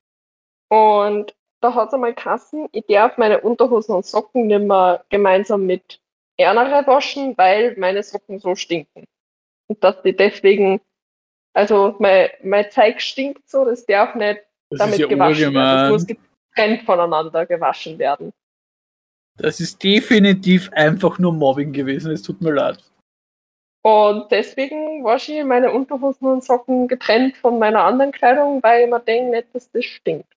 Und 0.70 1.36
da 1.62 1.74
hat 1.74 1.88
es 1.88 1.94
einmal 1.94 2.14
Kassen, 2.14 2.68
ich 2.72 2.86
darf 2.88 3.18
meine 3.18 3.42
Unterhosen 3.42 3.96
und 3.96 4.06
Socken 4.06 4.48
nicht 4.48 4.62
mehr 4.62 5.04
gemeinsam 5.10 5.66
mit 5.66 6.00
Ernere 6.38 6.86
waschen, 6.86 7.36
weil 7.38 7.76
meine 7.78 8.04
Socken 8.04 8.40
so 8.40 8.56
stinken. 8.56 9.06
Und 9.68 9.84
dass 9.84 10.02
die 10.04 10.16
deswegen, 10.16 10.82
also 11.54 11.96
mein, 12.00 12.30
mein 12.44 12.70
Zeug 12.70 13.02
stinkt 13.02 13.50
so, 13.50 13.66
das 13.66 13.86
darf 13.86 14.14
nicht 14.16 14.42
Das 14.70 14.80
damit 14.80 15.00
ja 15.00 15.08
gewaschen 15.08 15.54
werden. 15.54 15.56
Das 15.56 15.92
muss 15.92 16.08
getrennt 16.08 16.84
voneinander 16.84 17.46
gewaschen 17.46 17.98
werden. 17.98 18.34
Das 19.38 19.60
ist 19.60 19.84
definitiv 19.84 20.70
einfach 20.74 21.20
nur 21.20 21.34
Mobbing 21.34 21.72
gewesen. 21.72 22.12
Es 22.12 22.22
tut 22.22 22.42
mir 22.42 22.54
leid. 22.54 22.84
Und 23.88 24.30
deswegen 24.34 25.02
wasche 25.06 25.32
ich 25.32 25.46
meine 25.46 25.72
Unterhosen 25.72 26.28
und 26.28 26.44
Socken 26.44 26.90
getrennt 26.90 27.38
von 27.38 27.58
meiner 27.58 27.86
anderen 27.86 28.12
Kleidung, 28.12 28.62
weil 28.62 28.84
ich 28.84 28.90
mir 28.90 29.00
denke 29.00 29.32
nicht, 29.32 29.48
dass 29.56 29.72
das 29.72 29.86
stinkt. 29.86 30.28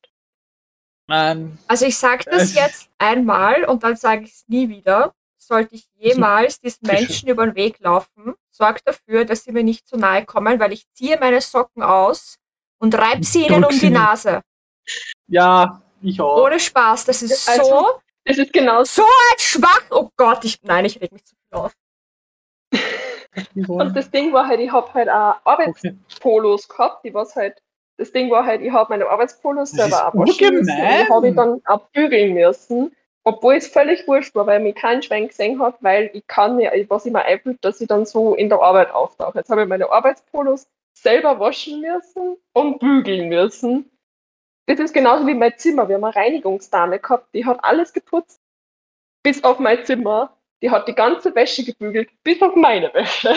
Nein, 1.08 1.58
Also 1.66 1.84
ich 1.84 1.98
sage 1.98 2.22
das 2.30 2.54
jetzt 2.54 2.88
einmal 2.96 3.64
und 3.64 3.82
dann 3.82 3.96
sage 3.96 4.22
ich 4.22 4.30
es 4.34 4.44
nie 4.46 4.68
wieder. 4.68 5.12
Sollte 5.36 5.74
ich 5.74 5.88
jemals 5.96 6.60
diesen. 6.60 6.86
Menschen 6.86 7.28
über 7.28 7.44
den 7.44 7.56
Weg 7.56 7.80
laufen, 7.80 8.34
sorgt 8.52 8.86
dafür, 8.86 9.24
dass 9.24 9.42
sie 9.42 9.50
mir 9.50 9.64
nicht 9.64 9.88
zu 9.88 9.96
nahe 9.96 10.24
kommen, 10.24 10.60
weil 10.60 10.72
ich 10.72 10.84
ziehe 10.92 11.18
meine 11.18 11.40
Socken 11.40 11.82
aus 11.82 12.36
und 12.78 12.94
reibe 12.96 13.24
sie 13.24 13.46
ihnen 13.48 13.64
um 13.64 13.76
die. 13.76 13.90
Nase. 13.90 14.42
ja, 15.26 15.82
ich 16.02 16.20
auch. 16.20 16.44
Ohne 16.44 16.60
Spaß. 16.60 17.04
Das 17.06 17.20
ist 17.20 17.48
Also- 17.48 17.64
so 17.64 18.00
Es 18.22 18.38
ist 18.38 18.52
genauso. 18.52 19.02
schwach. 19.38 19.82
Oh 19.90 20.08
Gott, 20.16 20.44
ich, 20.44 20.62
nein, 20.62 20.84
ich 20.84 21.00
reg 21.00 21.10
mich 21.10 21.24
zu 21.24 21.34
viel 21.34 21.58
auf. 21.58 21.72
Und 23.68 23.96
das 23.96 24.10
Ding 24.10 24.32
war 24.32 24.46
halt, 24.46 24.60
ich 24.60 24.72
habe 24.72 24.92
halt 24.92 25.08
auch 25.08 25.36
Okay. 25.44 25.64
Arbeitspolos 25.64 26.68
gehabt, 26.68 27.04
die 27.04 27.14
was 27.14 27.36
halt, 27.36 27.62
das 27.96 28.12
Ding 28.12 28.30
war 28.30 28.44
halt, 28.44 28.62
ich 28.62 28.72
habe 28.72 28.92
meine 28.92 29.08
Arbeitspolos 29.08 29.70
selber 29.70 30.08
auch 30.08 30.14
waschen 30.14 30.54
müssen. 30.54 30.70
Und 30.70 30.88
die 30.88 31.12
habe 31.12 31.28
ich 31.28 31.34
dann 31.34 31.60
auch 31.66 31.86
bügeln 31.92 32.34
müssen. 32.34 32.94
Obwohl 33.22 33.56
es 33.56 33.68
völlig 33.68 34.08
wurscht 34.08 34.34
war, 34.34 34.46
weil 34.46 34.60
mich 34.60 34.74
kein 34.74 35.02
Schwein 35.02 35.28
gesehen 35.28 35.60
hat, 35.60 35.76
weil 35.80 36.10
ich 36.14 36.26
kann 36.26 36.56
mir, 36.56 36.72
was 36.88 37.04
ich 37.04 37.12
mir 37.12 37.22
einbilde, 37.22 37.58
dass 37.60 37.80
ich 37.80 37.86
dann 37.86 38.06
so 38.06 38.34
in 38.34 38.48
der 38.48 38.60
Arbeit 38.62 38.90
auftauche. 38.92 39.38
Jetzt 39.38 39.50
habe 39.50 39.62
ich 39.62 39.68
meine 39.68 39.92
Arbeitspolos 39.92 40.66
selber 40.94 41.38
waschen 41.38 41.82
müssen 41.82 42.38
und 42.54 42.78
bügeln 42.78 43.28
müssen. 43.28 43.90
Das 44.66 44.80
ist 44.80 44.94
genauso 44.94 45.26
wie 45.26 45.34
mein 45.34 45.56
Zimmer. 45.58 45.88
Wir 45.88 45.96
haben 45.96 46.04
eine 46.04 46.16
Reinigungsdame 46.16 46.98
gehabt, 46.98 47.34
die 47.34 47.44
hat 47.44 47.62
alles 47.62 47.92
geputzt, 47.92 48.40
bis 49.22 49.44
auf 49.44 49.58
mein 49.58 49.84
Zimmer. 49.84 50.34
Die 50.62 50.70
hat 50.70 50.86
die 50.88 50.94
ganze 50.94 51.34
Wäsche 51.34 51.64
gebügelt, 51.64 52.10
bis 52.22 52.40
auf 52.42 52.54
meine 52.54 52.92
Wäsche. 52.92 53.34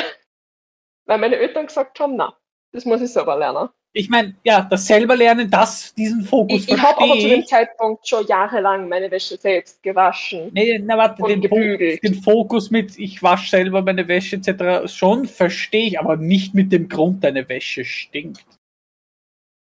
Weil 1.06 1.18
meine 1.18 1.36
Eltern 1.38 1.68
gesagt 1.68 2.00
haben, 2.00 2.16
na, 2.16 2.36
das 2.72 2.86
muss 2.86 3.02
ich 3.02 3.12
selber 3.12 3.38
lernen. 3.38 3.70
Ich 3.96 4.10
meine, 4.10 4.34
ja, 4.44 4.64
das 4.68 4.88
selber 4.88 5.16
lernen, 5.16 5.52
das, 5.52 5.94
diesen 5.94 6.24
Fokus 6.24 6.64
Ich, 6.64 6.70
ich 6.70 6.82
habe 6.82 7.00
aber 7.00 7.20
zu 7.20 7.28
dem 7.28 7.46
Zeitpunkt 7.46 8.08
schon 8.08 8.26
jahrelang 8.26 8.90
meine 8.90 9.12
Wäsche 9.12 9.38
selbst 9.38 9.84
gewaschen. 9.84 10.50
Nee, 10.52 10.80
na 10.84 10.98
warte, 10.98 11.22
den, 11.22 11.42
gebügelt. 11.42 12.04
den 12.04 12.16
Fokus 12.16 12.72
mit 12.72 12.98
ich 12.98 13.22
wasche 13.22 13.52
selber 13.52 13.84
meine 13.84 14.08
Wäsche 14.08 14.38
etc. 14.38 14.92
schon 14.92 15.26
verstehe 15.26 15.90
ich, 15.90 16.00
aber 16.00 16.18
nicht 16.18 16.56
mit 16.56 16.72
dem 16.72 16.90
Grund, 16.90 17.24
deine 17.24 17.48
Wäsche 17.48 17.86
stinkt. 17.86 18.44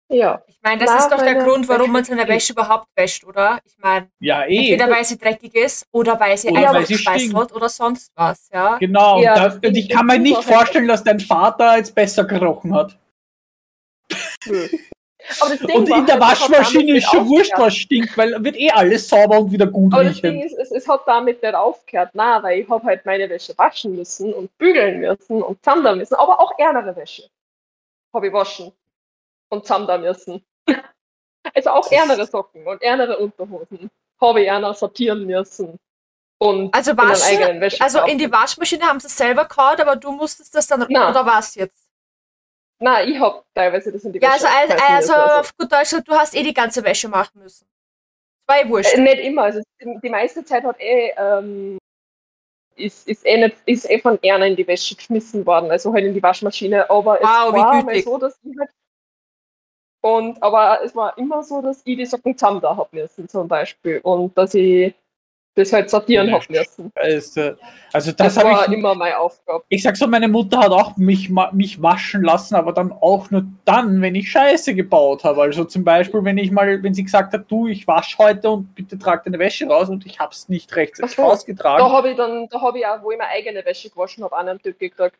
Ja. 0.10 0.44
Ich 0.48 0.60
meine, 0.62 0.84
das 0.84 0.94
ist 1.04 1.10
doch 1.12 1.22
der 1.22 1.36
Grund, 1.36 1.68
warum 1.68 1.92
man 1.92 2.04
seine 2.04 2.28
Wäsche 2.28 2.54
überhaupt 2.54 2.88
wäscht, 2.96 3.24
oder? 3.26 3.60
Ich 3.66 3.78
meine, 3.80 4.10
Ja, 4.20 4.46
eh. 4.46 4.58
entweder 4.74 4.90
weil 4.94 5.04
sie 5.06 5.18
dreckig 5.18 5.56
ist 5.56 5.86
oder 5.92 6.20
weil 6.20 6.38
sie 6.38 6.50
Oder 6.50 6.60
einfach 6.60 6.74
weil 6.76 6.86
sie 6.86 6.98
schweißelt 6.98 7.32
stinkt. 7.32 7.54
oder 7.54 7.70
sonst 7.70 8.12
was, 8.16 8.50
ja. 8.54 8.78
Genau, 8.78 9.22
Ja, 9.22 9.36
das 9.36 9.56
und 9.56 9.76
ich 9.76 9.90
kann 9.90 10.06
mir 10.06 10.20
nicht 10.20 10.44
vorstellen, 10.44 10.88
dass 10.88 11.04
dein 11.04 11.20
Vater 11.20 11.78
jetzt 11.78 11.96
besser 11.96 12.26
gerochen 12.26 12.76
hat. 12.76 12.98
Das 15.40 15.58
Ding 15.58 15.78
Und 15.78 15.90
in 15.90 16.06
der 16.06 16.20
halt, 16.20 16.22
Waschmaschine 16.22 16.98
ist 16.98 17.10
schon 17.10 17.28
wurscht, 17.30 17.54
was 17.58 17.76
stinkt, 17.76 18.18
weil 18.18 18.44
wird 18.44 18.58
eh 18.58 18.70
alles 18.72 19.08
sauber 19.08 19.40
und 19.40 19.52
wieder 19.54 19.68
gut 19.68 19.94
Aber 19.94 20.04
das 20.04 20.22
Ding 20.22 20.34
riechen. 20.42 20.46
ist, 20.48 20.58
es, 20.60 20.72
es 20.72 20.88
hat 20.88 21.02
damit 21.08 21.42
nicht 21.42 21.56
aufgehört. 21.56 22.10
Na, 22.14 22.44
weil 22.44 22.60
ich 22.60 22.70
habe 22.70 22.86
halt 22.86 23.06
meine 23.06 23.30
Wäsche 23.30 23.58
waschen 23.58 23.96
müssen 23.96 24.34
und 24.34 24.56
bügeln 24.58 25.00
müssen 25.00 25.42
und 25.42 25.64
zandern 25.64 25.98
müssen. 25.98 26.16
Aber 26.16 26.42
auch 26.42 26.52
ärmere 26.60 26.94
Wäsche 26.98 27.24
habe 28.14 28.28
ich 28.28 28.34
waschen 28.34 28.74
und 29.54 29.66
zandern 29.66 30.02
müssen. 30.02 30.44
Also 31.54 31.72
auch 31.72 31.92
ärmere 31.92 32.26
Socken 32.26 32.66
und 32.66 32.82
ärmere 32.82 33.18
Unterhosen 33.18 33.90
habe 34.22 34.42
ich 34.42 34.48
ärmer 34.48 34.74
sortieren 34.74 35.26
müssen. 35.26 35.78
Und 36.40 36.74
Also 36.74 36.96
waschen, 36.98 37.82
also 37.82 38.06
in 38.06 38.18
die 38.18 38.32
Waschmaschine 38.32 38.86
haben 38.86 39.00
sie 39.00 39.08
es 39.08 39.18
selber 39.18 39.46
gehauen, 39.46 39.80
aber 39.80 39.96
du 39.96 40.12
musstest 40.12 40.54
das 40.56 40.68
dann, 40.68 40.86
Na. 40.90 41.10
oder 41.10 41.26
was 41.26 41.56
jetzt? 41.56 41.90
Nein, 42.80 43.10
ich 43.10 43.20
habe 43.20 43.44
teilweise 43.54 43.92
das 43.92 44.04
in 44.04 44.14
die 44.14 44.20
Ja, 44.20 44.34
Wäsche 44.34 44.48
also, 44.48 44.74
also, 44.74 44.84
also 44.88 45.14
müssen. 45.14 45.40
auf 45.40 45.58
gut 45.58 45.72
Deutsch, 45.72 45.96
du 46.06 46.14
hast 46.14 46.36
eh 46.36 46.44
die 46.44 46.54
ganze 46.54 46.84
Wäsche 46.84 47.08
machen 47.08 47.42
müssen. 47.42 47.66
War 48.48 48.62
eh 48.62 48.68
wurscht. 48.68 48.94
Äh, 48.94 49.02
nicht 49.02 49.20
immer. 49.20 49.44
Also 49.44 49.62
die, 49.82 50.10
meiste 50.10 50.44
Zeit 50.44 50.64
hat 50.64 50.80
eh, 50.80 51.14
ähm, 51.18 51.78
ist, 52.76 53.08
ist, 53.08 53.26
eh 53.26 53.38
nicht, 53.38 53.58
ist 53.66 53.90
eh 53.90 54.00
von 54.00 54.22
Erna 54.22 54.46
in 54.48 54.56
die 54.56 54.68
Wäsche 54.68 54.96
geschmissen 54.96 55.46
worden, 55.46 55.72
also 55.72 55.94
halt 55.94 56.06
in 56.06 56.14
die 56.14 56.24
Waschmaschine. 56.24 56.90
Aber 56.90 57.22
es 57.22 57.28
Wow, 57.28 57.54
wie 57.54 57.60
war 57.60 57.84
mal 57.84 58.02
so, 58.02 58.18
dass 58.18 58.38
ich 58.44 58.58
halt. 58.60 58.70
Und, 60.06 60.44
aber 60.44 60.80
es 60.84 60.94
war 60.96 61.18
immer 61.18 61.44
so, 61.44 61.62
dass 61.62 61.82
ich 61.86 61.96
die 61.98 62.06
Socken 62.06 62.38
zusammen 62.38 62.60
da 62.60 62.76
hab 62.76 62.92
müssen, 62.92 63.28
zum 63.30 63.48
Beispiel. 63.48 64.00
Und 64.04 64.38
dass 64.38 64.54
ich 64.54 64.94
das 65.56 65.72
halt 65.72 65.90
sortieren 65.90 66.28
Ja, 66.28 66.34
hab 66.34 66.50
müssen. 66.50 66.92
Also, 66.96 67.54
also 67.94 68.12
Das, 68.12 68.34
das, 68.36 68.44
war 68.44 68.64
habe 68.64 68.74
ich. 68.74 68.80
immer 68.80 68.96
meine 68.96 69.18
Aufgabe. 69.18 69.64
Ich 69.70 69.84
sag 69.84 69.96
so, 69.96 70.06
meine 70.08 70.28
Mutter 70.28 70.60
hat 70.60 70.72
auch 70.72 70.98
mich, 70.98 71.30
mich 71.54 71.82
waschen 71.82 72.24
lassen, 72.24 72.56
aber 72.56 72.74
dann 72.74 72.92
auch 72.92 73.32
nur 73.32 73.46
dann, 73.64 74.02
wenn 74.02 74.16
ich 74.16 74.30
Scheiße 74.30 74.76
gebaut 74.76 75.24
habe. 75.24 75.42
Also 75.44 75.64
zum 75.64 75.86
Beispiel, 75.86 76.22
wenn 76.26 76.38
ich 76.38 76.52
mal, 76.52 76.84
wenn 76.84 76.94
sie 76.94 77.04
gesagt 77.06 77.32
hat, 77.34 77.46
du, 77.50 77.68
ich 77.68 77.88
wasche 77.88 78.18
heute 78.18 78.50
und 78.50 78.76
bitte 78.76 78.98
trag 79.00 79.24
deine 79.24 79.40
Wäsche 79.40 79.68
raus 79.68 79.88
und 79.88 80.06
ich 80.06 80.20
hab's 80.20 80.50
nicht 80.50 80.76
rechtzeitig 80.76 81.16
so. 81.16 81.22
rausgetragen, 81.22 81.86
Da 81.86 81.92
habe 81.94 82.10
ich 82.10 82.18
dann, 82.18 82.50
da 82.50 82.60
habe 82.60 82.80
ich 82.80 82.86
auch, 82.86 83.02
wo 83.04 83.12
ich 83.12 83.18
meine 83.18 83.30
eigene 83.30 83.64
Wäsche 83.64 83.90
gewaschen 83.90 84.24
habe, 84.26 84.36
einen 84.36 84.50
am 84.50 84.62
Tag 84.62 84.80
gekriegt, 84.80 85.14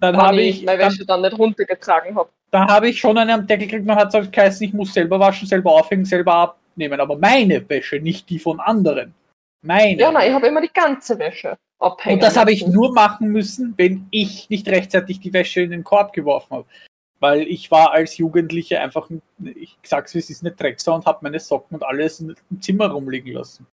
dann 0.00 0.16
habe 0.16 0.40
ich 0.42 0.60
ich, 0.60 0.64
meine 0.66 0.78
dann, 0.78 0.92
Wäsche 0.92 1.06
dann 1.06 1.22
nicht 1.22 1.38
runtergetragen 1.38 2.16
habe. 2.16 2.30
dann 2.50 2.68
habe 2.68 2.88
ich 2.88 2.98
schon 2.98 3.18
einen 3.18 3.30
am 3.30 3.46
Deckel 3.46 3.66
gekriegt, 3.66 3.86
man 3.86 3.96
hat 3.96 4.06
gesagt, 4.12 4.32
geheißen, 4.32 4.66
ich 4.66 4.72
muss 4.72 4.92
selber 4.92 5.18
waschen, 5.18 5.46
selber 5.46 5.72
aufhängen, 5.72 6.04
selber 6.04 6.34
abnehmen, 6.34 7.00
aber 7.00 7.16
meine 7.16 7.68
Wäsche, 7.68 8.00
nicht 8.00 8.28
die 8.30 8.38
von 8.38 8.60
anderen. 8.60 9.14
Meine. 9.62 10.00
Ja, 10.00 10.12
nein, 10.12 10.28
ich 10.28 10.34
habe 10.34 10.46
immer 10.46 10.60
die 10.60 10.72
ganze 10.72 11.18
Wäsche 11.18 11.56
abhängen. 11.78 12.16
Und 12.16 12.22
das 12.22 12.36
habe 12.36 12.52
ich 12.52 12.66
nur 12.66 12.92
machen 12.92 13.28
müssen, 13.28 13.74
wenn 13.76 14.06
ich 14.10 14.48
nicht 14.48 14.68
rechtzeitig 14.68 15.20
die 15.20 15.32
Wäsche 15.32 15.62
in 15.62 15.70
den 15.70 15.82
Korb 15.84 16.12
geworfen 16.12 16.58
habe. 16.58 16.66
Weil 17.18 17.42
ich 17.42 17.70
war 17.70 17.92
als 17.92 18.18
Jugendlicher 18.18 18.80
einfach, 18.80 19.08
ein- 19.08 19.22
ich 19.42 19.76
sag's 19.82 20.14
wie 20.14 20.18
es 20.18 20.28
ist, 20.30 20.42
eine 20.42 20.52
Drecksau 20.52 20.94
und 20.94 21.06
habe 21.06 21.20
meine 21.22 21.40
Socken 21.40 21.76
und 21.76 21.82
alles 21.82 22.20
im 22.20 22.36
Zimmer 22.60 22.90
rumliegen 22.90 23.32
lassen. 23.32 23.66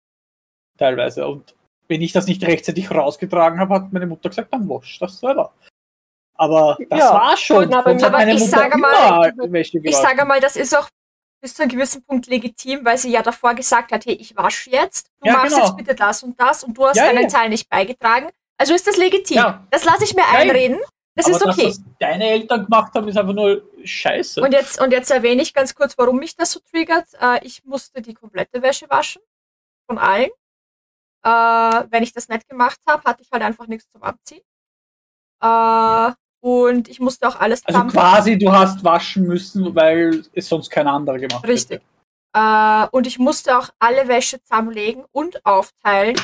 Teilweise. 0.78 1.26
Und 1.26 1.54
wenn 1.88 2.02
ich 2.02 2.12
das 2.12 2.26
nicht 2.26 2.44
rechtzeitig 2.44 2.90
rausgetragen 2.90 3.58
habe, 3.58 3.74
hat 3.74 3.92
meine 3.92 4.06
Mutter 4.06 4.28
gesagt, 4.28 4.52
dann 4.52 4.68
wasch 4.68 4.98
das 4.98 5.18
selber. 5.18 5.52
Aber 6.40 6.78
das 6.88 6.98
Ja. 6.98 7.12
war 7.12 7.36
schon. 7.36 7.74
Aber- 7.74 7.90
aber 7.90 8.28
ich 8.28 8.44
sage 8.48 8.78
mal- 8.78 9.30
Ich 9.82 9.96
sage 9.96 10.24
mal, 10.24 10.40
das 10.40 10.56
ist 10.56 10.74
auch 10.74 10.88
bis 11.42 11.54
zu 11.54 11.62
einem 11.62 11.70
gewissen 11.70 12.02
Punkt 12.02 12.26
legitim, 12.28 12.82
weil 12.84 12.96
sie 12.96 13.10
ja 13.10 13.20
davor 13.22 13.54
gesagt 13.54 13.92
hat, 13.92 14.06
hey, 14.06 14.14
ich 14.14 14.34
wasche 14.36 14.70
jetzt, 14.70 15.10
du 15.20 15.26
Ja, 15.28 15.34
machst 15.34 15.54
genau. 15.54 15.66
jetzt 15.66 15.76
bitte 15.76 15.94
das 15.94 16.22
und 16.22 16.40
das 16.40 16.64
und 16.64 16.74
du 16.78 16.86
hast 16.86 16.96
Ja, 16.96 17.06
deinen 17.06 17.22
ja. 17.24 17.28
Teil 17.28 17.48
nicht 17.50 17.68
beigetragen. 17.68 18.30
Also 18.58 18.74
ist 18.74 18.86
das 18.86 18.96
legitim. 18.96 19.42
Das 19.70 19.84
lasse 19.84 20.04
ich 20.04 20.14
mir 20.14 20.22
ja. 20.22 20.38
einreden. 20.38 20.78
Das 21.14 21.26
Aber 21.26 21.34
ist 21.36 21.42
okay. 21.46 21.66
Das, 21.68 21.78
was 21.80 21.84
deine 21.98 22.26
Eltern 22.30 22.64
gemacht 22.64 22.94
haben, 22.94 23.08
ist 23.08 23.18
einfach 23.18 23.32
nur 23.34 23.62
scheiße. 23.84 24.40
Und 24.40 24.52
jetzt, 24.52 24.80
und 24.80 24.92
jetzt 24.92 25.10
erwähne 25.10 25.42
ich 25.42 25.52
ganz 25.52 25.74
kurz, 25.74 25.98
warum 25.98 26.16
mich 26.18 26.36
das 26.36 26.52
so 26.52 26.60
triggert. 26.60 27.06
Äh, 27.20 27.44
ich 27.44 27.64
musste 27.64 28.00
die 28.00 28.14
komplette 28.14 28.62
Wäsche 28.62 28.88
waschen. 28.88 29.20
Von 29.86 29.98
allen. 29.98 30.30
Äh, 31.22 31.84
wenn 31.90 32.02
ich 32.02 32.12
das 32.14 32.28
nicht 32.28 32.48
gemacht 32.48 32.78
habe, 32.88 33.02
hatte 33.04 33.22
ich 33.22 33.30
halt 33.30 33.42
einfach 33.42 33.66
nichts 33.66 33.90
zum 33.90 34.02
Abziehen. 34.02 34.40
Äh, 35.42 36.12
und 36.40 36.88
ich 36.88 37.00
musste 37.00 37.28
auch 37.28 37.38
alles 37.38 37.64
also 37.66 37.84
quasi, 37.84 38.38
du 38.38 38.50
hast 38.50 38.82
waschen 38.82 39.24
müssen, 39.24 39.74
weil 39.74 40.24
es 40.32 40.48
sonst 40.48 40.70
kein 40.70 40.88
anderer 40.88 41.18
gemacht 41.18 41.46
Richtig. 41.46 41.80
hätte. 41.80 41.84
Äh, 42.32 42.88
und 42.92 43.06
ich 43.06 43.18
musste 43.18 43.58
auch 43.58 43.68
alle 43.78 44.08
Wäsche 44.08 44.42
zusammenlegen 44.42 45.04
und 45.12 45.44
aufteilen 45.44 46.16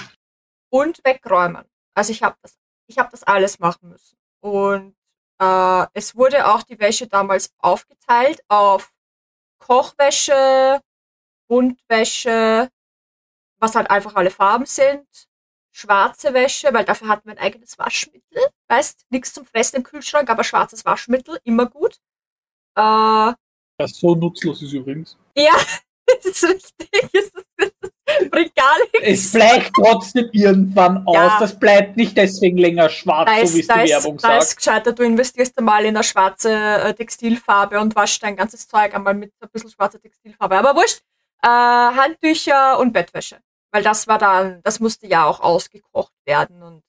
und 0.71 1.01
wegräumen. 1.05 1.65
Also 1.95 2.13
ich 2.13 2.23
habe 2.23 2.37
das, 2.43 2.57
ich 2.87 2.99
habe 2.99 3.11
das 3.11 3.25
alles 3.25 3.59
machen 3.59 3.91
müssen. 3.91 4.17
Und 4.41 4.95
äh, 5.41 5.87
es 5.93 6.17
wurde 6.17 6.47
auch 6.47 6.63
die 6.63 6.79
Wäsche 6.79 7.07
damals 7.07 7.51
aufgeteilt 7.59 8.41
auf 8.49 8.93
Kochwäsche, 9.59 10.81
Buntwäsche, 11.49 12.71
was 13.59 13.75
halt 13.75 13.91
einfach 13.91 14.15
alle 14.15 14.31
Farben 14.31 14.67
sind, 14.67 15.07
schwarze 15.77 16.33
Wäsche, 16.33 16.73
weil 16.73 16.85
dafür 16.85 17.09
hatten 17.09 17.29
wir 17.29 17.33
ein 17.33 17.39
eigenes 17.45 17.79
Waschmittel. 17.79 18.43
Weißt, 18.69 19.05
nichts 19.11 19.33
zum 19.35 19.45
Fressen 19.45 19.77
im 19.77 19.83
Kühlschrank, 19.83 20.31
aber 20.31 20.43
schwarzes 20.45 20.85
Waschmittel, 20.85 21.39
immer 21.45 21.67
gut. 21.67 21.97
Äh, 22.79 23.33
Das 23.79 23.93
so 23.99 24.15
nutzlos 24.15 24.63
ist 24.63 24.73
übrigens. 24.73 25.17
ja, 25.37 25.53
das 26.07 26.25
ist 26.25 26.45
richtig. 26.45 27.11
Es 27.13 27.25
ist- 27.27 28.31
bringt 28.31 28.55
gar 28.55 28.77
Es 29.03 29.03
nichts. 29.03 29.33
bleicht 29.33 29.73
trotzdem 29.75 30.29
irgendwann 30.33 31.07
aus. 31.07 31.15
Ja. 31.15 31.37
Das 31.41 31.59
bleibt 31.59 31.97
nicht 31.97 32.17
deswegen 32.17 32.57
länger 32.57 32.89
schwarz, 32.89 33.29
Da 33.29 33.35
so 33.35 33.41
wie 33.41 33.45
es 33.45 33.55
ist, 33.67 33.71
da, 33.71 33.75
die 33.79 33.85
ist, 33.85 33.91
Werbung 33.91 34.17
da 34.19 34.29
sagt. 34.29 34.43
ist 34.45 34.57
gescheiter, 34.57 34.93
du 34.93 35.03
investierst 35.03 35.59
einmal 35.59 35.85
in 35.85 35.95
eine 35.97 36.05
schwarze 36.05 36.53
äh, 36.53 36.95
Textilfarbe 36.95 37.81
und 37.81 37.95
waschst 37.97 38.23
dein 38.23 38.37
ganzes 38.37 38.67
Zeug 38.69 38.95
einmal 38.95 39.15
mit 39.15 39.33
ein 39.41 39.49
bisschen 39.51 39.71
schwarzer 39.71 40.01
Textilfarbe. 40.01 40.57
Aber 40.57 40.75
wurscht, 40.77 41.01
äh, 41.43 41.49
Handtücher 41.49 42.79
und 42.79 42.93
Bettwäsche. 42.93 43.41
Weil 43.77 43.83
das 43.83 44.09
war 44.09 44.17
dann, 44.17 44.63
das 44.63 44.81
musste 44.81 45.07
ja 45.07 45.27
auch 45.27 45.41
ausgekocht 45.41 46.15
werden 46.25 46.63
und 46.63 46.83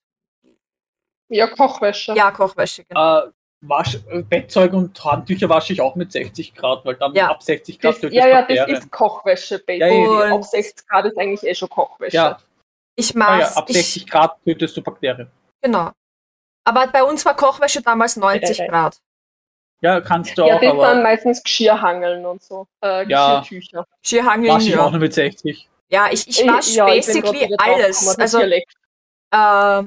Ja, 1.28 1.48
Kochwäsche. 1.48 2.14
ja, 2.14 2.32
Kochwäsche, 2.32 2.86
genau. 2.86 3.20
Äh, 3.26 3.32
Wasch, 3.60 4.00
Bettzeug 4.30 4.72
und 4.72 5.04
Handtücher 5.04 5.50
wasche 5.50 5.74
ich 5.74 5.82
auch 5.82 5.96
mit 5.96 6.14
60 6.14 6.56
Grad, 6.56 6.86
weil 6.86 6.96
dann 6.96 7.14
Ja. 7.14 7.30
ab 7.32 7.44
60 7.44 7.78
Grad 7.78 7.96
Das, 7.96 8.00
tötet 8.00 8.14
ja, 8.16 8.26
es 8.48 8.56
ja, 8.56 8.66
das 8.68 8.80
ist 8.86 8.90
Kochwäsche, 8.92 9.60
Baby. 9.60 9.82
Ja, 9.82 9.88
ja, 9.90 10.28
ja. 10.30 10.36
Ab 10.36 10.46
60 10.46 10.88
Grad 10.88 11.06
ist 11.08 11.18
eigentlich 11.18 11.44
eh 11.44 11.56
schon 11.56 11.68
Kochwäsche. 11.68 12.16
Ja, 12.16 12.40
Ich 12.96 13.14
ah, 13.16 13.20
mach's, 13.20 13.52
ja, 13.56 13.58
ab 13.58 13.66
ich, 13.70 13.76
60 13.76 14.08
Grad 14.10 14.42
tötest 14.46 14.78
du 14.78 14.82
Bakterien. 14.82 15.30
genau. 15.62 15.92
Aber 16.64 16.88
bei 16.88 17.04
uns 17.04 17.26
war 17.26 17.36
Kochwäsche 17.36 17.82
damals 17.82 18.16
90 18.16 18.60
Äh, 18.62 18.64
äh. 18.64 18.68
Grad. 18.70 18.98
Ja, 19.82 20.00
kannst 20.00 20.38
du 20.38 20.46
Ja, 20.46 20.56
auch, 20.56 20.62
das 20.62 20.70
waren 20.78 20.80
aber 21.00 21.02
meistens 21.04 21.44
Geschirrhangeln 21.44 22.26
und 22.26 22.42
so. 22.42 22.66
Äh, 22.82 23.10
Ja. 23.10 23.40
Geschirrtücher. 23.42 23.86
Skihangeln, 24.02 24.56
wasche 24.56 24.70
ich 24.70 24.78
auch 24.78 24.86
ja. 24.86 24.92
nur 24.92 25.00
mit 25.02 25.14
60. 25.14 25.68
Ja, 25.90 26.10
ich, 26.12 26.28
ich 26.28 26.44
Äh, 26.44 26.48
wasch 26.48 26.74
ja, 26.76 26.88
ich 26.88 27.06
basically 27.06 27.48
draufgekommen, 27.48 27.60
alles. 27.60 28.20
Also 28.20 28.40
äh, 29.32 29.84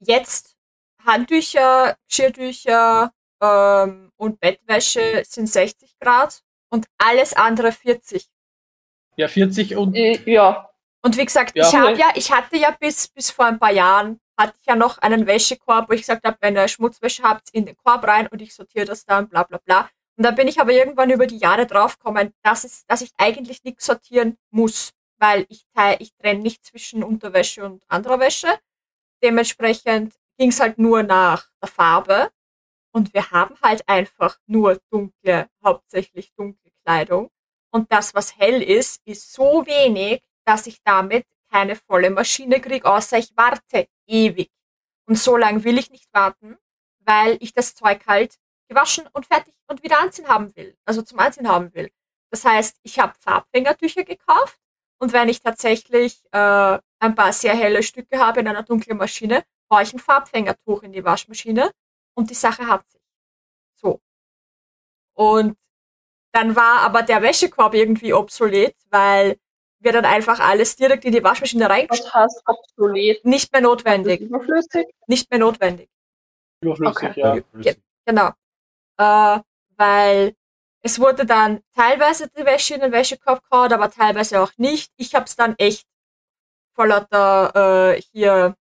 jetzt 0.00 0.56
Handtücher, 1.04 1.96
Geschirrtücher 2.08 3.12
ähm, 3.40 4.12
und 4.16 4.40
Bettwäsche 4.40 5.22
sind 5.26 5.46
60 5.48 5.98
Grad 6.00 6.42
und 6.68 6.86
alles 6.98 7.32
andere 7.34 7.72
40. 7.72 8.26
Ja, 9.16 9.28
40 9.28 9.76
und 9.76 9.94
Äh, 9.94 10.18
Ja, 10.30 10.68
Und 11.02 11.16
wie 11.16 11.24
gesagt, 11.24 11.56
Ja. 11.56 11.68
ich 11.68 11.74
habe 11.76 11.96
ja, 11.96 12.08
ich 12.14 12.32
hatte 12.32 12.56
ja 12.56 12.72
bis, 12.72 13.08
bis 13.08 13.30
vor 13.30 13.46
ein 13.46 13.58
paar 13.58 13.72
Jahren, 13.72 14.20
hatte 14.38 14.54
ich 14.60 14.66
ja 14.66 14.74
noch 14.74 14.98
einen 14.98 15.26
Wäschekorb, 15.26 15.88
wo 15.88 15.92
ich 15.94 16.00
gesagt 16.00 16.26
habe, 16.26 16.36
wenn 16.40 16.56
ihr 16.56 16.66
Schmutzwäsche 16.68 17.22
habt, 17.22 17.50
in 17.50 17.64
den 17.66 17.76
Korb 17.76 18.04
rein 18.06 18.26
und 18.26 18.42
ich 18.42 18.52
sortiere 18.54 18.84
das 18.84 19.04
dann, 19.04 19.28
bla 19.28 19.44
bla 19.44 19.58
bla. 19.64 19.88
Und 20.18 20.24
da 20.24 20.32
bin 20.32 20.48
ich 20.48 20.60
aber 20.60 20.72
irgendwann 20.72 21.10
über 21.10 21.26
die 21.26 21.38
Jahre 21.38 21.66
draufgekommen, 21.66 22.34
dass, 22.42 22.64
es, 22.64 22.84
dass 22.86 23.02
ich 23.02 23.10
eigentlich 23.18 23.62
nichts 23.64 23.86
sortieren 23.86 24.36
muss, 24.50 24.92
weil 25.18 25.46
ich, 25.48 25.66
teil- 25.74 25.96
ich 26.00 26.14
trenne 26.14 26.40
nicht 26.40 26.64
zwischen 26.64 27.02
Unterwäsche 27.02 27.64
und 27.64 27.84
anderer 27.88 28.20
Wäsche. 28.20 28.48
Dementsprechend 29.22 30.14
ging 30.38 30.50
es 30.50 30.60
halt 30.60 30.78
nur 30.78 31.02
nach 31.02 31.50
der 31.62 31.68
Farbe. 31.68 32.30
Und 32.92 33.12
wir 33.14 33.30
haben 33.30 33.56
halt 33.62 33.86
einfach 33.88 34.38
nur 34.46 34.80
dunkle, 34.90 35.50
hauptsächlich 35.62 36.32
dunkle 36.34 36.70
Kleidung. 36.84 37.30
Und 37.70 37.92
das, 37.92 38.14
was 38.14 38.38
hell 38.38 38.62
ist, 38.62 39.02
ist 39.04 39.32
so 39.32 39.66
wenig, 39.66 40.22
dass 40.46 40.66
ich 40.66 40.82
damit 40.82 41.26
keine 41.50 41.76
volle 41.76 42.10
Maschine 42.10 42.60
kriege, 42.60 42.90
außer 42.90 43.18
ich 43.18 43.36
warte 43.36 43.88
ewig. 44.06 44.50
Und 45.06 45.18
so 45.18 45.36
lange 45.36 45.62
will 45.64 45.78
ich 45.78 45.90
nicht 45.90 46.08
warten, 46.12 46.56
weil 47.00 47.36
ich 47.40 47.52
das 47.52 47.74
Zeug 47.74 48.06
halt 48.06 48.38
gewaschen 48.68 49.06
und 49.12 49.26
fertig 49.26 49.54
und 49.68 49.82
wieder 49.82 50.00
anziehen 50.00 50.28
haben 50.28 50.54
will. 50.56 50.76
Also 50.84 51.02
zum 51.02 51.18
Anziehen 51.18 51.48
haben 51.48 51.72
will. 51.74 51.90
Das 52.30 52.44
heißt, 52.44 52.78
ich 52.82 52.98
habe 52.98 53.14
Farbfängertücher 53.18 54.04
gekauft 54.04 54.58
und 54.98 55.12
wenn 55.12 55.28
ich 55.28 55.40
tatsächlich 55.40 56.22
äh, 56.32 56.78
ein 56.98 57.14
paar 57.14 57.32
sehr 57.32 57.54
helle 57.54 57.82
Stücke 57.82 58.18
habe 58.18 58.40
in 58.40 58.48
einer 58.48 58.62
dunklen 58.62 58.96
Maschine, 58.98 59.44
haue 59.70 59.82
ich 59.82 59.92
ein 59.92 59.98
Farbfängertuch 59.98 60.82
in 60.82 60.92
die 60.92 61.04
Waschmaschine 61.04 61.70
und 62.14 62.30
die 62.30 62.34
Sache 62.34 62.66
hat 62.66 62.88
sich. 62.88 63.00
So. 63.74 64.00
Und 65.14 65.56
dann 66.32 66.54
war 66.56 66.80
aber 66.80 67.02
der 67.02 67.22
Wäschekorb 67.22 67.74
irgendwie 67.74 68.12
obsolet, 68.12 68.76
weil 68.90 69.36
wir 69.80 69.92
dann 69.92 70.04
einfach 70.04 70.40
alles 70.40 70.76
direkt 70.76 71.04
in 71.04 71.12
die 71.12 71.22
Waschmaschine 71.24 71.68
reingeschmissen 71.68 72.10
was 72.12 72.14
heißt 72.14 72.42
obsolet? 72.46 73.24
Nicht 73.24 73.52
mehr 73.52 73.60
notwendig. 73.62 74.20
überflüssig? 74.20 74.86
Nicht 75.06 75.30
mehr 75.30 75.40
notwendig. 75.40 75.88
überflüssig, 76.62 77.08
Okay. 77.10 77.20
ja. 77.20 77.38
Ge- 77.60 77.76
Genau. 78.06 78.30
Äh, 78.98 79.40
weil 79.76 80.34
es 80.86 81.00
wurde 81.00 81.26
dann 81.26 81.60
teilweise 81.74 82.28
die 82.28 82.44
Wäsche 82.44 82.74
in 82.74 82.80
den 82.80 82.92
Wäschekorb 82.92 83.42
gehauen, 83.50 83.72
aber 83.72 83.90
teilweise 83.90 84.40
auch 84.40 84.52
nicht. 84.56 84.92
Ich 84.96 85.14
habe 85.16 85.24
es 85.24 85.34
dann 85.34 85.56
echt 85.58 85.84
vor 86.74 86.86
lauter 86.86 87.96
äh, 87.96 88.00
hier 88.12 88.54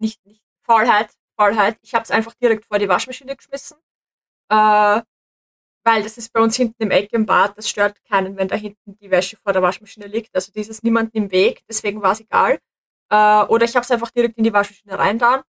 nicht, 0.00 0.24
nicht 0.26 0.42
Faulheit, 0.64 1.10
Faulheit. 1.36 1.78
Ich 1.82 1.94
habe 1.94 2.02
es 2.02 2.10
einfach 2.10 2.34
direkt 2.34 2.66
vor 2.66 2.80
die 2.80 2.88
Waschmaschine 2.88 3.36
geschmissen. 3.36 3.78
Äh, 4.50 5.02
weil 5.84 6.02
das 6.02 6.18
ist 6.18 6.32
bei 6.32 6.40
uns 6.40 6.56
hinten 6.56 6.82
im 6.82 6.90
Eck 6.90 7.12
im 7.12 7.26
Bad, 7.26 7.56
das 7.56 7.68
stört 7.68 7.96
keinen, 8.04 8.36
wenn 8.36 8.48
da 8.48 8.56
hinten 8.56 8.96
die 8.98 9.10
Wäsche 9.10 9.36
vor 9.36 9.52
der 9.52 9.62
Waschmaschine 9.62 10.06
liegt. 10.06 10.34
Also 10.34 10.52
dieses 10.52 10.82
niemanden 10.82 11.16
im 11.16 11.30
Weg, 11.30 11.62
deswegen 11.68 12.02
war 12.02 12.12
es 12.12 12.20
egal. 12.20 12.58
Äh, 13.10 13.44
oder 13.44 13.64
ich 13.64 13.76
habe 13.76 13.84
es 13.84 13.90
einfach 13.92 14.10
direkt 14.10 14.36
in 14.36 14.44
die 14.44 14.52
Waschmaschine 14.52 14.98
reingetan. 14.98 15.42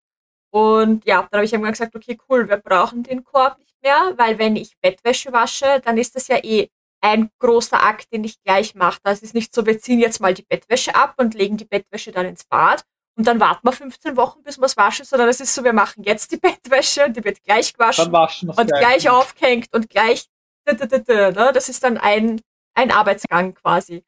Und 0.53 1.03
ja, 1.05 1.27
dann 1.31 1.39
habe 1.39 1.45
ich 1.45 1.53
irgendwann 1.53 1.71
gesagt, 1.71 1.95
okay, 1.95 2.17
cool, 2.29 2.47
wir 2.47 2.57
brauchen 2.57 3.01
den 3.01 3.23
Korb 3.23 3.57
nicht 3.57 3.75
mehr, 3.81 4.13
weil 4.17 4.37
wenn 4.37 4.55
ich 4.55 4.77
Bettwäsche 4.79 5.33
wasche, 5.33 5.81
dann 5.83 5.97
ist 5.97 6.15
das 6.15 6.27
ja 6.27 6.37
eh 6.43 6.69
ein 7.01 7.31
großer 7.39 7.83
Akt, 7.83 8.13
den 8.13 8.23
ich 8.23 8.41
gleich 8.43 8.75
mache. 8.75 8.99
Das 9.03 9.23
ist 9.23 9.33
nicht 9.33 9.53
so, 9.53 9.65
wir 9.65 9.79
ziehen 9.79 9.99
jetzt 9.99 10.21
mal 10.21 10.33
die 10.33 10.43
Bettwäsche 10.43 10.95
ab 10.95 11.15
und 11.17 11.33
legen 11.33 11.57
die 11.57 11.65
Bettwäsche 11.65 12.11
dann 12.11 12.27
ins 12.27 12.45
Bad 12.45 12.83
und 13.15 13.27
dann 13.27 13.39
warten 13.39 13.67
wir 13.67 13.71
15 13.71 14.17
Wochen, 14.17 14.41
bis 14.43 14.57
wir 14.57 14.65
es 14.65 14.77
waschen, 14.77 15.05
sondern 15.05 15.29
es 15.29 15.39
ist 15.39 15.53
so, 15.53 15.63
wir 15.63 15.73
machen 15.73 16.03
jetzt 16.03 16.31
die 16.31 16.37
Bettwäsche 16.39 17.05
und 17.05 17.17
die 17.17 17.23
wird 17.23 17.43
gleich 17.43 17.73
gewaschen 17.73 18.13
und 18.13 18.67
gleich 18.67 19.09
aufgehängt 19.09 19.73
und 19.73 19.89
gleich, 19.89 20.27
ne? 20.67 20.75
das 20.75 21.69
ist 21.69 21.83
dann 21.83 21.97
ein, 21.97 22.41
ein 22.75 22.91
Arbeitsgang 22.91 23.53
quasi. 23.53 24.03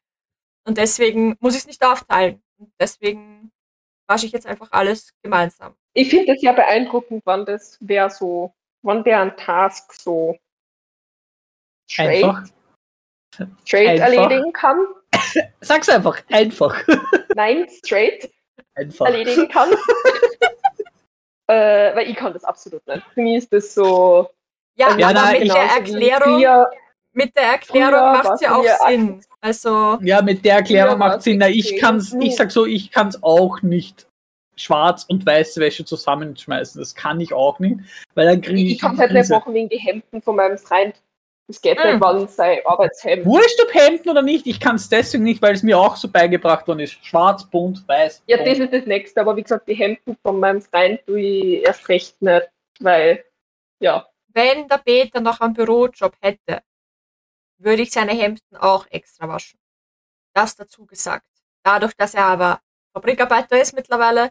Und 0.64 0.78
deswegen 0.78 1.36
muss 1.40 1.54
ich 1.54 1.60
es 1.60 1.66
nicht 1.66 1.84
aufteilen. 1.84 2.42
Und 2.58 2.72
deswegen 2.80 3.52
wasche 4.08 4.26
ich 4.26 4.32
jetzt 4.32 4.46
einfach 4.46 4.72
alles 4.72 5.12
gemeinsam. 5.22 5.76
Ich 5.98 6.10
finde 6.10 6.34
es 6.34 6.42
ja 6.42 6.52
beeindruckend, 6.52 7.22
wann 7.24 7.46
das 7.46 7.78
wer 7.80 8.10
so, 8.10 8.52
wann 8.82 9.02
der 9.02 9.20
ein 9.22 9.36
Task 9.38 9.94
so 9.94 10.36
straight, 11.90 12.22
Einfach. 12.22 12.42
straight 13.64 14.00
Einfach. 14.00 14.06
erledigen 14.30 14.52
kann. 14.52 14.78
Sag's 15.62 15.88
einfach, 15.88 16.20
einfach. 16.30 16.76
Nein, 17.34 17.66
straight 17.82 18.30
Einfach. 18.74 19.06
erledigen 19.06 19.48
kann. 19.48 19.70
äh, 21.48 21.96
weil 21.96 22.10
ich 22.10 22.16
kann 22.16 22.34
das 22.34 22.44
absolut 22.44 22.86
nicht. 22.86 23.02
Für 23.14 23.20
mich 23.22 23.36
ist 23.38 23.52
das 23.52 23.74
so. 23.74 24.28
Ja, 24.76 24.88
also 24.88 24.98
Ja, 24.98 25.06
aber 25.08 25.14
nein, 25.20 25.40
mit 25.40 25.48
der 25.48 25.54
genauso 25.62 25.94
wie 25.94 26.08
Erklärung, 26.08 26.34
früher- 26.40 26.70
mit 27.12 27.36
der 27.36 27.42
Erklärung 27.44 28.12
macht 28.12 28.24
war's 28.26 28.40
ja 28.42 28.54
auch 28.54 28.86
Sinn. 28.86 29.22
Also, 29.40 29.98
Ja, 30.02 30.20
mit 30.20 30.44
der 30.44 30.56
Erklärung 30.56 30.98
macht 30.98 31.12
war's 31.14 31.24
Sinn. 31.24 31.38
Na, 31.38 31.48
ich 31.48 31.78
kann's, 31.80 32.14
ich 32.20 32.36
sag 32.36 32.50
so, 32.52 32.66
ich 32.66 32.90
kann's 32.90 33.22
auch 33.22 33.62
nicht 33.62 34.05
schwarz 34.58 35.04
und 35.08 35.24
weiße 35.24 35.60
Wäsche 35.60 35.84
zusammenschmeißen. 35.84 36.80
Das 36.80 36.94
kann 36.94 37.20
ich 37.20 37.32
auch 37.32 37.58
nicht, 37.58 37.80
weil 38.14 38.26
dann 38.26 38.40
kriege 38.40 38.60
Ich, 38.60 38.72
ich, 38.74 38.80
kann 38.80 38.98
halt 38.98 39.12
nicht 39.12 39.30
machen 39.30 39.54
wegen 39.54 39.68
die 39.68 39.78
Hemden 39.78 40.22
von 40.22 40.36
meinem 40.36 40.58
Freund. 40.58 40.94
Das 41.48 41.60
geht 41.60 41.78
Mhm. 41.78 41.90
nicht, 41.90 42.00
wann 42.00 42.26
sein 42.26 42.58
Arbeitshemd. 42.64 43.24
Wurscht 43.24 43.60
ob 43.62 43.72
Hemden 43.72 44.08
oder 44.08 44.22
nicht, 44.22 44.46
ich 44.46 44.58
kann 44.58 44.76
es 44.76 44.88
deswegen 44.88 45.22
nicht, 45.22 45.40
weil 45.40 45.54
es 45.54 45.62
mir 45.62 45.78
auch 45.78 45.94
so 45.94 46.08
beigebracht 46.08 46.66
worden 46.66 46.80
ist. 46.80 47.04
Schwarz, 47.04 47.48
bunt, 47.48 47.86
weiß. 47.86 48.24
Ja, 48.26 48.38
bunt. 48.38 48.48
das 48.48 48.58
ist 48.58 48.72
das 48.72 48.86
nächste, 48.86 49.20
aber 49.20 49.36
wie 49.36 49.42
gesagt, 49.42 49.68
die 49.68 49.74
Hemden 49.74 50.16
von 50.22 50.40
meinem 50.40 50.60
Freund 50.60 51.00
tue 51.06 51.20
ich 51.20 51.64
erst 51.64 51.88
recht 51.88 52.20
nicht, 52.20 52.50
weil, 52.80 53.24
ja. 53.78 54.08
wenn 54.32 54.66
der 54.66 54.78
Peter 54.78 55.20
noch 55.20 55.40
einen 55.40 55.54
Bürojob 55.54 56.16
hätte, 56.20 56.62
würde 57.58 57.82
ich 57.82 57.92
seine 57.92 58.12
Hemden 58.12 58.56
auch 58.56 58.86
extra 58.90 59.28
waschen. 59.28 59.60
Das 60.34 60.56
dazu 60.56 60.84
gesagt. 60.84 61.26
Dadurch, 61.62 61.94
dass 61.96 62.14
er 62.14 62.26
aber 62.26 62.60
Fabrikarbeiter 62.92 63.60
ist 63.60 63.74
mittlerweile 63.74 64.30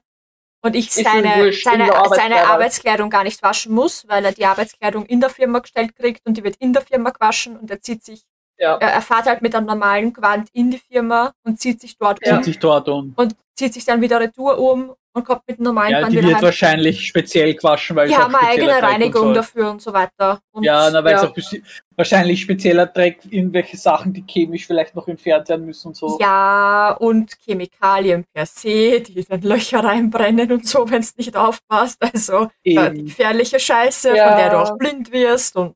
und 0.66 0.76
ich 0.76 0.92
seine, 0.92 1.46
wurscht, 1.46 1.64
seine, 1.64 1.88
seine. 2.10 2.48
Arbeitskleidung 2.48 3.10
gar 3.12 3.24
nicht 3.24 3.42
waschen 3.44 3.74
muss, 3.74 4.08
weil 4.08 4.26
er 4.26 4.32
die 4.32 4.46
Arbeitskleidung 4.46 5.06
in 5.06 5.20
der 5.22 5.30
Firma 5.30 5.60
gestellt 5.60 5.96
kriegt 5.96 6.26
und 6.26 6.38
die 6.38 6.44
wird 6.44 6.56
in 6.58 6.74
der 6.74 6.82
Firma 6.82 7.12
gewaschen 7.12 7.56
und 7.56 7.70
er 7.70 7.82
zieht 7.82 8.04
sich, 8.04 8.24
Ja. 8.58 8.78
er, 8.78 8.90
er 8.94 9.02
fährt 9.02 9.28
halt 9.28 9.42
mit 9.44 9.54
einem 9.54 9.68
normalen 9.68 10.12
Gewand 10.12 10.50
in 10.54 10.72
die 10.72 10.80
Firma 10.80 11.34
und 11.44 11.60
zieht 11.60 11.82
sich 11.82 11.98
dort 11.98 12.20
Zieht 12.24 12.34
um 12.34 12.44
sich 12.44 12.58
dort 12.60 12.90
um. 12.90 13.14
und 13.16 13.36
zieht 13.56 13.74
sich 13.74 13.86
dann 13.86 14.02
wieder 14.02 14.20
retour 14.20 14.58
um 14.58 14.96
und 15.16 15.24
kommt 15.26 15.42
mit 15.48 15.58
einem 15.58 15.66
normalen 15.66 15.92
Ja, 15.92 15.98
Gewand 16.00 16.14
die 16.14 16.18
wieder 16.18 16.28
wird 16.28 16.38
heim. 16.38 16.44
wahrscheinlich 16.44 17.08
speziell 17.08 17.54
gewaschen, 17.56 17.96
weil 17.96 18.08
Die 18.08 18.14
es 18.14 18.20
auch 18.20 18.24
haben 18.26 18.36
eine 18.36 18.48
eigene 18.50 18.68
Dreck 18.68 18.78
und 18.78 18.84
Reinigung 18.90 19.32
ist. 19.32 19.38
dafür 19.38 19.72
und 19.72 19.82
so 19.82 19.94
weiter. 19.94 20.40
Und 20.52 20.64
Ja, 20.64 20.90
na, 20.92 21.04
weil 21.04 21.16
es 21.16 21.22
Ja. 21.22 21.30
auch 21.30 21.34
besti- 21.36 21.64
wahrscheinlich 21.96 22.42
spezieller 22.42 22.86
Dreck, 22.88 23.20
irgendwelche 23.30 23.78
Sachen, 23.78 24.12
die 24.14 24.24
chemisch 24.28 24.68
vielleicht 24.68 24.94
noch 24.96 25.08
entfernt 25.08 25.48
werden 25.50 25.66
müssen 25.66 25.88
und 25.90 25.96
so. 25.96 26.18
Ja, 26.20 26.96
und 27.00 27.32
Chemikalien 27.44 28.26
per 28.34 28.46
se, 28.46 29.00
die 29.02 29.24
dann 29.24 29.42
Löcher 29.42 29.84
reinbrennen 29.84 30.52
und 30.52 30.68
so, 30.68 30.90
wenn 30.90 31.00
es 31.02 31.16
nicht 31.18 31.36
aufpasst. 31.38 32.02
Also 32.14 32.50
äh, 32.64 32.92
die 32.92 33.06
gefährliche 33.06 33.60
Scheiße, 33.60 34.16
Ja. 34.16 34.28
von 34.30 34.38
der 34.38 34.50
du 34.50 34.58
auch 34.60 34.78
blind 34.78 35.12
wirst 35.14 35.56
und 35.56 35.76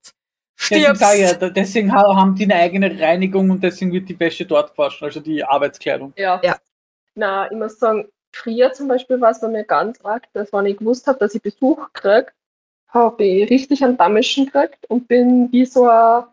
Deswegen, 0.59 0.81
stirbst. 0.95 1.13
ich 1.15 1.21
ja, 1.41 1.49
deswegen 1.49 1.93
ha- 1.93 2.15
haben 2.17 2.35
die 2.35 2.43
eine 2.43 2.55
eigene 2.55 2.99
Reinigung 2.99 3.49
und 3.49 3.63
deswegen 3.63 3.93
wird 3.93 4.09
die 4.09 4.19
Wäsche 4.19 4.45
dort 4.45 4.75
gewaschen, 4.75 5.05
also 5.05 5.21
die 5.21 5.41
Arbeitskleidung. 5.41 6.11
Ja. 6.17 6.41
Ja. 6.43 6.57
Na, 7.15 7.49
ich 7.49 7.57
muss 7.57 7.79
sagen, 7.79 8.09
früher 8.39 8.71
zum 8.73 8.87
Beispiel 8.87 9.19
war 9.21 9.31
es 9.31 9.41
bei 9.41 9.47
mir 9.47 9.63
ganz 9.63 10.03
arg, 10.03 10.27
dass 10.33 10.51
wenn 10.53 10.65
ich 10.65 10.77
gewusst 10.77 11.07
habe, 11.07 11.19
dass 11.19 11.35
ich 11.35 11.41
Besuch 11.41 11.93
krieg, 11.93 12.33
habe 12.87 13.23
ich 13.23 13.49
richtig 13.49 13.83
einen 13.83 13.97
Damischen 13.97 14.45
gekriegt 14.45 14.89
und 14.89 15.07
bin 15.07 15.51
wie 15.51 15.65
so 15.65 15.87
ein 15.87 16.23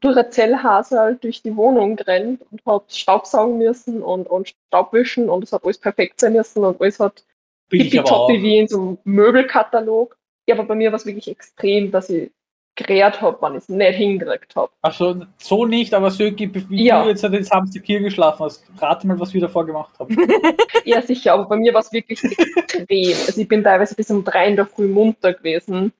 durch 0.00 0.16
ein 0.16 0.30
Zellhasel 0.30 1.16
durch 1.20 1.42
die 1.42 1.56
Wohnung 1.56 1.96
gerannt 1.96 2.42
und 2.50 2.60
habe 2.66 2.84
Staubsaugen 2.88 3.58
müssen 3.58 4.02
und, 4.02 4.28
und 4.28 4.54
Staubwischen 4.68 5.30
und 5.30 5.44
es 5.44 5.52
hat 5.52 5.64
alles 5.64 5.78
perfekt 5.78 6.20
sein 6.20 6.34
müssen 6.34 6.64
und 6.64 6.80
alles 6.80 7.00
hat 7.00 7.24
tippitoppi 7.70 8.42
wie 8.42 8.58
in 8.58 8.68
so 8.68 8.80
einem 8.80 8.98
Möbelkatalog. 9.04 10.16
Ja, 10.46 10.56
aber 10.56 10.64
bei 10.64 10.74
mir 10.74 10.92
war 10.92 10.98
es 10.98 11.06
wirklich 11.06 11.28
extrem, 11.28 11.90
dass 11.90 12.10
ich 12.10 12.30
gerät 12.76 13.20
habe, 13.20 13.40
wenn 13.40 13.52
ich 13.52 13.58
es 13.58 13.68
nicht 13.68 13.96
hingekriegt 13.96 14.56
habe. 14.56 14.72
Also 14.82 15.24
so 15.38 15.64
nicht, 15.66 15.94
aber 15.94 16.10
Söki, 16.10 16.50
wie 16.70 16.84
Ja. 16.86 17.02
du 17.02 17.08
jetzt 17.10 17.22
den 17.22 17.44
Samstag 17.44 17.82
hier 17.84 18.00
geschlafen 18.00 18.44
hast, 18.44 18.64
rate 18.78 19.06
mal, 19.06 19.18
was 19.20 19.32
wir 19.32 19.40
davor 19.40 19.64
gemacht 19.66 19.98
haben. 19.98 20.16
Ja, 20.84 21.00
sicher, 21.00 21.32
aber 21.32 21.46
bei 21.46 21.56
mir 21.56 21.72
war 21.72 21.80
es 21.80 21.92
wirklich 21.92 22.22
extrem. 22.22 23.16
Also 23.26 23.40
ich 23.40 23.48
bin 23.48 23.62
teilweise 23.64 23.94
bis 23.94 24.10
um 24.10 24.22
drei 24.22 24.48
in 24.48 24.56
der 24.56 24.66
Früh 24.66 24.86
munter 24.86 25.32
gewesen 25.32 25.92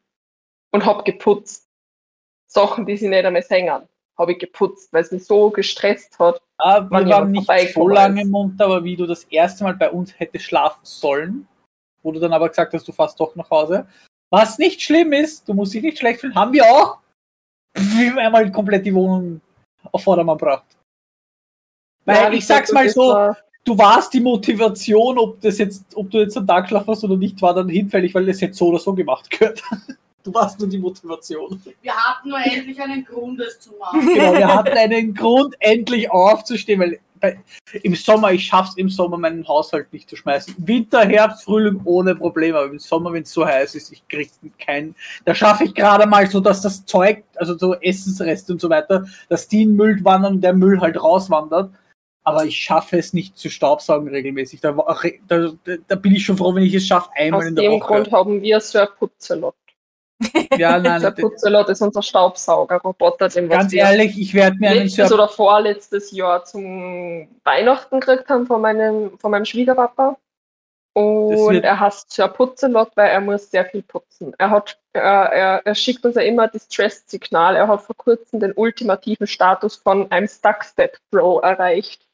und 0.72 0.84
habe 0.84 1.02
geputzt. 1.04 1.66
Sachen, 2.46 2.84
die 2.86 2.96
sie 2.96 3.08
nicht 3.08 3.24
einmal 3.24 3.42
singen, 3.42 3.88
habe 4.18 4.32
ich 4.32 4.38
geputzt, 4.38 4.92
weil 4.92 5.02
es 5.02 5.10
mich 5.10 5.24
so 5.24 5.50
gestresst 5.50 6.18
hat. 6.18 6.40
Ah, 6.58 6.82
wir 6.82 7.08
waren 7.08 7.30
nicht 7.32 7.50
so 7.72 7.88
lange 7.88 8.24
munter, 8.26 8.66
aber 8.66 8.84
wie 8.84 8.94
du 8.96 9.06
das 9.06 9.24
erste 9.24 9.64
Mal 9.64 9.74
bei 9.74 9.90
uns 9.90 10.18
hättest 10.20 10.44
schlafen 10.44 10.80
sollen, 10.84 11.48
wo 12.02 12.12
du 12.12 12.20
dann 12.20 12.32
aber 12.32 12.48
gesagt 12.48 12.74
hast, 12.74 12.86
du 12.86 12.92
fährst 12.92 13.18
doch 13.18 13.34
nach 13.36 13.50
Hause. 13.50 13.86
Was 14.34 14.58
nicht 14.58 14.82
schlimm 14.82 15.12
ist, 15.12 15.48
du 15.48 15.54
musst 15.54 15.74
dich 15.74 15.82
nicht 15.82 15.98
schlecht 15.98 16.20
fühlen, 16.20 16.34
haben 16.34 16.52
wir 16.52 16.64
auch. 16.64 16.98
Wie 17.76 18.12
wir 18.12 18.18
einmal 18.18 18.50
komplett 18.50 18.84
die 18.84 18.92
Wohnung 18.94 19.40
auf 19.92 20.02
Vordermann 20.02 20.38
gebracht. 20.38 20.64
Weil 22.04 22.16
Ja, 22.16 22.32
ich 22.32 22.44
sag's 22.46 22.72
mal 22.72 22.84
das 22.86 22.94
so, 22.94 23.08
war- 23.08 23.36
du 23.64 23.78
warst 23.78 24.12
die 24.12 24.20
Motivation, 24.20 25.18
ob 25.18 25.40
das 25.40 25.58
jetzt, 25.58 25.84
ob 25.96 26.10
du 26.10 26.18
jetzt 26.18 26.36
einen 26.36 26.46
Tag 26.48 26.68
schlafen 26.68 26.88
hast 26.88 27.04
oder 27.04 27.16
nicht, 27.16 27.40
war 27.42 27.54
dann 27.54 27.68
hinfällig, 27.68 28.12
weil 28.14 28.26
das 28.26 28.40
jetzt 28.40 28.58
so 28.58 28.68
oder 28.68 28.78
so 28.78 28.92
gemacht 28.92 29.30
gehört. 29.30 29.62
Du 30.24 30.32
warst 30.32 30.58
nur 30.58 30.70
die 30.70 30.78
Motivation. 30.78 31.60
Wir 31.82 31.94
hatten 31.94 32.30
nur 32.30 32.38
endlich 32.38 32.80
einen 32.80 33.04
Grund, 33.04 33.38
es 33.40 33.60
zu 33.60 33.72
machen. 33.78 34.00
Genau, 34.06 34.32
wir 34.32 34.54
hatten 34.54 34.74
einen 34.78 35.12
Grund, 35.12 35.54
endlich 35.58 36.10
aufzustehen, 36.10 36.80
weil 36.80 36.98
bei, 37.20 37.38
im 37.82 37.94
Sommer, 37.94 38.32
ich 38.32 38.44
schaff's 38.44 38.76
im 38.76 38.88
Sommer, 38.88 39.18
meinen 39.18 39.46
Haushalt 39.46 39.92
nicht 39.92 40.08
zu 40.08 40.16
schmeißen. 40.16 40.54
Winter, 40.58 41.06
Herbst, 41.06 41.44
Frühling 41.44 41.80
ohne 41.84 42.14
Probleme, 42.14 42.58
aber 42.58 42.70
im 42.70 42.78
Sommer, 42.78 43.12
wenn 43.12 43.22
es 43.22 43.32
so 43.32 43.46
heiß 43.46 43.74
ist, 43.74 43.92
ich 43.92 44.06
krieg 44.08 44.30
keinen. 44.58 44.94
Da 45.24 45.34
schaffe 45.34 45.64
ich 45.64 45.74
gerade 45.74 46.06
mal 46.06 46.28
so, 46.28 46.40
dass 46.40 46.60
das 46.60 46.84
Zeug, 46.84 47.24
also 47.36 47.56
so 47.56 47.74
Essensreste 47.74 48.52
und 48.52 48.60
so 48.60 48.68
weiter, 48.68 49.06
dass 49.28 49.48
die 49.48 49.62
in 49.62 49.76
Müll 49.76 50.04
wandern 50.04 50.34
und 50.34 50.40
der 50.40 50.52
Müll 50.52 50.80
halt 50.80 51.00
rauswandert. 51.00 51.72
Aber 52.26 52.46
ich 52.46 52.56
schaffe 52.56 52.96
es 52.96 53.12
nicht 53.12 53.36
zu 53.36 53.50
staubsaugen 53.50 54.08
regelmäßig. 54.08 54.60
Da, 54.62 54.72
da, 55.28 55.48
da, 55.86 55.94
bin 55.94 56.14
ich 56.14 56.24
schon 56.24 56.38
froh, 56.38 56.54
wenn 56.54 56.62
ich 56.62 56.74
es 56.74 56.86
schaffe, 56.86 57.10
einmal 57.14 57.42
Aus 57.42 57.48
in 57.48 57.54
der 57.54 57.64
dem 57.64 57.72
Woche. 57.72 57.86
Grund 57.86 58.12
haben 58.12 58.40
wir 58.40 58.60
so 58.60 58.78
Ja, 60.58 60.78
Der 60.78 60.98
nein, 61.00 61.14
Putzelot 61.14 61.68
ist 61.68 61.82
unser 61.82 62.02
Staubsaugerroboter, 62.02 63.28
den 63.28 63.48
ganz 63.48 63.72
wir 63.72 63.82
ehrlich, 63.82 64.18
ich 64.18 64.34
werde 64.34 64.56
mir 64.58 64.70
einen 64.70 64.82
letztes 64.84 65.12
oder 65.12 65.28
vorletztes 65.28 66.12
Jahr 66.12 66.44
zum 66.44 67.28
Weihnachten 67.42 68.00
gekriegt 68.00 68.28
haben 68.28 68.46
von 68.46 68.60
meinem, 68.60 69.18
von 69.18 69.30
meinem 69.30 69.44
Schwiegerpapa. 69.44 70.16
Und 70.94 71.64
er 71.64 71.80
hasst 71.80 72.22
Putzelot, 72.34 72.92
weil 72.94 73.10
er 73.10 73.20
muss 73.20 73.50
sehr 73.50 73.64
viel 73.64 73.82
putzen. 73.82 74.32
Er, 74.38 74.50
hat, 74.50 74.78
er, 74.92 75.02
er, 75.02 75.66
er 75.66 75.74
schickt 75.74 76.04
uns 76.04 76.14
ja 76.14 76.22
immer 76.22 76.46
das 76.46 76.66
Stress-Signal. 76.66 77.56
Er 77.56 77.66
hat 77.66 77.82
vor 77.82 77.96
kurzem 77.96 78.38
den 78.38 78.52
ultimativen 78.52 79.26
Status 79.26 79.74
von 79.74 80.10
einem 80.12 80.28
Stuckstep 80.28 80.96
Pro 81.10 81.40
erreicht. 81.40 82.06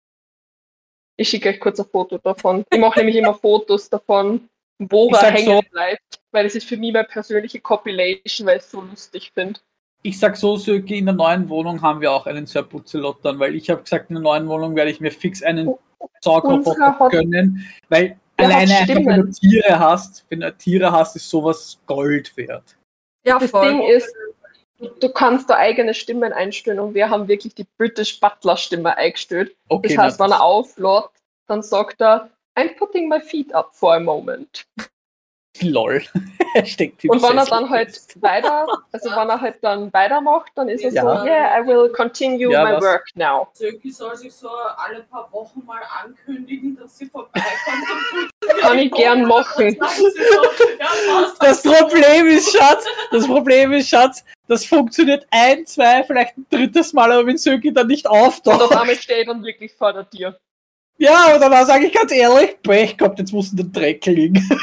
Ich 1.19 1.29
schicke 1.29 1.51
euch 1.51 1.61
kurz 1.61 1.79
ein 1.79 1.85
Foto 1.85 2.17
davon. 2.17 2.65
Ich 2.71 2.81
mache 2.81 3.01
nämlich 3.01 3.17
immer 3.17 3.35
Fotos 3.35 3.91
davon, 3.91 4.49
er 4.89 5.21
sag 5.21 5.35
hängen 5.35 5.57
so- 5.57 5.71
bleibt, 5.71 6.21
weil 6.33 6.47
es 6.47 6.55
ist 6.55 6.67
für 6.67 6.77
mich 6.77 6.93
meine 6.93 7.07
persönliche 7.07 7.61
Compilation, 7.61 8.47
weil 8.47 8.57
ich 8.59 8.63
es 8.65 8.71
so 8.71 8.81
lustig 8.81 9.31
finde. 9.35 9.61
Ich 10.03 10.19
sag 10.19 10.37
so, 10.37 10.57
Söki, 10.57 10.99
in 10.99 11.07
der 11.07 11.15
neuen 11.15 11.49
Wohnung 11.51 11.83
haben 11.83 12.01
wir 12.01 12.11
auch 12.11 12.27
einen 12.27 12.47
Sir 12.47 12.63
Putzelot 12.63 13.19
dann, 13.23 13.39
weil 13.39 13.55
ich 13.55 13.69
habe 13.69 13.83
gesagt, 13.83 14.09
in 14.09 14.15
der 14.17 14.23
neuen 14.23 14.49
Wohnung 14.49 14.75
werde 14.75 14.91
ich 14.91 15.01
mir 15.01 15.11
fix 15.11 15.43
einen 15.43 15.75
Saugroboter 16.23 17.09
gönnen, 17.11 17.67
weil 17.91 18.19
alleine 18.39 18.75
einfach, 18.79 18.95
wenn 18.95 19.21
du. 19.27 19.31
Tiere 19.31 19.79
hast, 19.79 20.25
wenn 20.31 20.41
du 20.41 20.53
Tiere 20.57 20.91
hast, 20.91 21.17
ist 21.17 21.29
sowas 21.29 21.79
Gold 21.87 22.35
wert. 22.39 22.77
Ja, 23.27 23.39
Das 23.39 23.51
voll. 23.51 23.69
Ding 23.69 23.83
ist, 23.83 24.11
du, 25.01 25.11
kannst 25.11 25.51
da 25.51 25.57
eigene 25.57 25.93
Stimmen 25.93 26.33
einstellen 26.33 26.81
und 26.81 26.95
wir 26.95 27.11
haben 27.11 27.29
wirklich 27.29 27.55
die 27.55 27.67
British 27.77 28.19
Butler 28.19 28.57
Stimme 28.57 28.97
eingestellt. 28.97 29.55
Okay, 29.69 29.95
Das 29.95 29.99
heißt, 30.05 30.21
wenn 30.21 30.31
er 30.31 30.43
auflädt, 30.43 31.11
dann 31.47 31.63
sagt 31.63 32.01
er, 32.01 32.31
I'm 32.57 32.75
putting 32.77 33.09
my 33.09 33.21
feet 33.21 33.53
up 33.55 33.75
for 33.75 33.95
a 33.95 34.01
moment. 34.01 34.65
lol. 35.63 36.01
Und 36.55 37.23
wenn 37.23 37.39
er 37.39 37.45
dann 37.45 37.69
halt 37.69 38.01
weiter, 38.23 38.67
also 38.93 39.11
wenn 39.11 39.29
er 39.29 39.41
halt 39.41 39.57
dann 39.63 39.93
weitermacht, 39.93 40.51
dann 40.55 40.69
ist 40.69 40.83
er 40.83 40.91
Ja. 40.93 41.03
so, 41.03 41.27
yeah, 41.27 41.61
I 41.61 41.67
will 41.67 41.91
continue 41.93 42.51
Ja, 42.51 42.65
my 42.65 42.73
was? 42.73 42.83
work 42.83 43.05
now. 43.15 43.49
Söki 43.53 43.91
soll 43.93 44.17
sich 44.17 44.33
so 44.33 44.49
alle 44.49 45.03
paar 45.05 45.31
Wochen 45.33 45.65
mal 45.67 45.81
ankündigen, 46.03 46.77
dass 46.77 46.97
sie 46.99 47.07
vorbeikommt. 47.07 47.51
Kann 48.61 48.79
ich 48.79 48.91
gern 48.93 49.27
machen. 49.27 49.77
Das 51.41 51.63
Problem 51.63 52.27
ist, 52.29 52.53
Schatz, 52.57 52.85
das 53.11 53.27
Problem 53.27 53.73
ist, 53.73 53.89
Schatz, 53.89 54.25
das 54.49 54.65
funktioniert 54.65 55.27
ein, 55.31 55.67
zwei, 55.67 56.03
vielleicht 56.05 56.37
ein 56.37 56.47
drittes 56.51 56.93
Mal, 56.93 57.13
aber 57.13 57.27
wenn 57.27 57.39
Söki 57.39 57.73
dann 57.73 57.87
nicht 57.89 58.07
Und 58.07 58.13
auf 58.13 58.27
auftaucht. 58.27 58.73
einmal 58.77 58.97
steht 58.97 59.29
dann 59.29 59.43
wirklich 59.45 59.73
vor 59.75 59.93
der 59.93 60.09
Tür. 60.09 60.39
Ja, 61.01 61.35
und 61.35 61.41
dann 61.41 61.67
sage 61.67 61.87
ich 61.87 61.95
ganz 61.95 62.13
ehrlich, 62.13 62.61
Pech 62.63 62.99
gehabt, 62.99 63.19
jetzt 63.19 63.33
muss 63.33 63.51
in 63.53 63.57
den 63.57 63.73
Dreck 63.73 64.05
liegen. 64.05 64.47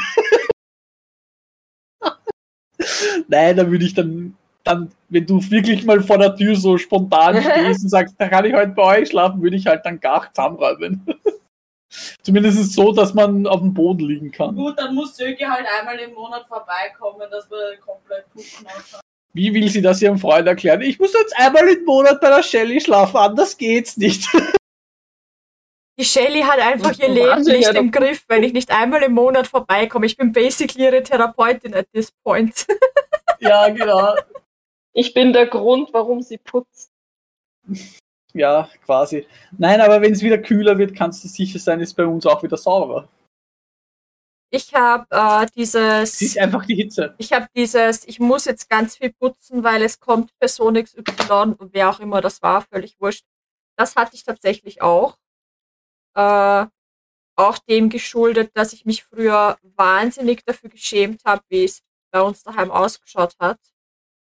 Nein, 3.26 3.56
da 3.56 3.68
würde 3.68 3.84
ich 3.84 3.92
dann, 3.92 4.36
dann, 4.62 4.92
wenn 5.08 5.26
du 5.26 5.40
wirklich 5.50 5.84
mal 5.84 6.00
vor 6.00 6.18
der 6.18 6.36
Tür 6.36 6.54
so 6.54 6.78
spontan 6.78 7.42
stehst 7.42 7.82
und 7.82 7.88
sagst, 7.88 8.14
da 8.18 8.28
kann 8.28 8.44
ich 8.44 8.54
heute 8.54 8.70
bei 8.70 9.00
euch 9.00 9.08
schlafen, 9.08 9.42
würde 9.42 9.56
ich 9.56 9.66
halt 9.66 9.84
dann 9.84 9.98
gar 9.98 10.32
zusammenräumen. 10.32 11.04
Zumindest 12.22 12.72
so, 12.72 12.92
dass 12.92 13.14
man 13.14 13.44
auf 13.48 13.58
dem 13.58 13.74
Boden 13.74 14.06
liegen 14.06 14.30
kann. 14.30 14.54
Gut, 14.54 14.78
dann 14.78 14.94
muss 14.94 15.16
Söki 15.16 15.42
halt 15.42 15.66
einmal 15.80 15.98
im 15.98 16.14
Monat 16.14 16.46
vorbeikommen, 16.46 17.28
dass 17.32 17.50
wir 17.50 17.78
komplett 17.78 18.30
putzen 18.32 18.62
machen. 18.62 19.00
Wie 19.32 19.52
will 19.52 19.68
sie 19.68 19.82
das 19.82 20.00
ihrem 20.00 20.18
Freund 20.18 20.46
erklären? 20.46 20.82
Ich 20.82 21.00
muss 21.00 21.12
jetzt 21.14 21.36
einmal 21.36 21.66
im 21.66 21.84
Monat 21.84 22.20
bei 22.20 22.28
der 22.28 22.44
Shelly 22.44 22.80
schlafen, 22.80 23.16
anders 23.16 23.58
geht's 23.58 23.96
nicht. 23.96 24.28
Die 25.98 26.04
Shelly 26.04 26.42
hat 26.42 26.60
einfach 26.60 26.96
ihr 26.98 27.08
Leben 27.08 27.28
Wahnsinn, 27.28 27.56
nicht 27.56 27.72
ja, 27.72 27.78
im 27.78 27.90
Griff, 27.90 28.24
wenn 28.28 28.44
ich 28.44 28.52
nicht 28.52 28.70
einmal 28.70 29.02
im 29.02 29.12
Monat 29.12 29.48
vorbeikomme. 29.48 30.06
Ich 30.06 30.16
bin 30.16 30.32
basically 30.32 30.84
ihre 30.84 31.02
Therapeutin 31.02 31.74
at 31.74 31.90
this 31.92 32.12
point. 32.22 32.66
ja, 33.40 33.68
genau. 33.68 34.14
Ich 34.92 35.12
bin 35.12 35.32
der 35.32 35.46
Grund, 35.46 35.92
warum 35.92 36.22
sie 36.22 36.38
putzt. 36.38 36.92
Ja, 38.32 38.68
quasi. 38.84 39.26
Nein, 39.56 39.80
aber 39.80 40.00
wenn 40.00 40.12
es 40.12 40.22
wieder 40.22 40.38
kühler 40.38 40.78
wird, 40.78 40.94
kannst 40.94 41.24
du 41.24 41.28
sicher 41.28 41.58
sein, 41.58 41.80
ist 41.80 41.94
bei 41.94 42.06
uns 42.06 42.26
auch 42.26 42.42
wieder 42.44 42.56
sauber. 42.56 43.08
Ich 44.50 44.72
habe 44.74 45.06
äh, 45.10 45.44
Es 45.44 45.52
dieses, 45.52 46.22
ist 46.22 46.38
einfach 46.38 46.64
die 46.64 46.76
Hitze. 46.76 47.14
ich 47.18 47.32
habe 47.32 47.48
dieses, 47.54 48.06
ich 48.06 48.18
muss 48.18 48.46
jetzt 48.46 48.70
ganz 48.70 48.96
viel 48.96 49.12
putzen, 49.12 49.62
weil 49.62 49.82
es 49.82 50.00
kommt 50.00 50.30
Person 50.38 50.82
XY, 50.82 51.56
wer 51.72 51.90
auch 51.90 52.00
immer 52.00 52.20
das 52.20 52.40
war, 52.40 52.62
völlig 52.62 52.98
wurscht. 53.00 53.24
Das 53.76 53.96
hatte 53.96 54.14
ich 54.14 54.24
tatsächlich 54.24 54.80
auch. 54.80 55.18
Äh, 56.14 56.66
auch 57.36 57.58
dem 57.68 57.88
geschuldet, 57.88 58.50
dass 58.54 58.72
ich 58.72 58.84
mich 58.84 59.04
früher 59.04 59.58
wahnsinnig 59.76 60.44
dafür 60.44 60.70
geschämt 60.70 61.22
habe, 61.24 61.42
wie 61.48 61.64
es 61.64 61.82
bei 62.10 62.20
uns 62.20 62.42
daheim 62.42 62.70
ausgeschaut 62.70 63.34
hat. 63.38 63.58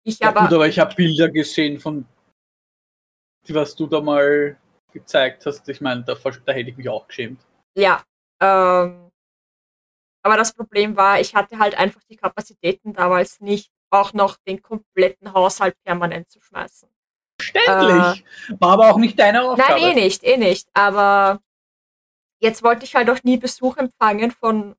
Ich 0.05 0.18
Ja, 0.18 0.29
aber 0.29 0.41
gut, 0.43 0.53
aber 0.53 0.68
ich 0.68 0.79
habe 0.79 0.95
Bilder 0.95 1.29
gesehen 1.31 1.81
von, 1.81 2.07
was 3.49 3.75
du 3.75 3.87
da 3.87 4.01
mal 4.01 4.59
gezeigt 4.93 5.47
hast. 5.47 5.68
Ich 5.68 5.81
meine, 5.81 6.05
da, 6.05 6.14
da 6.14 6.53
hätte 6.53 6.71
ich 6.71 6.77
mich 6.77 6.89
auch 6.89 7.07
geschämt. 7.07 7.41
Ja. 7.75 8.03
Ähm, 8.41 9.11
aber 10.23 10.37
das 10.37 10.53
Problem 10.53 10.97
war, 10.97 11.21
ich 11.21 11.35
hatte 11.35 11.59
halt 11.59 11.77
einfach 11.79 12.03
die 12.05 12.16
Kapazitäten 12.16 12.93
damals 12.93 13.41
nicht, 13.41 13.71
auch 13.91 14.12
noch 14.12 14.37
den 14.47 14.62
kompletten 14.62 15.33
Haushalt 15.33 15.75
permanent 15.85 16.31
zu 16.31 16.41
schmeißen. 16.41 16.89
Ständig! 17.41 18.25
War 18.59 18.73
aber 18.73 18.91
auch 18.91 18.99
nicht 18.99 19.18
deine 19.18 19.43
Aufgabe. 19.43 19.81
Nein, 19.81 19.83
eh 19.83 19.95
nicht, 19.95 20.23
eh 20.23 20.37
nicht. 20.37 20.68
Aber 20.75 21.41
jetzt 22.41 22.62
wollte 22.62 22.84
ich 22.84 22.95
halt 22.95 23.11
auch 23.11 23.22
nie 23.22 23.36
Besuch 23.36 23.76
empfangen 23.76 24.30
von 24.30 24.74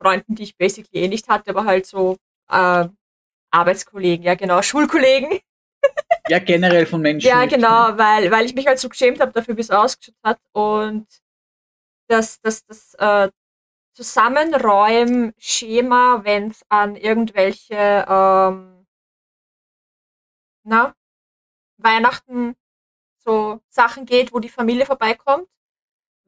Freunden, 0.00 0.34
die 0.34 0.44
ich 0.44 0.56
basically 0.56 1.04
eh 1.04 1.08
nicht 1.08 1.28
hatte, 1.28 1.50
aber 1.50 1.64
halt 1.64 1.86
so 1.86 2.16
äh, 2.50 2.88
Arbeitskollegen, 3.50 4.24
ja 4.24 4.34
genau, 4.34 4.62
Schulkollegen. 4.62 5.40
Ja, 6.28 6.38
generell 6.38 6.86
von 6.86 7.00
Menschen. 7.00 7.26
Ja, 7.26 7.40
ne? 7.40 7.48
genau, 7.48 7.96
weil, 7.96 8.30
weil 8.30 8.44
ich 8.44 8.54
mich 8.54 8.66
halt 8.66 8.78
so 8.78 8.88
geschämt 8.88 9.20
habe 9.20 9.32
dafür, 9.32 9.56
wie 9.56 9.62
es 9.62 9.70
ausgeschaut 9.70 10.14
hat. 10.22 10.38
Und 10.52 11.06
das, 12.08 12.40
das, 12.40 12.64
das 12.66 12.94
äh, 12.94 13.30
Zusammenräumen-Schema, 13.94 16.24
wenn 16.24 16.48
es 16.48 16.64
an 16.68 16.96
irgendwelche 16.96 18.04
ähm, 18.08 18.86
na, 20.64 20.94
Weihnachten 21.78 22.54
so 23.18 23.60
Sachen 23.68 24.04
geht, 24.04 24.32
wo 24.32 24.38
die 24.38 24.48
Familie 24.48 24.86
vorbeikommt, 24.86 25.48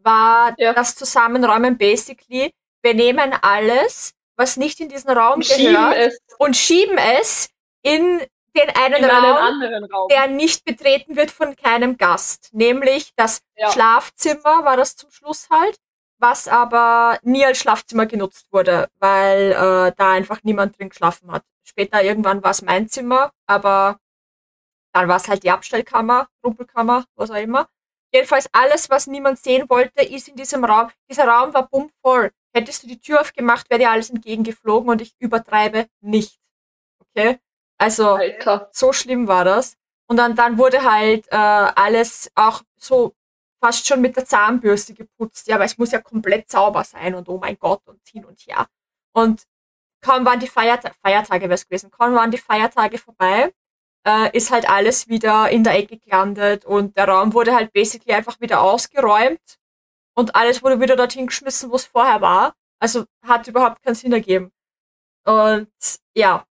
war 0.03 0.55
Ja. 0.59 0.73
das 0.73 0.95
Zusammenräumen 0.97 1.77
basically, 1.79 2.53
wir 2.83 2.95
nehmen 2.95 3.35
alles, 3.43 4.13
was 4.37 4.57
nicht 4.57 4.81
in 4.81 4.89
diesen 4.89 5.11
Raum 5.11 5.43
schieben 5.43 5.75
gehört 5.75 5.97
es. 5.97 6.19
und 6.39 6.57
schieben 6.57 6.97
es 6.99 7.51
in 7.83 8.21
den 8.57 8.69
einen 8.71 8.97
in 8.97 9.05
einen 9.05 9.11
Raum, 9.11 9.37
anderen 9.37 9.85
Raum. 9.85 10.09
der 10.09 10.27
nicht 10.27 10.65
betreten 10.65 11.15
wird 11.17 11.31
von 11.31 11.55
keinem 11.57 11.97
Gast. 11.99 12.49
Nämlich 12.53 13.13
das 13.17 13.41
Ja. 13.57 13.71
Schlafzimmer 13.71 14.65
war 14.65 14.77
das 14.77 14.97
zum 14.97 15.11
Schluss 15.11 15.49
halt, 15.51 15.77
was 16.19 16.49
aber 16.49 17.19
nie 17.23 17.45
als 17.45 17.59
Schlafzimmer 17.59 18.07
genutzt 18.07 18.47
wurde, 18.51 18.89
weil 18.99 19.53
äh, 19.53 19.93
da 19.97 20.13
einfach 20.13 20.41
niemand 20.43 20.79
drin 20.79 20.89
geschlafen 20.89 21.31
hat. 21.31 21.45
Später 21.65 22.03
irgendwann 22.03 22.43
war 22.43 22.51
es 22.51 22.63
mein 22.63 22.89
Zimmer, 22.89 23.31
aber 23.47 23.99
dann 24.93 25.07
war 25.09 25.17
es 25.17 25.29
halt 25.29 25.45
die 25.45 25.51
Abstellkammer, 25.51 26.27
Rumpelkammer, 26.45 27.05
was 27.15 27.31
auch 27.31 27.37
immer. 27.37 27.69
Jedenfalls 28.13 28.49
alles, 28.53 28.91
was 28.91 29.07
niemand 29.07 29.39
sehen 29.39 29.69
wollte, 29.69 30.03
ist 30.03 30.29
in 30.29 30.37
diesem 30.37 30.65
Raum. 30.65 30.91
Dieser 31.09 31.27
Raum 31.27 31.55
war 31.55 31.69
bummvoll. 31.69 32.33
Hättest 32.53 32.83
du 32.83 32.89
die 32.89 33.01
Tür 33.01 33.21
aufgemacht, 33.21 33.71
wäre 33.71 33.79
dir 33.79 33.91
alles 33.91 34.11
entgegengeflogen 34.11 34.91
und 34.91 35.01
ich 35.01 35.15
übertreibe 35.21 35.87
nicht. 36.01 36.41
Okay? 36.99 37.39
Also, 37.79 38.15
Alter. 38.15 38.69
so 38.73 38.93
schlimm 38.93 39.29
war 39.29 39.45
das. 39.45 39.77
Und 40.09 40.17
dann, 40.17 40.35
dann 40.35 40.59
wurde 40.59 40.83
halt 40.83 41.29
äh, 41.31 41.37
alles 41.37 42.31
auch 42.35 42.63
so 42.77 43.15
fast 43.63 43.87
schon 43.87 44.01
mit 44.01 44.17
der 44.17 44.25
Zahnbürste 44.25 44.95
geputzt, 44.95 45.47
ja, 45.47 45.59
weil 45.59 45.67
es 45.67 45.79
muss 45.79 45.93
ja 45.93 46.01
komplett 46.01 46.51
sauber 46.51 46.83
sein 46.83 47.15
und 47.15 47.29
oh 47.29 47.39
mein 47.39 47.59
Gott 47.59 47.87
und 47.87 48.01
hin 48.09 48.25
und 48.25 48.41
her. 48.41 48.67
Und 49.13 49.45
kaum 50.01 50.25
waren 50.25 50.41
die 50.41 50.49
Feierta 50.49 50.91
Feiertage, 51.03 51.43
wäre 51.43 51.55
es 51.55 51.67
gewesen, 51.67 51.91
kaum 51.91 52.15
waren 52.15 52.31
die 52.31 52.39
Feiertage 52.39 52.99
vorbei, 52.99 53.53
äh, 54.07 54.37
ist 54.37 54.51
halt 54.51 54.69
alles 54.69 55.09
wieder 55.09 55.51
in 55.51 55.65
der 55.65 55.75
Ecke 55.77 55.99
gelandet 55.99 56.65
und 56.65 56.97
der 56.97 57.09
Raum 57.09 57.33
wurde 57.35 57.55
halt 57.55 57.73
basically 57.73 58.15
einfach 58.15 58.41
wieder 58.41 58.63
ausgeräumt 58.63 59.59
und 60.15 60.35
alles 60.35 60.63
wurde 60.63 60.81
wieder 60.81 60.97
dorthin 60.97 61.27
geschmissen, 61.27 61.71
wo 61.71 61.77
es 61.77 61.87
vorher 61.87 62.21
war. 62.21 62.55
Also 62.81 63.05
hat 63.23 63.47
überhaupt 63.49 63.83
keinen 63.83 63.95
Sinn 63.95 64.13
ergeben. 64.13 64.53
Und 65.25 65.71
ja, 66.17 66.47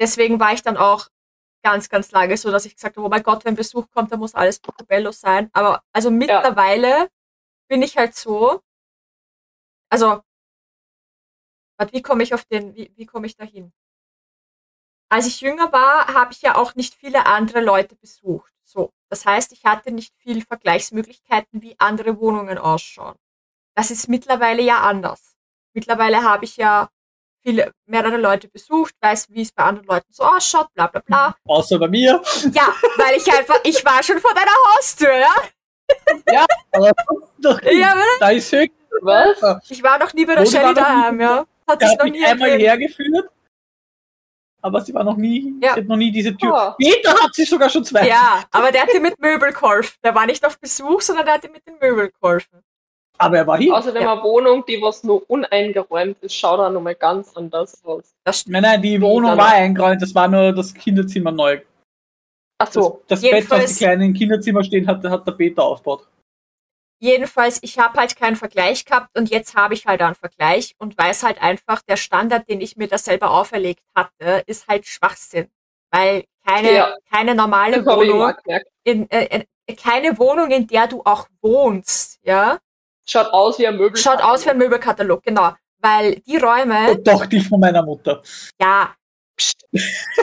deswegen 0.00 0.38
war 0.40 0.52
ich 0.52 0.62
dann 0.62 0.76
auch 0.76 1.08
ganz, 1.64 1.88
ganz 1.88 2.10
lange 2.12 2.36
so, 2.36 2.50
dass 2.50 2.66
ich 2.66 2.76
gesagt 2.76 2.96
habe, 2.96 3.06
oh 3.06 3.10
mein 3.10 3.22
Gott, 3.22 3.44
wenn 3.44 3.54
Besuch 3.56 3.90
kommt, 3.90 4.12
dann 4.12 4.20
muss 4.20 4.34
alles 4.34 4.60
picobello 4.60 5.12
sein. 5.12 5.50
Aber 5.52 5.82
also 5.92 6.10
mittlerweile 6.10 7.08
bin 7.68 7.82
ich 7.82 7.96
halt 7.96 8.14
so, 8.14 8.60
also, 9.90 10.22
wie 11.92 12.02
komme 12.02 12.22
ich 12.22 12.34
auf 12.34 12.44
den, 12.44 12.74
wie, 12.74 12.92
wie 12.96 13.06
komme 13.06 13.26
ich 13.26 13.36
da 13.36 13.44
hin? 13.44 13.72
Als 15.14 15.26
ich 15.26 15.40
jünger 15.42 15.70
war, 15.72 16.08
habe 16.12 16.32
ich 16.32 16.42
ja 16.42 16.56
auch 16.56 16.74
nicht 16.74 16.92
viele 16.96 17.26
andere 17.26 17.60
Leute 17.60 17.94
besucht. 17.94 18.50
So, 18.64 18.90
das 19.08 19.24
heißt, 19.24 19.52
ich 19.52 19.64
hatte 19.64 19.92
nicht 19.92 20.12
viel 20.18 20.42
Vergleichsmöglichkeiten, 20.44 21.62
wie 21.62 21.76
andere 21.78 22.18
Wohnungen 22.18 22.58
ausschauen. 22.58 23.14
Das 23.76 23.92
ist 23.92 24.08
mittlerweile 24.08 24.60
ja 24.62 24.80
anders. 24.80 25.36
Mittlerweile 25.72 26.24
habe 26.24 26.44
ich 26.46 26.56
ja 26.56 26.88
viele, 27.44 27.70
mehrere 27.86 28.16
Leute 28.16 28.48
besucht, 28.48 28.92
weiß, 29.00 29.28
wie 29.30 29.42
es 29.42 29.52
bei 29.52 29.62
anderen 29.62 29.86
Leuten 29.86 30.12
so 30.12 30.24
ausschaut, 30.24 30.66
bla 30.74 30.88
bla 30.88 31.00
bla. 31.00 31.36
Außer 31.46 31.78
bei 31.78 31.86
mir. 31.86 32.20
Ja, 32.52 32.74
weil 32.96 33.16
ich 33.16 33.32
einfach, 33.32 33.60
ich 33.62 33.84
war 33.84 34.02
schon 34.02 34.18
vor 34.18 34.34
deiner 34.34 34.50
Haustür, 34.74 35.14
ja? 35.16 36.46
Aber 36.72 36.90
doch, 37.38 37.62
Ja, 37.62 37.94
da 38.18 38.30
ist 38.30 38.50
höchst. 38.50 38.74
Was? 39.00 39.60
Ich 39.70 39.80
war 39.80 39.96
noch 39.98 40.12
nie 40.12 40.24
bei 40.26 40.34
der 40.34 40.46
Shelly 40.46 40.74
daheim, 40.74 41.18
nie- 41.18 41.22
ja. 41.22 41.46
Hat 41.68 41.80
sich 41.80 41.96
noch 41.98 42.04
mich 42.04 42.12
nie 42.14 42.24
einmal 42.26 42.50
hergeführt, 42.58 43.28
aber 44.64 44.80
sie 44.80 44.94
war 44.94 45.04
noch 45.04 45.16
nie, 45.16 45.54
Ja. 45.62 45.74
sie 45.74 45.80
hat 45.80 45.86
noch 45.86 45.96
nie 45.96 46.10
diese 46.10 46.34
Tür. 46.36 46.74
Oh. 46.78 46.82
Peter 46.82 47.10
hat 47.22 47.34
sie 47.34 47.44
sogar 47.44 47.68
schon 47.68 47.84
zwei. 47.84 48.08
Ja, 48.08 48.44
aber 48.50 48.72
der 48.72 48.82
hat 48.82 48.92
dir 48.92 49.00
mit 49.00 49.20
Möbel 49.20 49.52
geholfen. 49.52 49.94
Der 50.02 50.14
war 50.14 50.24
nicht 50.24 50.44
auf 50.46 50.58
Besuch, 50.58 51.02
sondern 51.02 51.26
der 51.26 51.34
hat 51.34 51.44
dir 51.44 51.50
mit 51.50 51.66
den 51.66 51.74
Möbeln 51.74 52.10
geholfen. 52.18 52.60
Aber 53.18 53.36
er 53.36 53.46
war 53.46 53.58
hier. 53.58 53.74
Außerdem 53.76 54.02
Ja. 54.02 54.12
eine 54.14 54.22
Wohnung, 54.22 54.64
die 54.66 54.80
was 54.80 55.04
nur 55.04 55.22
uneingeräumt 55.30 56.16
ist, 56.22 56.34
schaut 56.34 56.58
auch 56.60 56.70
nochmal 56.70 56.94
ganz 56.94 57.36
anders 57.36 57.84
aus. 57.84 58.14
Das. 58.24 58.46
Nein, 58.46 58.62
nein, 58.62 58.80
die 58.82 59.00
Wohnung 59.00 59.36
war 59.36 59.52
eingeräumt, 59.52 60.00
das 60.00 60.14
war 60.14 60.26
nur 60.28 60.52
das 60.52 60.72
Kinderzimmer 60.72 61.30
neu. 61.30 61.60
Ach 62.58 62.72
so. 62.72 63.02
Das, 63.06 63.20
das 63.20 63.30
Bett, 63.30 63.50
was 63.50 63.66
die 63.76 63.84
Kleinen 63.84 64.02
im 64.02 64.14
Kinderzimmer 64.14 64.64
stehen 64.64 64.86
hatte, 64.86 65.10
hat 65.10 65.26
der 65.26 65.32
Peter 65.32 65.62
aufgebaut. 65.62 66.06
Jedenfalls, 67.04 67.58
ich 67.60 67.78
habe 67.78 67.98
halt 68.00 68.16
keinen 68.16 68.34
Vergleich 68.36 68.86
gehabt 68.86 69.10
und 69.14 69.28
jetzt 69.28 69.54
habe 69.54 69.74
ich 69.74 69.84
halt 69.84 70.00
einen 70.00 70.14
Vergleich 70.14 70.74
und 70.78 70.96
weiß 70.96 71.22
halt 71.22 71.42
einfach, 71.42 71.82
der 71.82 71.98
Standard, 71.98 72.48
den 72.48 72.62
ich 72.62 72.78
mir 72.78 72.88
da 72.88 72.96
selber 72.96 73.30
auferlegt 73.30 73.82
hatte, 73.94 74.42
ist 74.46 74.66
halt 74.68 74.86
Schwachsinn. 74.86 75.50
Weil 75.90 76.24
keine, 76.46 76.72
Ja. 76.72 76.94
keine 77.12 77.34
normale 77.34 77.84
Wohnung, 77.84 78.22
auch 78.22 78.42
gemerkt. 78.42 78.66
in, 78.84 79.10
äh, 79.10 79.44
äh, 79.66 79.74
keine 79.74 80.16
Wohnung, 80.18 80.50
in 80.50 80.66
der 80.66 80.86
du 80.86 81.02
auch 81.04 81.28
wohnst, 81.42 82.20
ja, 82.22 82.56
Schaut 83.06 83.26
aus 83.34 83.58
wie 83.58 83.66
ein 83.66 83.76
Möbel. 83.76 83.98
schaut 84.00 84.22
aus 84.22 84.46
wie 84.46 84.50
ein 84.50 84.56
Möbelkatalog, 84.56 85.22
genau. 85.22 85.52
Weil 85.80 86.14
die 86.20 86.38
Räume, 86.38 86.92
Und 86.92 87.06
doch 87.06 87.26
die 87.26 87.40
von 87.40 87.60
meiner 87.60 87.82
Mutter. 87.82 88.22
ja, 88.58 88.94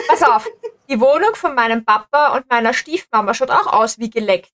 pass 0.08 0.22
auf, 0.24 0.48
die 0.88 0.98
Wohnung 1.00 1.36
von 1.36 1.54
meinem 1.54 1.84
Papa 1.84 2.34
und 2.34 2.50
meiner 2.50 2.74
Stiefmama 2.74 3.34
schaut 3.34 3.52
auch 3.52 3.68
aus 3.72 4.00
wie 4.00 4.10
geleckt. 4.10 4.50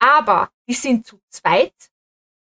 Aber 0.00 0.50
die 0.66 0.74
sind 0.74 1.06
zu 1.06 1.20
zweit 1.28 1.74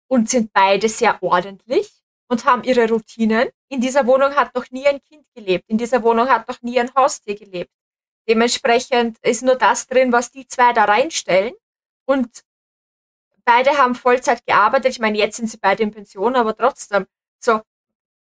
und 0.06 0.28
sind 0.30 0.52
beide 0.52 0.88
sehr 0.88 1.20
ordentlich 1.22 1.92
und 2.28 2.44
haben 2.44 2.62
ihre 2.62 2.88
Routinen. 2.88 3.48
In 3.68 3.80
dieser 3.80 4.06
Wohnung 4.06 4.34
hat 4.36 4.54
noch 4.54 4.70
nie 4.70 4.86
ein 4.86 5.02
Kind 5.02 5.26
gelebt. 5.34 5.64
In 5.68 5.78
dieser 5.78 6.02
Wohnung 6.02 6.28
hat 6.28 6.46
noch 6.46 6.62
nie 6.62 6.78
ein 6.78 6.94
Haustier 6.94 7.36
gelebt. 7.36 7.72
Dementsprechend 8.28 9.18
ist 9.22 9.42
nur 9.42 9.56
das 9.56 9.86
drin, 9.86 10.12
was 10.12 10.30
die 10.30 10.46
zwei 10.46 10.72
da 10.74 10.84
reinstellen. 10.84 11.54
Und 12.04 12.44
beide 13.44 13.70
haben 13.78 13.94
Vollzeit 13.94 14.44
gearbeitet. 14.46 14.92
Ich 14.92 14.98
meine, 14.98 15.16
jetzt 15.16 15.38
sind 15.38 15.48
sie 15.48 15.56
beide 15.56 15.82
in 15.82 15.90
Pension, 15.90 16.36
aber 16.36 16.54
trotzdem. 16.54 17.06
So, 17.38 17.62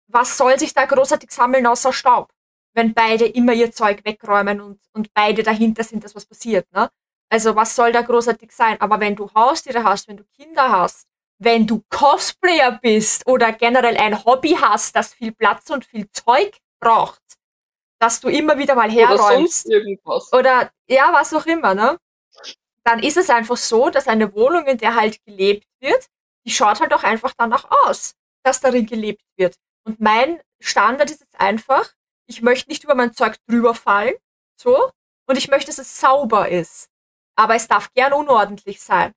was 0.07 0.37
soll 0.37 0.57
sich 0.57 0.73
da 0.73 0.85
großartig 0.85 1.31
sammeln 1.31 1.67
außer 1.67 1.91
Staub? 1.91 2.31
Wenn 2.73 2.93
beide 2.93 3.25
immer 3.25 3.51
ihr 3.53 3.73
Zeug 3.73 4.05
wegräumen 4.05 4.61
und, 4.61 4.79
und 4.93 5.13
beide 5.13 5.43
dahinter 5.43 5.83
sind, 5.83 6.05
dass 6.05 6.15
was 6.15 6.25
passiert, 6.25 6.71
ne? 6.71 6.89
Also, 7.31 7.55
was 7.55 7.75
soll 7.75 7.91
da 7.93 8.01
großartig 8.01 8.51
sein? 8.51 8.79
Aber 8.81 8.99
wenn 8.99 9.15
du 9.15 9.29
Haustiere 9.33 9.83
hast, 9.83 10.07
wenn 10.09 10.17
du 10.17 10.25
Kinder 10.35 10.69
hast, 10.71 11.07
wenn 11.39 11.65
du 11.65 11.83
Cosplayer 11.89 12.79
bist 12.81 13.25
oder 13.25 13.53
generell 13.53 13.97
ein 13.97 14.25
Hobby 14.25 14.57
hast, 14.59 14.95
das 14.95 15.13
viel 15.13 15.31
Platz 15.31 15.69
und 15.69 15.85
viel 15.85 16.11
Zeug 16.11 16.57
braucht, 16.79 17.21
dass 17.99 18.19
du 18.19 18.27
immer 18.27 18.57
wieder 18.57 18.75
mal 18.75 18.89
Oder 18.89 19.07
herräumst 19.07 19.63
sonst 19.63 19.65
irgendwas. 19.71 20.33
oder 20.33 20.71
ja, 20.87 21.13
was 21.13 21.33
auch 21.33 21.45
immer, 21.45 21.73
ne? 21.73 21.97
Dann 22.83 22.99
ist 22.99 23.17
es 23.17 23.29
einfach 23.29 23.57
so, 23.57 23.89
dass 23.89 24.07
eine 24.07 24.33
Wohnung, 24.33 24.65
in 24.65 24.77
der 24.77 24.95
halt 24.95 25.23
gelebt 25.23 25.67
wird, 25.79 26.07
die 26.45 26.51
schaut 26.51 26.81
halt 26.81 26.93
auch 26.93 27.03
einfach 27.03 27.33
danach 27.37 27.65
aus, 27.85 28.15
dass 28.43 28.59
darin 28.59 28.85
gelebt 28.87 29.23
wird. 29.37 29.55
Und 29.85 29.99
mein 30.01 30.41
Standard 30.59 31.09
ist 31.09 31.21
jetzt 31.21 31.39
einfach, 31.39 31.93
ich 32.27 32.41
möchte 32.41 32.69
nicht 32.69 32.83
über 32.83 32.95
mein 32.95 33.13
Zeug 33.13 33.37
drüber 33.47 33.73
fallen, 33.73 34.15
so, 34.59 34.91
und 35.27 35.37
ich 35.37 35.47
möchte, 35.47 35.67
dass 35.67 35.77
es 35.77 35.99
sauber 35.99 36.49
ist. 36.49 36.90
Aber 37.41 37.55
es 37.55 37.67
darf 37.67 37.91
gern 37.95 38.13
unordentlich 38.13 38.79
sein, 38.79 39.13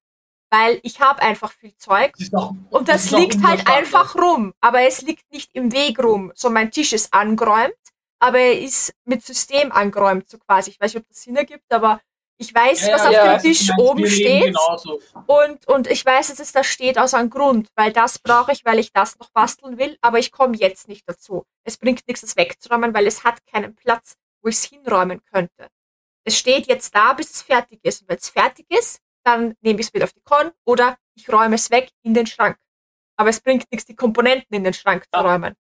weil 0.50 0.80
ich 0.82 0.98
habe 1.00 1.20
einfach 1.20 1.52
viel 1.52 1.76
Zeug 1.76 2.14
Das 2.18 2.32
auch, 2.32 2.54
und 2.70 2.88
das, 2.88 3.12
auch 3.12 3.18
liegt 3.18 3.44
halt 3.46 3.68
einfach 3.68 4.14
rum. 4.14 4.54
Aber 4.62 4.80
es 4.80 5.02
liegt 5.02 5.30
nicht 5.30 5.50
im 5.52 5.70
Weg 5.72 6.02
rum. 6.02 6.32
So, 6.34 6.48
mein 6.48 6.70
Tisch 6.70 6.94
ist 6.94 7.12
angeräumt, 7.12 7.74
aber 8.20 8.38
er 8.38 8.58
ist 8.58 8.94
mit 9.04 9.22
System 9.22 9.72
angeräumt, 9.72 10.30
so 10.30 10.38
quasi. 10.38 10.70
Ich 10.70 10.80
weiß 10.80 10.94
nicht, 10.94 11.02
ob 11.02 11.08
das 11.08 11.20
Sinn 11.20 11.36
ergibt, 11.36 11.70
aber 11.70 12.00
ich 12.38 12.54
weiß, 12.54 12.86
Ja, 12.86 12.94
was 12.94 13.02
ja, 13.02 13.08
auf 13.08 13.14
ja, 13.14 13.36
dem 13.36 13.42
Tisch 13.42 13.70
oben 13.76 14.06
steht. 14.06 14.56
Und, 15.26 15.68
und 15.68 15.86
ich 15.86 16.04
weiß, 16.06 16.28
dass 16.28 16.40
es 16.40 16.52
da 16.52 16.64
steht 16.64 16.98
aus 16.98 17.12
einem 17.12 17.28
Grund, 17.28 17.68
weil 17.76 17.92
das 17.92 18.18
brauche 18.18 18.52
ich, 18.52 18.64
weil 18.64 18.78
ich 18.78 18.90
das 18.90 19.18
noch 19.18 19.28
basteln 19.32 19.76
will, 19.76 19.98
aber 20.00 20.18
ich 20.18 20.32
komme 20.32 20.56
jetzt 20.56 20.88
nicht 20.88 21.06
dazu. 21.06 21.44
Es 21.64 21.76
bringt 21.76 22.08
nichts, 22.08 22.22
es 22.22 22.36
wegzuräumen, 22.36 22.94
weil 22.94 23.06
es 23.06 23.22
hat 23.22 23.44
keinen 23.44 23.74
Platz, 23.74 24.14
wo 24.42 24.48
ich 24.48 24.56
es 24.56 24.64
hinräumen 24.64 25.20
könnte. 25.30 25.68
Es 26.24 26.38
steht 26.38 26.66
jetzt 26.66 26.94
da, 26.94 27.12
bis 27.12 27.30
es 27.30 27.42
fertig 27.42 27.80
ist. 27.82 28.02
Und 28.02 28.08
wenn 28.08 28.16
es 28.16 28.28
fertig 28.28 28.66
ist, 28.70 29.00
dann 29.24 29.54
nehme 29.60 29.80
ich 29.80 29.86
es 29.86 29.94
wieder 29.94 30.04
auf 30.04 30.12
die 30.12 30.22
Con 30.22 30.50
oder 30.66 30.96
ich 31.14 31.30
räume 31.30 31.54
es 31.54 31.70
weg 31.70 31.90
in 32.02 32.14
den 32.14 32.26
Schrank. 32.26 32.56
Aber 33.16 33.30
es 33.30 33.40
bringt 33.40 33.70
nichts, 33.70 33.86
die 33.86 33.94
Komponenten 33.94 34.54
in 34.56 34.64
den 34.64 34.74
Schrank 34.74 35.04
zu 35.04 35.08
Ja. 35.14 35.20
räumen. 35.20 35.54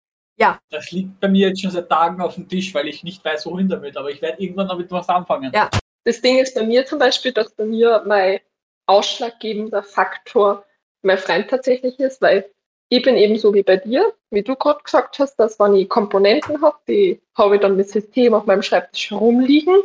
Das 0.70 0.90
liegt 0.90 1.20
bei 1.20 1.28
mir 1.28 1.48
jetzt 1.48 1.62
schon 1.62 1.70
seit 1.70 1.88
Tagen 1.88 2.20
auf 2.20 2.34
dem 2.34 2.48
Tisch, 2.48 2.74
weil 2.74 2.88
ich 2.88 3.04
nicht 3.04 3.24
weiß, 3.24 3.46
wohin 3.46 3.68
damit. 3.68 3.96
Aber 3.96 4.10
ich 4.10 4.20
werde 4.20 4.42
irgendwann 4.42 4.66
damit 4.68 4.90
was 4.90 5.08
anfangen. 5.08 5.52
Ja. 5.54 5.70
Das 6.04 6.20
Ding 6.20 6.38
ist 6.38 6.54
bei 6.54 6.64
mir 6.64 6.84
zum 6.84 6.98
Beispiel, 6.98 7.32
dass 7.32 7.54
bei 7.54 7.64
mir 7.64 8.02
mein 8.06 8.40
ausschlaggebender 8.86 9.82
Faktor 9.82 10.64
mein 11.02 11.18
Freund 11.18 11.48
tatsächlich 11.48 11.98
ist, 12.00 12.20
weil 12.20 12.50
ich 12.88 13.02
bin 13.02 13.16
eben 13.16 13.38
so 13.38 13.54
wie 13.54 13.62
bei 13.62 13.76
dir, 13.76 14.12
wie 14.30 14.42
du 14.42 14.56
gerade 14.56 14.82
gesagt 14.82 15.18
hast, 15.18 15.36
dass 15.36 15.58
wenn 15.58 15.74
ich 15.76 15.88
Komponenten 15.88 16.60
habe, 16.60 16.78
die 16.88 17.20
habe 17.36 17.54
ich 17.54 17.60
dann 17.60 17.76
mit 17.76 17.88
System 17.88 18.34
auf 18.34 18.44
meinem 18.46 18.62
Schreibtisch 18.62 19.10
herumliegen 19.10 19.76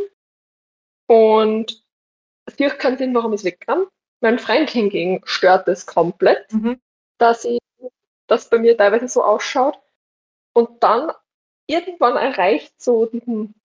und 1.10 1.84
es 2.46 2.60
macht 2.60 2.80
keinen 2.80 2.98
Sinn, 2.98 3.16
warum 3.16 3.34
ich 3.34 3.42
es 3.42 3.46
wegkram. 3.46 3.88
Mein 4.22 4.38
Freund 4.38 4.70
hingegen 4.70 5.22
stört 5.26 5.68
es 5.68 5.86
komplett, 5.86 6.52
Mhm. 6.54 6.80
dass 7.18 7.46
ich 7.46 7.60
das 8.28 8.50
bei 8.50 8.60
mir 8.60 8.78
teilweise 8.78 9.08
so 9.08 9.24
ausschaut 9.24 9.80
und 10.54 10.84
dann 10.84 11.12
irgendwann 11.68 12.16
erreicht 12.16 12.80
so 12.80 13.08
diesen 13.08 13.56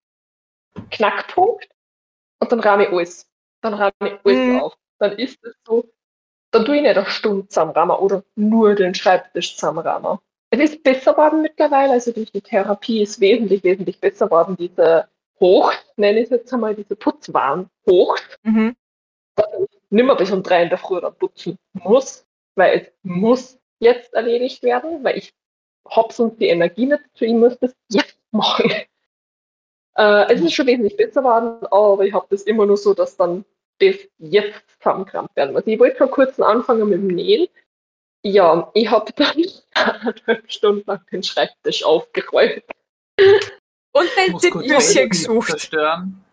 Knackpunkt 0.90 1.68
und 2.40 2.50
dann 2.50 2.60
rahme 2.60 2.84
ich 2.84 2.92
alles. 2.92 3.28
Dann 3.60 3.74
rahme 3.74 3.92
ich 4.00 4.18
alles 4.24 4.38
Mhm. 4.38 4.60
auf. 4.60 4.74
Dann 4.98 5.12
ist 5.18 5.44
es 5.44 5.54
so, 5.66 5.84
dann 6.50 6.64
tue 6.64 6.76
ich 6.76 6.82
nicht 6.82 6.96
eine 6.96 7.06
Stunde 7.06 7.48
zusammenrahmen 7.48 7.96
oder 7.96 8.24
nur 8.36 8.74
den 8.74 8.94
Schreibtisch 8.94 9.54
zusammenrahmen. 9.56 10.18
Es 10.50 10.60
ist 10.60 10.82
besser 10.82 11.12
geworden 11.12 11.42
mittlerweile, 11.42 11.92
also 11.92 12.12
durch 12.12 12.30
die 12.32 12.40
Therapie 12.40 13.02
ist 13.02 13.20
wesentlich, 13.20 13.64
wesentlich 13.64 14.00
besser 14.00 14.26
geworden, 14.26 14.56
diese 14.56 15.08
hoch, 15.40 15.72
nenne 15.96 16.18
ich 16.20 16.24
es 16.24 16.30
jetzt 16.30 16.52
einmal, 16.52 16.74
diese 16.74 16.96
Putzwaren 16.96 17.68
hoch, 17.88 18.16
Mhm. 18.42 18.76
nimmer 19.90 20.16
bis 20.16 20.30
um 20.30 20.42
drei 20.42 20.62
in 20.62 20.68
der 20.68 20.78
Früh 20.78 21.00
dann 21.00 21.14
putzen 21.16 21.58
muss, 21.72 22.26
weil 22.54 22.80
es 22.80 22.92
muss 23.02 23.58
jetzt 23.80 24.14
erledigt 24.14 24.62
werden, 24.62 25.02
weil 25.04 25.18
ich 25.18 25.34
hab 25.88 26.12
sonst 26.12 26.38
die 26.40 26.48
Energie 26.48 26.86
nicht 26.86 27.02
dazu, 27.12 27.24
ich 27.24 27.32
muss 27.32 27.58
das 27.58 27.74
jetzt 27.90 28.18
machen. 28.30 28.70
Äh, 29.96 30.32
es 30.34 30.40
ist 30.40 30.54
schon 30.54 30.66
wesentlich 30.66 30.96
besser 30.96 31.22
geworden, 31.22 31.64
aber 31.70 32.04
ich 32.04 32.12
habe 32.12 32.26
das 32.28 32.42
immer 32.42 32.66
nur 32.66 32.76
so, 32.76 32.94
dass 32.94 33.16
dann 33.16 33.44
das 33.78 33.94
jetzt 34.18 34.64
zusammengekramt 34.80 35.36
werden 35.36 35.52
muss. 35.52 35.62
Ich 35.66 35.78
wollte 35.78 35.96
vor 35.98 36.10
kurzem 36.10 36.42
anfangen 36.42 36.88
mit 36.88 36.98
dem 36.98 37.06
Nähen. 37.06 37.46
Ja, 38.24 38.72
ich 38.74 38.90
habe 38.90 39.12
dann 39.16 39.36
eineinhalb 39.74 40.50
Stunden 40.50 40.82
lang 40.86 41.06
den 41.12 41.22
Schreibtisch 41.22 41.84
aufgeräumt. 41.84 42.64
Und 43.96 44.08
dein 44.16 44.32
muss 44.32 44.42
kurz 44.50 44.64
Tippchen 44.66 45.02
die 45.04 45.08
gesucht. 45.08 45.48
zerstören. 45.50 46.24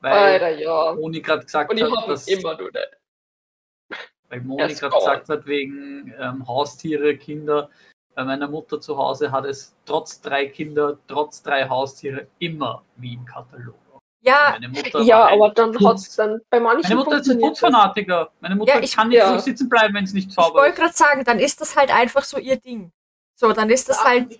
Weil 0.00 0.12
Alter, 0.42 0.48
ja. 0.58 0.94
Moni 0.94 1.20
gerade 1.20 1.44
gesagt 1.44 1.70
Und 1.70 1.76
ich 1.76 1.84
hat, 1.84 2.08
dass, 2.08 2.26
immer 2.26 2.56
nur 2.56 2.70
nicht. 2.70 3.98
weil 4.28 4.40
Moni 4.40 4.74
gerade 4.74 4.94
gesagt 4.96 5.28
hat, 5.28 5.46
wegen 5.46 6.14
ähm, 6.18 6.46
Haustiere, 6.48 7.16
Kinder. 7.16 7.68
Bei 8.14 8.24
meiner 8.24 8.48
Mutter 8.48 8.80
zu 8.80 8.96
Hause 8.96 9.30
hat 9.30 9.44
es 9.44 9.74
trotz 9.84 10.20
drei 10.20 10.46
Kinder, 10.46 10.98
trotz 11.06 11.42
drei 11.42 11.68
Haustiere 11.68 12.26
immer 12.38 12.82
wie 12.96 13.14
im 13.14 13.24
Katalog. 13.24 13.76
Ja, 14.22 14.58
Ja, 15.02 15.28
aber 15.28 15.50
dann 15.50 15.74
hat 15.86 15.96
es 15.96 16.14
dann 16.16 16.40
bei 16.50 16.60
manchen 16.60 16.82
Meine 16.82 16.94
Mutter 16.96 17.18
ist 17.20 17.30
ein. 17.30 17.38
Putzfanatiker. 17.40 18.30
Meine 18.40 18.56
Mutter 18.56 18.74
Ja, 18.74 18.80
ich- 18.80 18.94
kann 18.96 19.08
nicht 19.08 19.18
ja. 19.18 19.32
so 19.32 19.38
sitzen 19.38 19.68
bleiben, 19.68 19.94
wenn 19.94 20.04
es 20.04 20.12
nicht 20.12 20.28
ich 20.28 20.34
sauber 20.34 20.60
wollte 20.60 20.70
ist. 20.70 20.76
gerade 20.78 20.92
sagen, 20.94 21.24
dann 21.24 21.38
ist 21.38 21.60
das 21.60 21.76
halt 21.76 21.90
einfach 21.94 22.24
so 22.24 22.36
ihr 22.38 22.56
Ding. 22.56 22.92
So, 23.40 23.52
dann 23.54 23.70
ist 23.70 23.88
das 23.88 24.04
halt, 24.04 24.38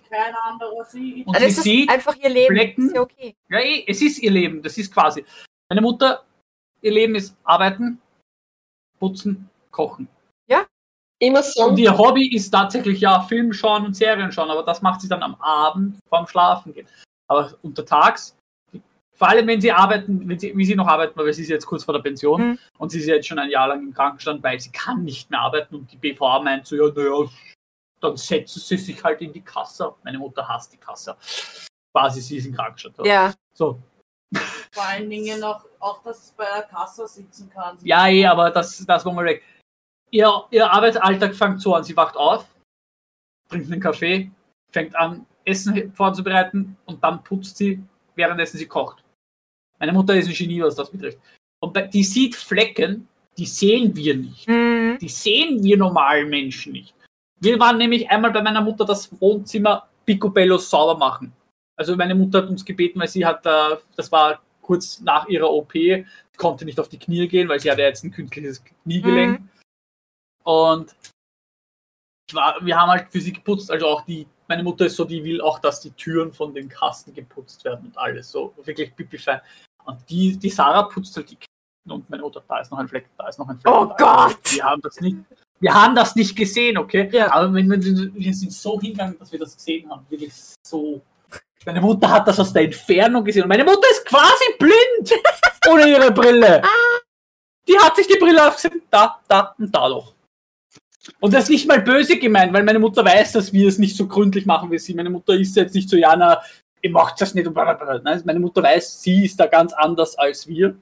sie. 0.89 1.23
Und 1.25 1.35
dann 1.35 1.41
sie 1.41 1.47
ist 1.47 1.57
das 1.57 1.63
sieht 1.63 1.89
einfach 1.89 2.15
ihr 2.17 2.29
Leben. 2.29 2.55
Flecken. 2.55 2.85
Ist 2.87 2.95
ja 2.95 3.01
okay. 3.01 3.35
Ja, 3.49 3.59
eh, 3.59 3.83
es 3.87 3.99
ist 4.01 4.19
ihr 4.19 4.29
Leben. 4.29 4.61
Das 4.61 4.77
ist 4.77 4.93
quasi. 4.93 5.25
Meine 5.69 5.81
Mutter, 5.81 6.23
ihr 6.81 6.91
Leben 6.91 7.15
ist 7.15 7.35
arbeiten, 7.43 7.99
putzen, 8.99 9.49
kochen. 9.71 10.07
Immer 11.23 11.39
Und 11.39 11.75
so. 11.75 11.75
ihr 11.77 11.95
Hobby 11.95 12.35
ist 12.35 12.49
tatsächlich 12.49 12.99
ja 12.99 13.21
Film 13.21 13.53
schauen 13.53 13.85
und 13.85 13.95
Serien 13.95 14.31
schauen, 14.31 14.49
aber 14.49 14.63
das 14.63 14.81
macht 14.81 15.01
sie 15.01 15.07
dann 15.07 15.21
am 15.21 15.35
Abend 15.35 15.99
vorm 16.09 16.25
Schlafen 16.25 16.73
gehen. 16.73 16.87
Aber 17.27 17.53
untertags, 17.61 18.35
vor 19.13 19.27
allem 19.29 19.45
wenn 19.45 19.61
sie 19.61 19.71
arbeiten, 19.71 20.27
wenn 20.27 20.39
sie, 20.39 20.57
wie 20.57 20.65
sie 20.65 20.73
noch 20.75 20.87
arbeiten, 20.87 21.19
weil 21.19 21.31
sie 21.31 21.43
ist 21.43 21.49
jetzt 21.49 21.67
kurz 21.67 21.83
vor 21.83 21.93
der 21.93 22.01
Pension 22.01 22.41
Mhm. 22.41 22.59
und 22.79 22.89
sie 22.91 22.97
ist 22.97 23.05
jetzt 23.05 23.27
schon 23.27 23.37
ein 23.37 23.51
Jahr 23.51 23.67
lang 23.67 23.81
im 23.83 23.93
Krankenstand, 23.93 24.41
weil 24.41 24.59
sie 24.59 24.71
kann 24.71 25.03
nicht 25.03 25.29
mehr 25.29 25.41
arbeiten 25.41 25.75
und 25.75 25.91
die 25.91 25.97
BVA 25.97 26.41
meint 26.41 26.65
so, 26.65 26.75
ja, 26.75 26.91
naja, 26.91 27.29
dann 28.01 28.17
setzen 28.17 28.59
sie 28.59 28.77
sich 28.77 29.03
halt 29.03 29.21
in 29.21 29.31
die 29.31 29.41
Kasse. 29.41 29.93
Meine 30.03 30.17
Mutter 30.17 30.47
hasst 30.47 30.73
die 30.73 30.77
Kasse. 30.77 31.15
Quasi, 31.93 32.21
sie 32.21 32.37
ist 32.37 32.45
im 32.47 32.53
Krankenstand. 32.55 32.97
Ja, 33.05 33.33
So, 33.53 33.79
Vor 34.71 34.83
allen 34.83 35.09
Dingen 35.09 35.43
auch, 35.43 35.65
auch 35.79 36.01
dass 36.03 36.25
es 36.25 36.31
bei 36.31 36.45
der 36.45 36.63
Kasse 36.63 37.07
sitzen 37.07 37.49
kann. 37.49 37.77
Ja, 37.83 38.07
eh, 38.07 38.25
aber 38.25 38.49
das, 38.49 38.83
das 38.85 39.05
war 39.05 39.13
mal 39.13 39.25
weg. 39.25 39.43
Ihr, 40.09 40.29
ihr 40.51 40.69
Arbeitsalltag 40.71 41.35
fängt 41.35 41.61
so 41.61 41.75
an, 41.75 41.83
sie 41.83 41.95
wacht 41.95 42.15
auf, 42.17 42.45
trinkt 43.49 43.71
einen 43.71 43.81
Kaffee, 43.81 44.31
fängt 44.71 44.95
an, 44.95 45.25
Essen 45.45 45.93
vorzubereiten 45.93 46.77
und 46.85 47.03
dann 47.03 47.23
putzt 47.23 47.57
sie, 47.57 47.81
währenddessen 48.15 48.57
sie 48.57 48.67
kocht. 48.67 49.03
Meine 49.79 49.93
Mutter 49.93 50.15
ist 50.15 50.27
ein 50.27 50.33
Genie, 50.33 50.61
was 50.61 50.75
das 50.75 50.91
betrifft. 50.91 51.19
Und 51.59 51.75
die 51.93 52.03
sieht 52.03 52.35
Flecken, 52.35 53.07
die 53.37 53.45
sehen 53.45 53.95
wir 53.95 54.15
nicht. 54.15 54.47
mhm. 54.47 54.97
Die 55.01 55.09
sehen 55.09 55.63
wir 55.63 55.77
normalen 55.77 56.29
Menschen 56.29 56.73
nicht. 56.73 56.93
Wir 57.41 57.59
waren 57.59 57.77
nämlich 57.77 58.09
einmal 58.09 58.31
bei 58.31 58.41
meiner 58.41 58.61
Mutter 58.61 58.85
das 58.85 59.09
Wohnzimmer 59.19 59.87
picobello 60.05 60.57
sauber 60.57 60.97
machen. 60.97 61.33
Also 61.75 61.95
meine 61.95 62.13
Mutter 62.13 62.39
hat 62.43 62.49
uns 62.49 62.63
gebeten, 62.63 62.99
weil 62.99 63.07
sie 63.07 63.25
hat, 63.25 63.45
äh, 63.45 63.77
das 63.95 64.11
war 64.11 64.41
kurz 64.61 65.01
nach 65.01 65.27
ihrer 65.27 65.49
OP, 65.49 65.73
konnte 66.37 66.65
nicht 66.65 66.79
auf 66.79 66.89
die 66.89 66.99
Knie 66.99 67.27
gehen, 67.27 67.49
weil 67.49 67.59
sie 67.59 67.71
hatte 67.71 67.81
jetzt 67.81 68.03
ein 68.03 68.11
künstliches 68.11 68.63
Kniegelenk. 68.83 69.41
Und 70.43 70.95
ich 72.29 72.35
war, 72.35 72.63
wir 72.63 72.79
haben 72.79 72.89
halt 72.89 73.09
für 73.09 73.19
sie 73.19 73.33
geputzt, 73.33 73.71
also 73.71 73.87
auch 73.87 74.01
die, 74.05 74.27
meine 74.47 74.63
Mutter 74.63 74.85
ist 74.85 74.95
so, 74.95 75.05
die 75.05 75.23
will 75.23 75.41
auch, 75.41 75.59
dass 75.59 75.81
die 75.81 75.91
Türen 75.91 76.31
von 76.31 76.53
den 76.53 76.69
Kasten 76.69 77.13
geputzt 77.13 77.65
werden 77.65 77.87
und 77.87 77.97
alles, 77.97 78.31
so 78.31 78.53
wirklich 78.63 78.95
pipi 78.95 79.17
fein. 79.17 79.41
Und 79.85 79.97
die, 80.09 80.37
die 80.37 80.49
Sarah 80.49 80.83
putzt 80.83 81.15
halt 81.17 81.31
die 81.31 81.35
Kasten 81.35 81.91
und 81.91 82.09
meine 82.09 82.21
Mutter, 82.21 82.43
da 82.47 82.59
ist 82.59 82.71
noch 82.71 82.77
ein 82.77 82.87
Fleck, 82.87 83.09
da 83.17 83.27
ist 83.27 83.39
noch 83.39 83.49
ein 83.49 83.57
Fleck. 83.57 83.73
Oh 83.73 83.87
Gott! 83.97 84.39
Wir 84.45 84.63
haben 84.63 84.81
das 84.81 85.01
nicht, 85.01 85.17
wir 85.61 85.73
haben 85.73 85.95
das 85.95 86.15
nicht 86.15 86.35
gesehen, 86.35 86.77
okay? 86.77 87.07
Ja. 87.11 87.31
Aber 87.31 87.53
wir 87.53 88.33
sind 88.33 88.51
so 88.51 88.81
hingegangen, 88.81 89.17
dass 89.17 89.31
wir 89.31 89.39
das 89.39 89.55
gesehen 89.55 89.89
haben, 89.89 90.05
wirklich 90.09 90.33
so. 90.63 91.01
Meine 91.65 91.79
Mutter 91.79 92.09
hat 92.09 92.27
das 92.27 92.39
aus 92.39 92.51
der 92.51 92.63
Entfernung 92.63 93.23
gesehen 93.23 93.43
und 93.43 93.49
meine 93.49 93.63
Mutter 93.63 93.87
ist 93.91 94.03
quasi 94.05 94.43
blind 94.57 95.21
ohne 95.69 95.87
ihre 95.87 96.11
Brille. 96.11 96.63
Die 97.67 97.77
hat 97.77 97.95
sich 97.95 98.07
die 98.07 98.17
Brille 98.17 98.45
aufgesetzt, 98.45 98.77
da, 98.89 99.19
da 99.27 99.55
und 99.59 99.73
da 99.73 99.87
doch. 99.87 100.15
Und 101.19 101.33
das 101.33 101.43
ist 101.43 101.49
nicht 101.49 101.67
mal 101.67 101.81
böse 101.81 102.17
gemeint, 102.17 102.51
weil 102.53 102.63
meine 102.63 102.79
Mutter 102.79 103.05
weiß, 103.05 103.33
dass 103.33 103.53
wir 103.53 103.67
es 103.67 103.77
nicht 103.77 103.95
so 103.95 104.07
gründlich 104.07 104.47
machen 104.47 104.71
wie 104.71 104.79
sie. 104.79 104.95
Meine 104.95 105.11
Mutter 105.11 105.33
ist 105.33 105.55
jetzt 105.55 105.75
nicht 105.75 105.89
so, 105.89 105.97
Jana, 105.97 106.41
ihr 106.81 106.89
macht 106.89 107.21
das 107.21 107.35
nicht 107.35 107.47
und 107.47 107.53
blablabla. 107.53 108.01
Nein, 108.03 108.21
meine 108.25 108.39
Mutter 108.39 108.63
weiß, 108.63 109.01
sie 109.01 109.25
ist 109.25 109.39
da 109.39 109.45
ganz 109.45 109.73
anders 109.73 110.17
als 110.17 110.47
wir. 110.47 110.75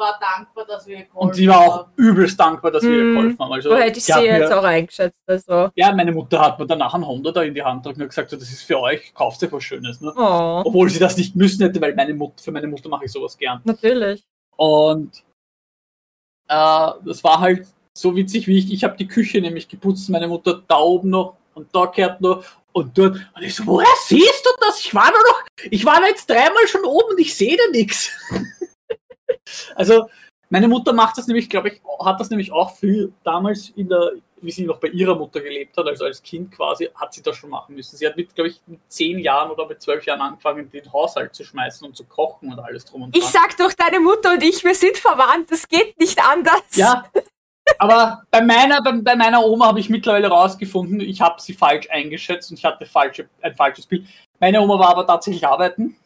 War 0.00 0.18
dankbar, 0.18 0.64
dass 0.66 0.86
wir 0.86 0.96
geholfen 1.04 1.16
Und 1.28 1.34
sie 1.34 1.46
war 1.46 1.60
auch 1.60 1.76
haben. 1.80 1.92
übelst 1.96 2.40
dankbar, 2.40 2.70
dass 2.70 2.82
wir 2.82 2.90
ihr 2.90 3.04
Mhm. 3.04 3.14
geholfen 3.16 3.38
haben. 3.38 3.52
Also, 3.52 3.68
so 3.70 3.76
hätte 3.76 3.98
ich 3.98 4.04
sie 4.04 4.12
mir- 4.14 4.38
jetzt 4.38 4.50
auch 4.52 4.64
eingeschätzt. 4.64 5.20
Also, 5.26 5.68
Ja, 5.74 5.92
meine 5.94 6.10
Mutter 6.12 6.40
hat 6.40 6.58
mir 6.58 6.66
danach 6.66 6.94
einen 6.94 7.06
Honda 7.06 7.30
da 7.32 7.42
in 7.42 7.54
die 7.54 7.62
Hand 7.62 7.82
gedrückt 7.82 8.00
und 8.00 8.08
gesagt, 8.08 8.30
so, 8.30 8.36
das 8.36 8.48
ist 8.50 8.62
für 8.62 8.80
euch, 8.80 9.12
kauft 9.14 9.42
euch 9.44 9.52
was 9.52 9.62
Schönes. 9.62 10.00
Ne? 10.00 10.12
oh, 10.16 10.62
Obwohl 10.64 10.88
sie 10.88 10.98
das 10.98 11.16
nicht 11.18 11.36
müssen 11.36 11.62
hätte, 11.62 11.80
weil 11.82 11.94
meine 11.94 12.14
Mutter, 12.14 12.42
für 12.42 12.50
meine 12.52 12.66
Mutter 12.66 12.88
mache 12.88 13.04
ich 13.04 13.12
sowas 13.12 13.36
gern. 13.36 13.60
natürlich. 13.64 14.24
Und 14.56 15.22
äh, 16.48 16.90
das 17.04 17.22
war 17.22 17.40
halt 17.40 17.66
so 17.96 18.16
witzig, 18.16 18.46
wie 18.46 18.58
ich, 18.58 18.72
ich 18.72 18.82
habe 18.84 18.96
die 18.96 19.06
Küche 19.06 19.40
nämlich 19.40 19.68
geputzt, 19.68 20.08
meine 20.08 20.28
Mutter 20.28 20.62
da 20.66 20.78
oben 20.78 21.10
noch 21.10 21.36
und 21.54 21.68
da 21.74 21.86
kehrt 21.88 22.20
noch 22.20 22.42
und 22.72 22.96
dort. 22.96 23.16
Und 23.34 23.42
ich 23.42 23.54
so, 23.54 23.66
woher 23.66 23.86
siehst 24.06 24.44
du 24.46 24.50
das? 24.60 24.80
Ich 24.80 24.94
war 24.94 25.06
da 25.06 25.18
noch, 25.18 25.42
ich 25.70 25.84
war 25.84 26.00
da 26.00 26.06
jetzt 26.06 26.28
dreimal 26.30 26.66
schon 26.68 26.84
oben 26.84 27.10
und 27.10 27.20
ich 27.20 27.34
sehe 27.36 27.56
da 27.56 27.62
nichts. 27.72 28.10
Also, 29.74 30.08
meine 30.48 30.66
Mutter 30.68 30.92
macht 30.92 31.16
das 31.16 31.26
nämlich, 31.28 31.48
glaube 31.48 31.68
ich, 31.68 31.80
hat 32.04 32.18
das 32.18 32.30
nämlich 32.30 32.50
auch 32.50 32.74
viel 32.76 33.12
damals 33.22 33.68
in 33.70 33.88
der, 33.88 34.12
wie 34.42 34.50
sie 34.50 34.64
noch 34.64 34.78
bei 34.80 34.88
ihrer 34.88 35.14
Mutter 35.14 35.40
gelebt 35.40 35.76
hat, 35.76 35.86
also 35.86 36.04
als 36.06 36.20
Kind 36.22 36.50
quasi, 36.50 36.88
hat 36.94 37.14
sie 37.14 37.22
das 37.22 37.36
schon 37.36 37.50
machen 37.50 37.74
müssen. 37.76 37.96
Sie 37.96 38.04
hat 38.06 38.16
mit, 38.16 38.34
glaube 38.34 38.48
ich, 38.50 38.60
mit 38.66 38.80
zehn 38.88 39.18
Jahren 39.20 39.50
oder 39.50 39.66
mit 39.68 39.80
zwölf 39.80 40.04
Jahren 40.06 40.20
angefangen, 40.20 40.68
den 40.70 40.92
Haushalt 40.92 41.34
zu 41.36 41.44
schmeißen 41.44 41.86
und 41.86 41.96
zu 41.96 42.04
kochen 42.04 42.52
und 42.52 42.58
alles 42.58 42.84
drum 42.84 43.02
und 43.02 43.16
Ich 43.16 43.22
dran. 43.22 43.32
sag 43.32 43.56
doch, 43.58 43.72
deine 43.74 44.00
Mutter 44.00 44.32
und 44.32 44.42
ich, 44.42 44.64
wir 44.64 44.74
sind 44.74 44.96
verwandt. 44.96 45.52
Das 45.52 45.68
geht 45.68 45.96
nicht 46.00 46.18
anders. 46.20 46.62
Ja, 46.74 47.04
aber 47.78 48.24
bei 48.32 48.42
meiner, 48.42 48.82
bei, 48.82 48.92
bei 48.92 49.14
meiner 49.14 49.44
Oma 49.44 49.66
habe 49.66 49.78
ich 49.78 49.88
mittlerweile 49.88 50.26
rausgefunden, 50.28 50.98
ich 51.00 51.20
habe 51.20 51.40
sie 51.40 51.54
falsch 51.54 51.88
eingeschätzt 51.90 52.50
und 52.50 52.58
ich 52.58 52.64
hatte 52.64 52.86
falsche, 52.86 53.28
ein 53.42 53.54
falsches 53.54 53.86
Bild. 53.86 54.04
Meine 54.40 54.60
Oma 54.60 54.78
war 54.80 54.88
aber 54.90 55.06
tatsächlich 55.06 55.46
arbeiten. 55.46 55.96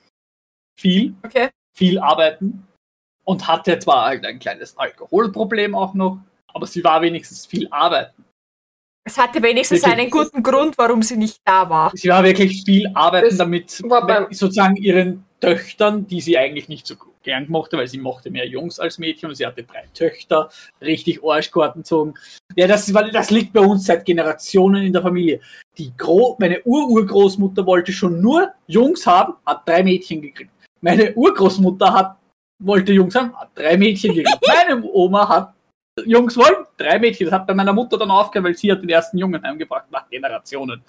Viel, 0.78 1.14
Okay. 1.24 1.48
viel 1.74 1.98
arbeiten. 1.98 2.66
Und 3.24 3.46
hatte 3.48 3.78
zwar 3.78 4.06
halt 4.06 4.26
ein 4.26 4.38
kleines 4.38 4.76
Alkoholproblem 4.76 5.74
auch 5.74 5.94
noch, 5.94 6.18
aber 6.52 6.66
sie 6.66 6.84
war 6.84 7.00
wenigstens 7.00 7.46
viel 7.46 7.68
arbeiten. 7.70 8.24
Es 9.06 9.18
hatte 9.18 9.42
wenigstens 9.42 9.82
Wirklich. 9.82 10.00
einen 10.00 10.10
guten 10.10 10.42
Grund, 10.42 10.78
warum 10.78 11.02
sie 11.02 11.16
nicht 11.16 11.38
da 11.44 11.68
war. 11.68 11.90
Sie 11.94 12.08
war 12.08 12.24
wirklich 12.24 12.64
viel 12.64 12.90
arbeiten, 12.94 13.28
Das 13.28 13.36
damit 13.36 13.70
sozusagen 13.70 14.76
ihren 14.76 15.24
Töchtern, 15.40 16.06
die 16.06 16.22
sie 16.22 16.38
eigentlich 16.38 16.68
nicht 16.68 16.86
so 16.86 16.94
gern 17.22 17.46
mochte, 17.48 17.76
weil 17.76 17.86
sie 17.86 17.98
mochte 17.98 18.30
mehr 18.30 18.46
Jungs 18.46 18.78
als 18.78 18.98
Mädchen 18.98 19.28
und 19.28 19.34
sie 19.34 19.44
hatte 19.44 19.62
drei 19.62 19.84
Töchter, 19.92 20.48
richtig 20.80 21.22
Arschkarten 21.22 21.82
gezogen. 21.82 22.14
Ja, 22.56 22.66
das, 22.66 22.90
das 23.12 23.30
liegt 23.30 23.52
bei 23.52 23.60
uns 23.60 23.84
seit 23.84 24.06
Generationen 24.06 24.84
in 24.84 24.92
der 24.92 25.02
Familie. 25.02 25.40
Die 25.76 25.92
Gro 25.98 26.36
meine 26.38 26.62
Ururgroßmutter 26.62 27.66
wollte 27.66 27.92
schon 27.92 28.22
nur 28.22 28.52
Jungs 28.68 29.06
haben, 29.06 29.34
hat 29.44 29.68
drei 29.68 29.82
Mädchen 29.82 30.22
gekriegt. 30.22 30.50
Meine 30.80 31.12
Urgroßmutter 31.14 31.92
hat, 31.92 32.16
wollte 32.66 32.92
Jungs 32.92 33.14
haben, 33.14 33.34
hat 33.38 33.50
drei 33.54 33.76
Mädchen 33.76 34.14
gekriegt. 34.14 34.38
Meine 34.46 34.82
Oma 34.84 35.28
hat 35.28 35.54
Jungs 36.06 36.36
wollen, 36.36 36.66
drei 36.76 36.98
Mädchen. 36.98 37.26
Das 37.26 37.34
hat 37.40 37.46
bei 37.46 37.54
meiner 37.54 37.72
Mutter 37.72 37.96
dann 37.98 38.10
aufgehört, 38.10 38.46
weil 38.46 38.56
sie 38.56 38.70
hat 38.72 38.82
den 38.82 38.88
ersten 38.88 39.18
Jungen 39.18 39.42
heimgebracht 39.42 39.90
nach 39.90 40.08
Generationen. 40.10 40.82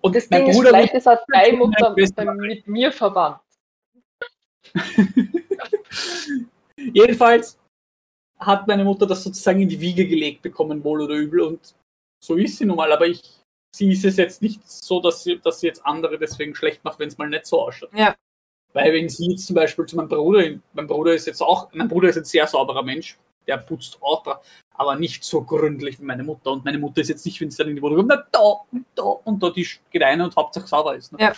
Und 0.00 0.14
Das 0.14 0.28
mein 0.30 0.42
Ding 0.42 0.50
ist, 0.50 0.56
Bruder 0.56 0.68
vielleicht 0.70 0.94
ist 0.94 1.08
auch 1.08 1.18
deine 1.32 1.46
Meine 1.46 1.58
Mutter 1.58 1.94
Schwester- 1.96 2.24
bei- 2.26 2.34
mit 2.34 2.66
mir 2.68 2.92
verwandt. 2.92 3.40
Jedenfalls 6.76 7.58
hat 8.38 8.66
meine 8.66 8.84
Mutter 8.84 9.06
das 9.06 9.22
sozusagen 9.24 9.60
in 9.62 9.68
die 9.68 9.80
Wiege 9.80 10.06
gelegt 10.06 10.42
bekommen, 10.42 10.82
wohl 10.84 11.02
oder 11.02 11.14
übel. 11.14 11.40
Und 11.40 11.74
so 12.22 12.34
ist 12.36 12.58
sie 12.58 12.66
nun 12.66 12.76
mal. 12.76 12.92
Aber 12.92 13.06
ich, 13.06 13.22
sie 13.74 13.90
ist 13.92 14.04
es 14.04 14.16
jetzt 14.16 14.42
nicht 14.42 14.60
so, 14.68 15.00
dass 15.00 15.24
sie, 15.24 15.38
dass 15.40 15.60
sie 15.60 15.68
jetzt 15.68 15.84
andere 15.86 16.18
deswegen 16.18 16.54
schlecht 16.54 16.84
macht, 16.84 16.98
wenn 16.98 17.08
es 17.08 17.16
mal 17.18 17.28
nicht 17.28 17.46
so 17.46 17.62
ausschaut. 17.62 17.90
Ja. 17.94 18.14
Weil 18.74 18.92
wenn 18.92 19.08
sie 19.08 19.30
jetzt 19.30 19.46
zum 19.46 19.54
Beispiel 19.54 19.86
zu 19.86 19.96
meinem 19.96 20.08
Bruder, 20.08 20.44
mein 20.72 20.86
Bruder 20.86 21.14
ist 21.14 21.26
jetzt 21.26 21.40
auch, 21.40 21.72
mein 21.72 21.88
Bruder 21.88 22.08
ist 22.08 22.18
ein 22.18 22.24
sehr 22.24 22.46
sauberer 22.46 22.82
Mensch, 22.82 23.16
der 23.46 23.56
putzt 23.58 23.98
auch, 24.02 24.24
aber 24.74 24.96
nicht 24.96 25.22
so 25.22 25.42
gründlich 25.42 26.00
wie 26.00 26.04
meine 26.04 26.24
Mutter. 26.24 26.50
Und 26.50 26.64
meine 26.64 26.78
Mutter 26.78 27.00
ist 27.00 27.08
jetzt 27.08 27.24
nicht, 27.24 27.40
wenn 27.40 27.50
sie 27.50 27.58
dann 27.58 27.68
in 27.68 27.76
die 27.76 27.82
Wohnung 27.82 27.98
kommt, 27.98 28.08
na 28.08 28.24
da 28.32 28.40
und 28.72 28.84
da 28.96 29.02
und 29.02 29.42
da, 29.42 29.50
die 29.50 29.66
geht 29.90 30.02
rein 30.02 30.20
und 30.20 30.34
Hauptsache 30.34 30.66
sauber 30.66 30.96
ist. 30.96 31.12
Ne? 31.12 31.18
Ja. 31.20 31.32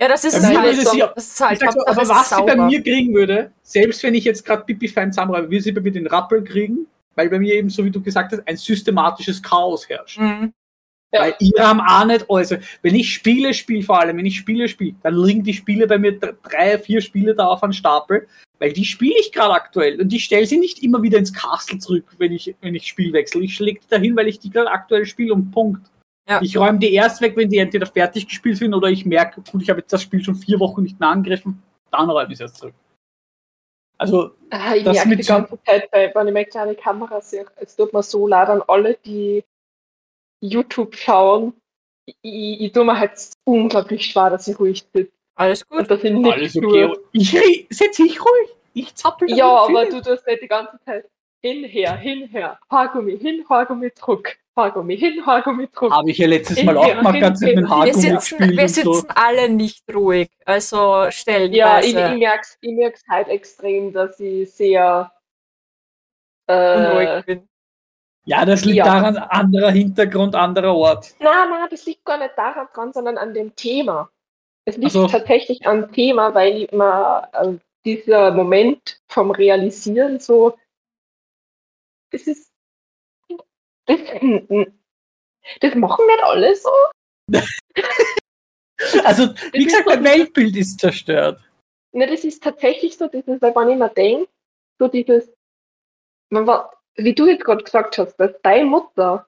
Ja, 0.00 0.06
das 0.06 0.24
ist 0.24 0.34
es 0.34 0.44
halt. 0.56 0.66
würde 0.76 0.84
sie- 0.92 0.98
Das 1.16 1.24
ist 1.26 1.40
halt 1.40 1.60
so, 1.72 1.80
aber 1.90 1.96
was 2.10 2.28
sie 2.28 2.34
bei 2.46 2.54
mir 2.68 2.82
kriegen 2.82 3.14
würde, 3.14 3.52
selbst 3.62 4.02
wenn 4.04 4.14
ich 4.14 4.22
jetzt 4.24 4.44
gerade 4.44 4.62
Pipi-Fan 4.64 5.12
zusammenreibe, 5.12 5.50
würde 5.50 5.62
sie 5.64 5.72
bei 5.72 5.80
mir 5.80 5.90
den 5.90 6.06
Rappel 6.06 6.44
kriegen, 6.44 6.86
weil 7.16 7.28
bei 7.28 7.40
mir 7.40 7.54
eben, 7.54 7.68
so 7.70 7.84
wie 7.84 7.90
du 7.90 8.00
gesagt 8.00 8.30
hast, 8.32 8.46
ein 8.46 8.56
systematisches 8.56 9.42
Chaos 9.42 9.88
herrscht. 9.88 10.18
Mhm. 10.20 10.52
Ja. 11.14 11.20
Weil 11.20 11.36
ihr 11.38 11.52
haben 11.68 11.80
auch 11.80 12.04
nicht, 12.06 12.26
also 12.28 12.56
wenn 12.82 12.96
ich 12.96 13.14
Spiele 13.14 13.54
spiele, 13.54 13.84
vor 13.84 14.00
allem 14.00 14.16
wenn 14.16 14.26
ich 14.26 14.36
Spiele 14.36 14.68
spiele, 14.68 14.96
dann 15.04 15.14
liegen 15.16 15.44
die 15.44 15.54
Spiele 15.54 15.86
bei 15.86 15.96
mir 15.96 16.18
dr- 16.18 16.34
drei, 16.42 16.76
vier 16.76 17.00
Spiele 17.00 17.36
da 17.36 17.46
auf 17.46 17.62
einem 17.62 17.72
Stapel, 17.72 18.26
weil 18.58 18.72
die 18.72 18.84
spiele 18.84 19.14
ich 19.20 19.30
gerade 19.30 19.54
aktuell 19.54 20.00
und 20.00 20.12
ich 20.12 20.24
stelle 20.24 20.44
sie 20.44 20.58
nicht 20.58 20.82
immer 20.82 21.02
wieder 21.02 21.18
ins 21.18 21.32
Castle 21.32 21.78
zurück, 21.78 22.04
wenn 22.18 22.32
ich, 22.32 22.52
wenn 22.62 22.74
ich 22.74 22.88
Spiel 22.88 23.12
wechsle. 23.12 23.42
Ich 23.42 23.54
schläge 23.54 23.78
die 23.80 23.88
dahin, 23.88 24.16
weil 24.16 24.26
ich 24.26 24.40
die 24.40 24.50
gerade 24.50 24.70
aktuell 24.70 25.06
spiele 25.06 25.34
und 25.34 25.52
Punkt. 25.52 25.88
Ja. 26.28 26.40
Ich 26.42 26.56
räume 26.56 26.80
die 26.80 26.92
erst 26.92 27.20
weg, 27.20 27.36
wenn 27.36 27.48
die 27.48 27.58
entweder 27.58 27.86
fertig 27.86 28.26
gespielt 28.26 28.56
sind 28.56 28.74
oder 28.74 28.88
ich 28.88 29.06
merke, 29.06 29.40
gut, 29.40 29.62
ich 29.62 29.70
habe 29.70 29.80
jetzt 29.80 29.92
das 29.92 30.02
Spiel 30.02 30.24
schon 30.24 30.34
vier 30.34 30.58
Wochen 30.58 30.82
nicht 30.82 30.98
mehr 30.98 31.10
angegriffen, 31.10 31.62
dann 31.92 32.10
räume 32.10 32.28
ich 32.28 32.34
es 32.34 32.40
erst 32.40 32.56
zurück. 32.56 32.74
Also, 33.98 34.32
Ah, 34.50 34.74
ich 34.74 34.82
Das 34.82 34.94
merke 34.94 35.08
mit 35.10 35.18
die 35.20 35.26
ganze 35.26 35.58
Zeit, 35.64 35.88
wenn 35.92 36.26
ich 36.26 36.34
meine 36.34 36.46
kleine 36.46 36.74
Kamera 36.74 37.20
sehe, 37.20 37.46
es 37.56 37.76
tut 37.76 37.92
mir 37.92 38.02
so 38.02 38.26
leid 38.26 38.48
an 38.48 38.62
alle, 38.66 38.98
die 39.04 39.44
YouTube 40.48 40.94
schauen. 40.96 41.54
Ich, 42.06 42.16
ich, 42.22 42.60
ich 42.60 42.72
tue 42.72 42.84
mir 42.84 42.98
halt 42.98 43.12
unglaublich 43.44 44.04
schwer, 44.06 44.30
dass 44.30 44.46
ich 44.48 44.58
ruhig 44.58 44.84
sitze 44.92 45.10
Alles 45.36 45.66
gut. 45.66 45.80
und 45.80 45.90
dass 45.90 46.04
ich 46.04 46.12
nichts 46.12 46.32
alles 46.32 46.56
okay. 46.56 46.86
tue. 46.86 47.04
Ich 47.12 47.66
setze 47.70 48.04
ich 48.04 48.20
ruhig. 48.20 48.50
Ich 48.74 48.94
zappel. 48.94 49.30
Ja, 49.34 49.46
aber 49.64 49.86
du 49.86 50.02
tust 50.02 50.26
nicht 50.26 50.42
die 50.42 50.48
ganze 50.48 50.78
Zeit 50.84 51.06
hinher, 51.40 51.96
hinher, 51.96 52.58
Haargummi 52.70 53.18
hin, 53.18 53.44
Haargummi 53.48 53.92
zurück, 53.94 54.36
Haargummi 54.56 54.96
hin, 54.96 55.24
Haargummi 55.24 55.70
zurück. 55.70 55.92
Habe 55.92 56.10
ich 56.10 56.18
ja 56.18 56.26
letztes 56.26 56.62
Mal 56.64 56.76
auch 56.76 56.88
gemacht, 56.88 57.14
in 57.14 57.20
ganz 57.20 57.40
mit 57.40 57.50
dem 57.50 57.54
der- 57.56 57.64
Wir 57.64 57.70
Haargummi 57.70 57.92
sitzen, 58.02 58.38
wir 58.50 58.62
und 58.62 58.68
so. 58.70 58.92
sitzen 58.94 59.08
alle 59.14 59.48
nicht 59.50 59.84
ruhig. 59.94 60.30
Also 60.44 60.76
Ja, 60.76 61.08
ich, 61.08 61.14
stellenweise 61.16 62.16
ich 62.60 62.72
merke 62.72 62.96
es 62.96 63.04
halt 63.08 63.28
extrem, 63.28 63.92
dass 63.92 64.18
ich 64.20 64.50
sehr 64.52 65.12
äh, 66.48 66.76
unruhig 66.76 67.24
bin. 67.26 67.48
Ja, 68.26 68.44
das 68.46 68.64
liegt 68.64 68.78
Ja. 68.78 68.84
daran, 68.84 69.16
anderer 69.18 69.70
Hintergrund, 69.70 70.34
anderer 70.34 70.74
Ort. 70.74 71.14
Nein, 71.20 71.50
nein, 71.50 71.68
das 71.70 71.84
liegt 71.84 72.04
gar 72.04 72.18
nicht 72.18 72.32
daran 72.36 72.68
dran, 72.72 72.92
sondern 72.92 73.18
an 73.18 73.34
dem 73.34 73.54
Thema. 73.54 74.10
Es 74.64 74.76
liegt 74.78 74.92
so. 74.92 75.06
tatsächlich 75.06 75.66
am 75.66 75.92
Thema, 75.92 76.34
weil 76.34 76.62
immer 76.64 77.28
äh, 77.34 77.54
dieser 77.84 78.30
Moment 78.32 78.98
vom 79.08 79.30
Realisieren 79.30 80.18
so, 80.20 80.56
das 82.10 82.22
ist, 82.26 82.50
das, 83.86 83.98
das 85.60 85.74
machen 85.74 86.06
nicht 86.06 86.22
alle 86.22 86.56
so. 86.56 86.70
Also, 89.04 89.28
wie 89.52 89.64
gesagt, 89.64 89.84
so- 89.84 89.90
mein 89.94 90.04
Weltbild 90.04 90.56
ist 90.56 90.80
zerstört. 90.80 91.40
Ne, 91.92 92.06
das 92.08 92.24
ist 92.24 92.42
tatsächlich 92.42 92.96
so, 92.96 93.06
dieses, 93.06 93.40
weil 93.40 93.54
wenn 93.54 93.68
ich 93.70 93.76
mir 93.78 93.88
denke, 93.90 94.28
so 94.80 94.88
dieses, 94.88 95.32
man 96.30 96.46
war, 96.46 96.72
wie 96.96 97.14
du 97.14 97.26
jetzt 97.26 97.44
gerade 97.44 97.64
gesagt 97.64 97.98
hast, 97.98 98.16
dass 98.16 98.32
deine 98.42 98.66
Mutter, 98.66 99.26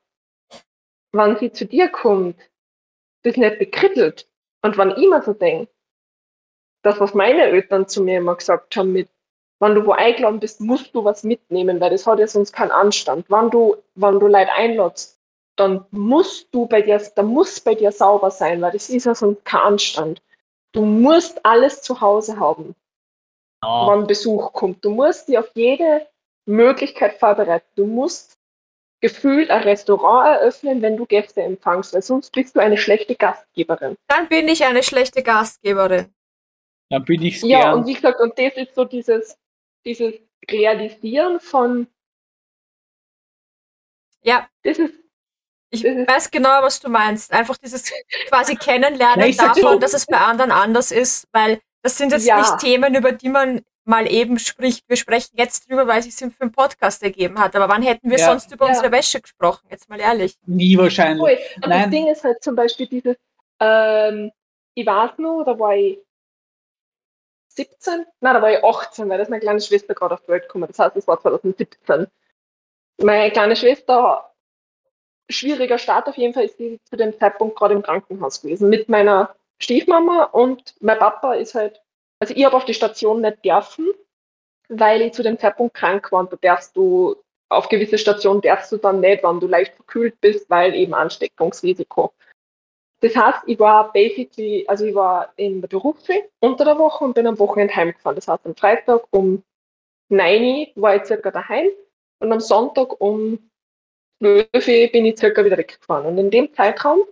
wenn 1.13 1.37
sie 1.39 1.53
zu 1.53 1.67
dir 1.67 1.89
kommt, 1.89 2.37
das 3.23 3.37
nicht 3.37 3.59
bekrittelt. 3.59 4.29
Und 4.63 4.79
wenn 4.79 4.91
ich 4.93 5.09
mir 5.09 5.23
so 5.23 5.33
denke, 5.33 5.73
das, 6.83 7.01
was 7.01 7.15
meine 7.15 7.43
Eltern 7.43 7.89
zu 7.89 8.03
mir 8.03 8.19
immer 8.19 8.37
gesagt 8.37 8.77
haben, 8.77 8.93
mit, 8.93 9.09
wenn 9.61 9.75
du 9.75 9.87
wo 9.87 9.93
eingeladen 9.93 10.41
bist, 10.41 10.61
musst 10.61 10.95
du 10.95 11.05
was 11.05 11.25
mitnehmen, 11.25 11.81
weil 11.81 11.91
das 11.91 12.07
hat 12.07 12.19
ja 12.19 12.27
sonst 12.29 12.53
keinen 12.53 12.71
Anstand. 12.71 13.31
Wenn 13.31 13.51
du, 13.51 13.77
wenn 13.95 14.21
du 14.21 14.29
Leute 14.29 14.53
einladst, 14.53 15.21
dann 15.57 15.87
musst 15.91 16.55
du 16.55 16.67
bei 16.67 16.83
dir, 16.83 17.01
da 17.17 17.23
muss 17.23 17.61
bei 17.61 17.75
dir 17.75 17.93
sauber 17.93 18.31
sein, 18.31 18.61
weil 18.63 18.73
das 18.73 18.91
ist 18.91 19.07
ja 19.07 19.15
sonst 19.15 19.45
kein 19.45 19.61
Anstand. 19.63 20.23
Du 20.73 20.85
musst 20.85 21.45
alles 21.45 21.83
zu 21.83 22.01
Hause 22.01 22.39
haben 22.39 22.75
Ja. 23.63 23.87
wann 23.89 24.07
Besuch 24.07 24.53
kommt. 24.53 24.85
Du 24.85 24.91
musst 24.91 25.29
dich 25.29 25.39
auf 25.39 25.51
jede 25.55 26.07
Möglichkeit 26.47 27.19
vorbereiten. 27.19 27.67
Du 27.77 27.87
musst 27.87 28.39
gefühlt 29.01 29.51
ein 29.51 29.63
Restaurant 29.63 30.27
eröffnen, 30.41 30.81
wenn 30.83 30.97
du 30.97 31.05
Gäste 31.07 31.43
empfangst, 31.43 31.93
weil 31.93 32.03
sonst 32.03 32.31
bist 32.33 32.57
du 32.57 32.61
eine 32.61 32.79
schlechte 32.79 33.15
Gastgeberin. 33.15 33.97
Dann 34.09 34.29
bin 34.29 34.49
ich 34.49 34.65
eine 34.65 34.83
schlechte 34.83 35.23
Gastgeberin. 35.23 36.13
Dann 36.91 37.05
bin 37.05 37.23
ich's 37.23 37.43
Ja, 37.43 37.61
gern. 37.63 37.75
und 37.75 37.87
wie 37.87 37.95
gesagt, 37.95 38.21
und 38.21 38.39
das 38.39 38.55
ist 38.57 38.75
so 38.75 38.85
dieses, 38.85 39.37
dieses 39.85 40.15
Realisieren 40.51 41.41
von, 41.41 41.89
Ja, 44.23 44.49
das 44.65 44.79
ist, 44.79 44.95
ich 45.71 45.83
Das 45.83 45.93
ist- 45.97 46.09
weiß 46.09 46.31
genau, 46.31 46.63
was 46.63 46.81
du 46.81 46.89
meinst. 46.89 47.33
Einfach 47.33 47.57
dieses 47.59 47.93
quasi 48.29 48.57
Kennenlernen 48.57 49.27
ich 49.29 49.37
davon, 49.37 49.63
so- 49.63 49.79
dass 49.79 49.95
es 49.95 50.07
bei 50.07 50.19
anderen 50.19 50.51
anders 50.51 50.91
ist, 50.91 51.29
weil 51.33 51.61
das 51.83 51.97
sind 51.99 52.11
jetzt 52.13 52.27
Ja. 52.27 52.39
nicht 52.39 52.59
Themen, 52.59 52.95
über 52.95 53.13
die 53.13 53.29
man 53.29 53.63
mal 53.87 54.11
eben 54.11 54.39
spricht. 54.39 54.89
Wir 54.89 54.97
sprechen 54.97 55.37
jetzt 55.37 55.69
drüber, 55.69 55.87
weil 55.87 56.01
es 56.01 56.05
sich 56.17 56.33
für 56.35 56.41
einen 56.43 56.53
Podcast 56.53 57.03
ergeben 57.03 57.39
hat. 57.39 57.55
Aber 57.57 57.69
wann 57.69 57.83
hätten 57.83 58.11
wir 58.11 58.19
Ja. 58.19 58.27
sonst 58.27 58.51
über 58.53 58.67
Ja. 58.67 58.73
unsere 58.73 58.93
Wäsche 58.93 59.21
gesprochen? 59.21 59.67
Jetzt 59.71 59.89
mal 59.89 60.01
ehrlich. 60.01 60.37
Nie 60.47 60.77
wahrscheinlich. 60.77 61.19
voll. 61.21 61.39
Und 61.63 61.69
Nein. 61.69 61.83
das 61.83 61.91
Ding 61.91 62.07
ist 62.09 62.25
halt 62.25 62.43
zum 62.43 62.57
Beispiel 62.57 62.87
dieses, 62.87 63.17
ähm, 63.61 64.33
ich 64.75 64.87
weiß 64.87 65.13
nur, 65.19 65.45
da 65.45 65.59
war 65.59 65.75
ich 65.77 65.99
17, 67.49 68.05
nein, 68.21 68.35
da 68.35 68.43
war 68.43 68.51
ich 68.53 68.63
18, 68.63 69.09
weil 69.09 69.19
das 69.19 69.29
meine 69.29 69.41
kleine 69.41 69.61
Schwester 69.61 69.95
gerade 69.95 70.15
auf 70.15 70.21
die 70.23 70.29
Welt 70.29 70.43
gekommen. 70.43 70.67
Das 70.69 70.79
heißt, 70.79 70.97
es 70.97 71.07
war 71.07 71.21
2017. 71.21 72.07
Meine 73.03 73.31
kleine 73.31 73.57
Schwester, 73.57 74.31
schwieriger 75.31 75.79
Start 75.79 76.07
auf 76.09 76.17
jeden 76.17 76.35
Fall, 76.35 76.45
ist 76.45 76.59
die 76.59 76.79
zu 76.85 76.97
dem 76.97 77.19
Zeitpunkt 77.19 77.57
gerade 77.57 77.75
im 77.75 77.83
Krankenhaus 77.83 78.43
gewesen. 78.43 78.69
Mit 78.69 78.89
meiner 78.89 79.35
Stiefmama 79.59 80.25
und 80.25 80.75
mein 80.81 80.99
Papa 80.99 81.35
ist 81.35 81.55
halt, 81.55 81.81
also 82.19 82.35
ich 82.35 82.45
habe 82.45 82.57
auf 82.57 82.65
die 82.65 82.75
Station 82.75 83.21
nicht 83.21 83.45
dürfen, 83.45 83.93
weil 84.69 85.03
ich 85.03 85.13
zu 85.13 85.23
dem 85.23 85.39
Zeitpunkt 85.39 85.75
krank 85.75 86.11
war 86.13 86.21
und 86.21 86.33
da 86.33 86.37
darfst 86.41 86.77
du, 86.77 87.17
auf 87.49 87.69
gewisse 87.69 87.99
Stationen 87.99 88.41
darfst 88.41 88.73
du 88.73 88.77
dann 88.77 89.01
nicht, 89.01 89.23
wenn 89.23 89.41
du 89.41 89.47
leicht 89.47 89.75
verkühlt 89.75 90.21
bist, 90.21 90.51
weil 90.51 90.75
eben 90.75 90.95
Ansteckungsrisiko. 90.95 92.13
Das 93.01 93.15
heißt, 93.15 93.43
ich 93.47 93.59
war 93.59 93.93
basically, 93.93 94.65
also 94.67 94.87
ich 94.87 94.95
war 94.95 95.33
in 95.37 95.61
der 95.61 95.69
Berufsschule 95.69 96.29
unter 96.41 96.65
der 96.65 96.79
Woche 96.79 97.05
und 97.05 97.15
bin 97.15 97.27
am 97.27 97.39
Wochenende 97.39 97.77
heimgefahren. 97.77 98.17
Das 98.17 98.27
heißt, 98.27 98.47
am 98.47 98.57
Freitag 98.57 99.07
um 99.11 99.45
9 100.09 100.73
Uhr 100.75 100.83
war 100.83 100.97
ich 100.97 101.05
circa 101.05 101.31
daheim 101.31 101.69
und 102.21 102.33
am 102.33 102.41
Sonntag 102.41 103.01
um 103.01 103.51
12 104.21 104.49
Uhr 104.55 104.89
bin 104.93 105.05
ich 105.05 105.19
circa 105.19 105.45
wieder 105.45 105.59
weggefahren. 105.59 106.07
Und 106.07 106.19
in 106.19 106.31
dem 106.31 106.53
Zeitraum, 106.55 107.03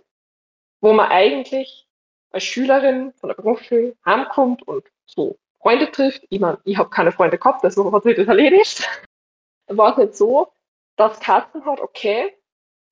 wo 0.81 0.91
man 0.91 1.09
eigentlich 1.11 1.87
als 2.31 2.43
Schülerin 2.43 3.13
von 3.13 3.29
der 3.29 3.35
Berufsschule 3.35 3.95
heimkommt 4.05 4.67
und 4.67 4.85
so 5.05 5.37
Freunde 5.61 5.89
trifft, 5.91 6.23
ich 6.29 6.39
meine, 6.39 6.59
ich 6.63 6.77
habe 6.77 6.89
keine 6.89 7.11
Freunde 7.11 7.37
gehabt, 7.37 7.63
also 7.63 7.91
hat 7.91 8.03
sich 8.03 8.15
das 8.15 8.27
erledigt, 8.27 8.87
war 9.67 9.91
es 9.91 9.97
nicht 9.97 10.15
so, 10.15 10.51
dass 10.95 11.19
Katzen 11.19 11.65
hat, 11.65 11.79
okay, 11.79 12.33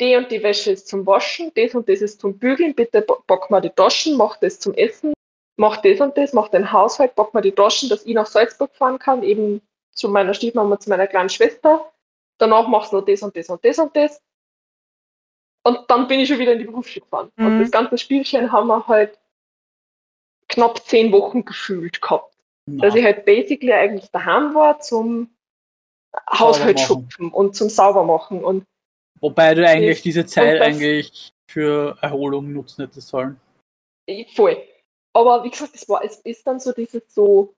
die 0.01 0.15
und 0.15 0.31
die 0.31 0.41
Wäsche 0.41 0.71
ist 0.71 0.87
zum 0.87 1.05
Waschen, 1.05 1.51
das 1.55 1.75
und 1.75 1.87
das 1.87 2.01
ist 2.01 2.19
zum 2.19 2.37
Bügeln, 2.37 2.73
bitte 2.73 3.01
bock 3.01 3.49
mal 3.49 3.61
die 3.61 3.69
Taschen, 3.69 4.17
mach 4.17 4.37
das 4.37 4.59
zum 4.59 4.73
Essen, 4.73 5.13
mach 5.55 5.77
das 5.77 5.99
und 5.99 6.17
das, 6.17 6.33
mach 6.33 6.49
den 6.49 6.71
Haushalt, 6.71 7.15
bock 7.15 7.33
mal 7.33 7.41
die 7.41 7.51
Taschen, 7.51 7.89
dass 7.89 8.05
ich 8.05 8.15
nach 8.15 8.25
Salzburg 8.25 8.75
fahren 8.75 8.97
kann, 8.97 9.23
eben 9.23 9.61
zu 9.91 10.09
meiner 10.09 10.33
Stiefmama, 10.33 10.79
zu 10.79 10.89
meiner 10.89 11.07
kleinen 11.07 11.29
Schwester. 11.29 11.91
Danach 12.39 12.67
machst 12.67 12.91
du 12.91 12.97
noch 12.97 13.05
das 13.05 13.21
und 13.21 13.35
das 13.35 13.49
und 13.49 13.63
das 13.63 13.77
und 13.77 13.95
das. 13.95 14.21
Und 15.63 15.79
dann 15.87 16.07
bin 16.07 16.19
ich 16.19 16.27
schon 16.27 16.39
wieder 16.39 16.53
in 16.53 16.59
die 16.59 16.65
Berufsschule 16.65 17.05
gefahren. 17.05 17.31
Mhm. 17.35 17.45
Und 17.45 17.59
das 17.61 17.71
ganze 17.71 17.97
Spielchen 17.97 18.51
haben 18.51 18.67
wir 18.67 18.87
halt 18.87 19.17
knapp 20.53 20.85
zehn 20.85 21.11
Wochen 21.11 21.43
gefühlt 21.45 22.01
gehabt. 22.01 22.33
Na, 22.65 22.85
Dass 22.85 22.95
ich 22.95 23.03
halt 23.03 23.25
basically 23.25 23.73
eigentlich 23.73 24.09
daheim 24.11 24.53
war 24.55 24.79
zum 24.79 25.29
Haushalt 26.31 26.79
schupfen 26.79 27.29
und 27.31 27.55
zum 27.55 27.69
Saubermachen. 27.69 28.43
Und 28.43 28.65
Wobei 29.19 29.53
du 29.55 29.67
eigentlich 29.67 29.97
Ich- 29.97 30.03
diese 30.03 30.25
Zeit 30.25 30.61
eigentlich 30.61 31.31
für 31.49 31.97
Erholung 32.01 32.51
nutzen 32.53 32.85
hättest 32.85 33.07
sollen. 33.09 33.39
ich- 34.05 34.33
voll. 34.35 34.61
Aber 35.15 35.43
wie 35.43 35.49
gesagt, 35.49 35.75
es, 35.75 35.87
war, 35.87 36.03
es 36.03 36.17
ist 36.21 36.45
dann 36.47 36.59
so 36.59 36.71
dieses 36.71 37.03
so, 37.13 37.53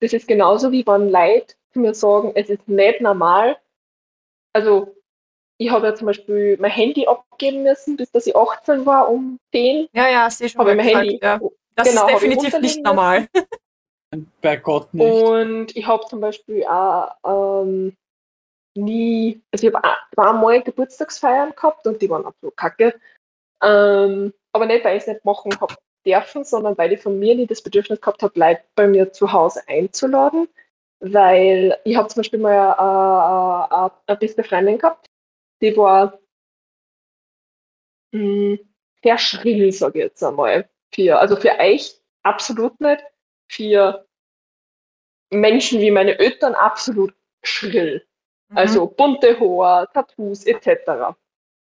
das 0.00 0.12
ist 0.12 0.28
genauso 0.28 0.70
wie 0.70 0.86
wenn 0.86 1.08
Leute 1.10 1.54
zu 1.72 1.80
mir 1.80 1.94
sagen, 1.94 2.32
es 2.34 2.50
ist 2.50 2.68
nicht 2.68 3.00
normal. 3.00 3.56
Also, 4.54 4.94
ich 5.58 5.70
habe 5.70 5.86
ja 5.88 5.94
zum 5.94 6.06
Beispiel 6.06 6.56
mein 6.60 6.70
Handy 6.70 7.06
abgeben 7.06 7.62
müssen, 7.62 7.96
bis 7.96 8.10
dass 8.12 8.26
ich 8.26 8.36
18 8.36 8.84
war, 8.86 9.08
um 9.08 9.38
10. 9.52 9.88
Ja, 9.92 10.08
ja, 10.08 10.28
du 10.28 10.48
schon 10.48 10.60
Habe 10.60 10.74
mein 10.74 10.86
gesagt. 10.86 11.04
Handy. 11.06 11.18
Ja. 11.22 11.40
Das 11.78 11.90
Genau, 11.90 12.08
ist 12.08 12.14
definitiv 12.14 12.58
nicht 12.58 12.84
normal. 12.84 13.28
Bei 14.42 14.56
Gott 14.56 14.92
nicht. 14.92 15.22
Und 15.22 15.76
ich 15.76 15.86
habe 15.86 16.04
zum 16.06 16.20
Beispiel 16.20 16.64
auch 16.64 17.62
ähm, 17.62 17.96
nie, 18.76 19.40
also 19.52 19.68
ich 19.68 19.72
habe 19.72 19.88
zweimal 20.12 20.62
Geburtstagsfeiern 20.62 21.54
gehabt 21.54 21.86
und 21.86 22.02
die 22.02 22.10
waren 22.10 22.26
absolut 22.26 22.56
kacke. 22.56 22.98
Ähm, 23.62 24.34
aber 24.52 24.66
nicht, 24.66 24.84
weil 24.84 24.96
ich 24.96 25.02
es 25.02 25.06
nicht 25.06 25.24
machen 25.24 25.52
habe 25.60 25.76
dürfen, 26.04 26.42
sondern 26.42 26.76
weil 26.78 26.92
ich 26.92 27.00
von 27.00 27.16
mir 27.16 27.36
nie 27.36 27.46
das 27.46 27.62
Bedürfnis 27.62 28.00
gehabt 28.00 28.24
habe, 28.24 28.38
Leute 28.40 28.64
bei 28.74 28.88
mir 28.88 29.12
zu 29.12 29.32
Hause 29.32 29.62
einzuladen. 29.68 30.48
Weil 30.98 31.78
ich 31.84 31.96
habe 31.96 32.08
zum 32.08 32.20
Beispiel 32.20 32.40
mal 32.40 32.72
äh, 32.72 33.86
äh, 33.86 33.90
eine 34.06 34.18
beste 34.18 34.42
Freundin 34.42 34.78
gehabt, 34.78 35.06
die 35.62 35.76
war 35.76 36.18
mh, 38.12 38.58
sehr 39.04 39.18
schrill, 39.18 39.70
sage 39.70 39.98
ich 40.00 40.04
jetzt 40.06 40.24
einmal. 40.24 40.68
Für, 40.94 41.18
also 41.18 41.36
für 41.36 41.58
euch 41.58 41.94
absolut 42.22 42.80
nicht. 42.80 43.02
Für 43.50 44.06
Menschen 45.30 45.80
wie 45.80 45.90
meine 45.90 46.18
Eltern 46.18 46.54
absolut 46.54 47.14
schrill. 47.42 48.06
Mhm. 48.50 48.58
Also 48.58 48.86
bunte 48.86 49.38
Haare, 49.38 49.88
Tattoos 49.92 50.44
etc. 50.44 51.14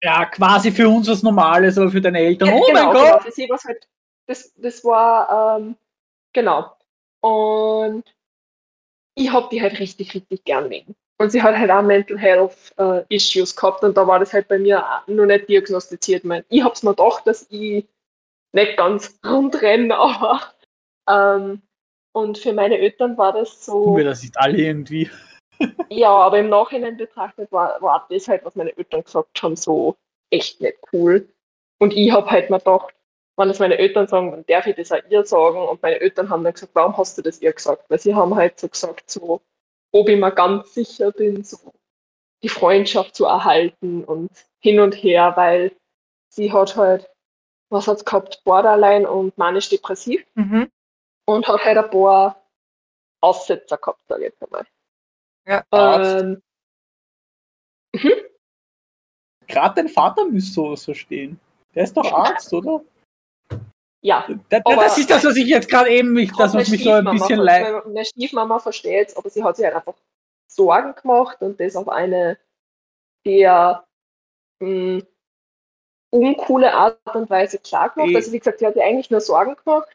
Ja, 0.04 0.26
quasi 0.26 0.72
für 0.72 0.88
uns 0.88 1.10
was 1.10 1.24
Normales, 1.24 1.78
aber 1.78 1.90
für 1.90 2.02
deine 2.02 2.20
Eltern. 2.20 2.50
oh 2.50 2.66
genau, 2.68 2.86
mein 2.86 2.94
genau, 2.94 3.12
Gott! 3.14 3.24
für 3.24 3.32
sie 3.32 3.50
war's 3.50 3.66
halt, 3.66 3.88
das, 4.28 4.54
das 4.56 4.84
war, 4.84 5.58
ähm, 5.60 5.76
genau. 6.34 6.76
Und 7.22 8.04
ich 9.16 9.32
hab 9.32 9.50
die 9.50 9.62
halt 9.62 9.80
richtig, 9.80 10.14
richtig 10.14 10.44
gern 10.46 10.70
wegen. 10.70 10.96
Und 11.20 11.32
sie 11.32 11.42
hat 11.42 11.58
halt 11.58 11.72
auch 11.72 11.82
Mental 11.82 12.18
Health 12.18 12.74
äh, 12.78 13.04
Issues 13.10 13.56
gehabt 13.56 13.84
und 13.84 13.98
da 13.98 14.06
war 14.06 14.20
das 14.20 14.34
halt 14.34 14.48
bei 14.48 14.60
mir 14.60 14.86
auch 14.86 15.08
noch 15.08 15.26
nicht 15.26 15.50
diagnostiziert. 15.50 16.24
Ich, 16.24 16.28
mein, 16.28 16.44
ich 16.50 16.64
hab's 16.64 16.84
mir 16.84 16.92
gedacht, 16.92 17.26
dass 17.26 17.48
ich 17.50 17.88
nicht 18.54 18.78
ganz 18.78 19.20
rund 19.26 19.62
renne, 19.62 19.98
aber 19.98 20.42
ähm, 21.10 21.62
und 22.14 22.38
für 22.38 22.54
meine 22.54 22.80
Eltern 22.80 23.18
war 23.18 23.34
das 23.34 23.66
so. 23.66 23.96
Wir 23.96 24.04
das 24.04 24.24
nicht 24.24 24.38
alle 24.38 24.58
irgendwie. 24.58 25.10
Ja, 25.90 26.10
aber 26.12 26.38
im 26.38 26.50
Nachhinein 26.50 26.98
betrachtet 26.98 27.52
war, 27.52 27.82
war 27.82 28.06
das 28.12 28.28
halt, 28.28 28.46
was 28.46 28.56
meine 28.56 28.78
Eltern 28.78 29.04
gesagt 29.04 29.42
haben, 29.42 29.56
so 29.56 29.96
echt 30.30 30.62
nicht 30.62 30.78
cool. 30.94 31.28
Und 31.80 31.94
ich 31.94 32.12
habe 32.12 32.30
halt 32.30 32.52
mir 32.52 32.60
gedacht, 32.60 32.94
wenn 33.38 33.48
das 33.48 33.60
meine 33.60 33.78
Eltern 33.78 34.08
sagen, 34.08 34.32
dann 34.32 34.46
darf 34.46 34.68
ich 34.68 34.76
das 34.76 34.92
auch 34.92 35.02
ihr 35.10 35.26
sagen. 35.26 35.58
Und 35.58 35.82
meine 35.82 36.00
Eltern 36.00 36.30
haben 36.30 36.44
dann 36.44 36.54
gesagt, 36.54 36.76
warum 36.76 36.98
hast 36.98 37.18
du 37.18 37.22
das 37.22 37.42
ihr 37.42 37.54
gesagt? 37.54 37.90
Weil 37.90 38.00
sie 38.00 38.14
haben 38.14 38.36
halt 38.36 38.60
so 38.60 38.68
gesagt, 38.68 39.10
so, 39.10 39.42
ob 39.92 40.10
ich 40.10 40.18
mir 40.20 40.32
ganz 40.32 40.74
sicher 40.74 41.12
bin, 41.12 41.44
so 41.44 41.58
die 42.44 42.50
Freundschaft 42.50 43.16
zu 43.16 43.26
erhalten 43.26 44.04
und 44.04 44.30
hin 44.60 44.80
und 44.80 44.94
her, 44.94 45.34
weil 45.36 45.72
sie 46.30 46.52
hat 46.52 46.76
halt, 46.76 47.10
was 47.70 47.88
hat's 47.88 48.06
gehabt, 48.06 48.42
Borderline 48.44 49.10
und 49.10 49.38
manisch-depressiv 49.38 50.26
Mhm. 50.36 50.70
und 51.26 51.48
hat 51.48 51.64
halt 51.64 51.78
ein 51.78 51.90
paar 51.90 52.42
Aussetzer 53.22 53.78
gehabt, 53.78 54.02
sage 54.08 54.26
ich 54.26 54.32
jetzt 54.32 54.44
einmal. 54.44 54.66
Ja. 55.48 55.64
Arzt. 55.72 56.24
Ähm, 56.24 56.42
Gerade 59.48 59.76
dein 59.76 59.90
Vater 59.90 60.26
müsste 60.26 60.52
so, 60.54 60.76
so 60.76 60.94
stehen. 60.94 61.40
Der 61.74 61.84
ist 61.84 61.96
doch 61.96 62.12
Arzt, 62.12 62.54
oder? 62.54 62.82
ja, 64.04 64.28
Da, 64.50 64.60
Aber- 64.64 64.76
das 64.76 64.98
ist 64.98 65.10
das, 65.10 65.24
was 65.26 65.36
ich 65.36 65.48
jetzt 65.48 65.70
gerade 65.70 65.90
eben, 65.90 66.14
mich, 66.14 66.32
das, 66.38 66.54
was 66.54 66.70
mich 66.70 66.84
so 66.84 66.92
ein 66.92 67.06
bisschen 67.06 67.40
leid. 67.40 67.86
Meine, 67.86 68.06
Stiefmama 68.06 68.60
versteht 68.60 69.16
aber 69.18 69.30
sie 69.30 69.44
hat 69.44 69.56
sich 69.56 69.66
halt 69.66 69.76
einfach 69.76 69.96
Sorgen 70.50 70.96
gemacht 70.96 71.42
und 71.42 71.60
das 71.60 71.76
auf 71.76 71.90
eine 71.90 72.38
sehr 73.26 73.86
mh, 74.62 75.02
uncoole 76.10 76.74
Art 76.74 77.00
und 77.14 77.30
Weise 77.30 77.60
klar 77.60 77.90
gemacht. 77.90 78.12
Eh. 78.12 78.16
Also 78.16 78.32
wie 78.32 78.40
gesagt, 78.40 78.60
sie 78.60 78.66
hat 78.66 78.74
sich 78.74 78.84
eigentlich 78.84 79.12
nur 79.12 79.22
Sorgen 79.22 79.56
gemacht, 79.64 79.90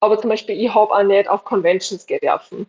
aber 0.00 0.18
zum 0.20 0.30
Beispiel 0.30 0.60
ich 0.60 0.72
habe 0.74 0.92
auch 0.92 1.02
nicht 1.02 1.28
auf 1.28 1.44
Conventions 1.44 2.06
gehen 2.06 2.20
dürfen. 2.20 2.66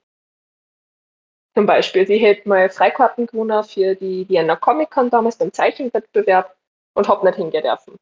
Zum 1.56 1.66
Beispiel, 1.66 2.08
sie 2.08 2.20
hätte 2.20 2.48
mal 2.48 2.70
Freikarten 2.70 3.26
gewonnen 3.26 3.64
für 3.64 3.96
die 3.96 4.28
Vienna 4.30 4.56
Comic 4.56 4.92
Con 4.92 5.10
damals 5.10 5.38
beim 5.38 5.52
Zeichenwettbewerb 5.52 6.56
und 6.94 7.08
habe 7.08 7.26
nicht 7.26 7.36
hingehen 7.36 7.64
dürfen. 7.64 7.98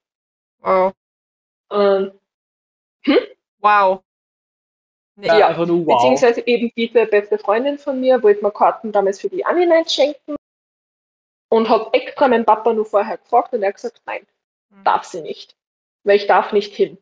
Wow. 0.60 0.94
Ähm, 1.72 2.12
Wow. 3.60 4.04
Nee, 5.16 5.28
Ja. 5.28 5.48
Einfach 5.48 5.66
nur 5.66 5.86
wow. 5.86 5.98
Beziehungsweise 5.98 6.46
eben 6.46 6.72
diese 6.76 7.06
beste 7.06 7.38
Freundin 7.40 7.78
von 7.78 8.00
mir 8.00 8.22
wollte 8.22 8.44
mir 8.44 8.52
Karten 8.52 8.92
damals 8.92 9.20
für 9.20 9.30
die 9.30 9.46
Anime 9.46 9.84
schenken 9.88 10.36
und 11.50 11.70
habe 11.70 11.90
extra 11.94 12.28
meinen 12.28 12.46
Papa 12.46 12.74
nur 12.74 12.86
vorher 12.86 13.18
gefragt 13.18 13.54
und 13.54 13.64
er 13.64 13.70
hat 13.70 13.76
gesagt, 13.76 14.02
nein. 14.06 14.26
Darf 14.84 15.04
sie 15.04 15.22
nicht, 15.22 15.56
weil 16.04 16.18
ich 16.18 16.28
darf 16.28 16.54
nicht 16.54 16.74
hin. 16.76 16.98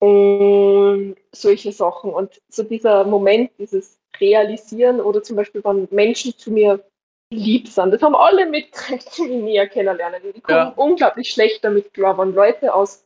Und 0.00 1.16
solche 1.32 1.72
Sachen. 1.72 2.12
Und 2.12 2.40
so 2.48 2.62
dieser 2.62 3.04
Moment, 3.04 3.50
dieses 3.58 3.98
Realisieren 4.18 5.00
oder 5.00 5.22
zum 5.22 5.36
Beispiel, 5.36 5.62
wenn 5.64 5.88
Menschen 5.90 6.36
zu 6.36 6.50
mir 6.50 6.82
lieb 7.32 7.68
sind, 7.68 7.90
das 7.92 8.02
haben 8.02 8.14
alle 8.14 8.46
mitgekriegt, 8.46 9.08
die 9.18 9.22
mich 9.22 9.42
näher 9.42 9.68
kennenlernen. 9.68 10.22
Und 10.22 10.36
ich 10.36 10.42
komme 10.42 10.56
Ja. 10.58 10.68
unglaublich 10.76 11.30
schlecht 11.30 11.62
damit 11.64 11.92
klar, 11.94 12.16
wenn 12.18 12.34
Leute 12.34 12.72
aus 12.74 13.04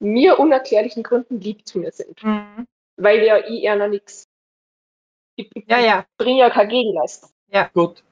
mir 0.00 0.38
unerklärlichen 0.38 1.02
Gründen 1.02 1.40
lieb 1.40 1.66
zu 1.66 1.78
mir 1.78 1.92
sind 1.92 2.22
Mhm. 2.22 2.66
weil 2.96 3.22
ja 3.24 3.38
ich 3.38 3.62
eher 3.62 3.76
noch 3.76 3.88
nichts. 3.88 4.28
Ich, 5.36 5.48
ich 5.54 5.64
Ja, 5.66 5.78
ja. 5.80 6.06
bringe 6.18 6.40
ja 6.40 6.50
keine 6.50 6.68
Gegenleistung. 6.68 7.30
Gut. 7.72 8.04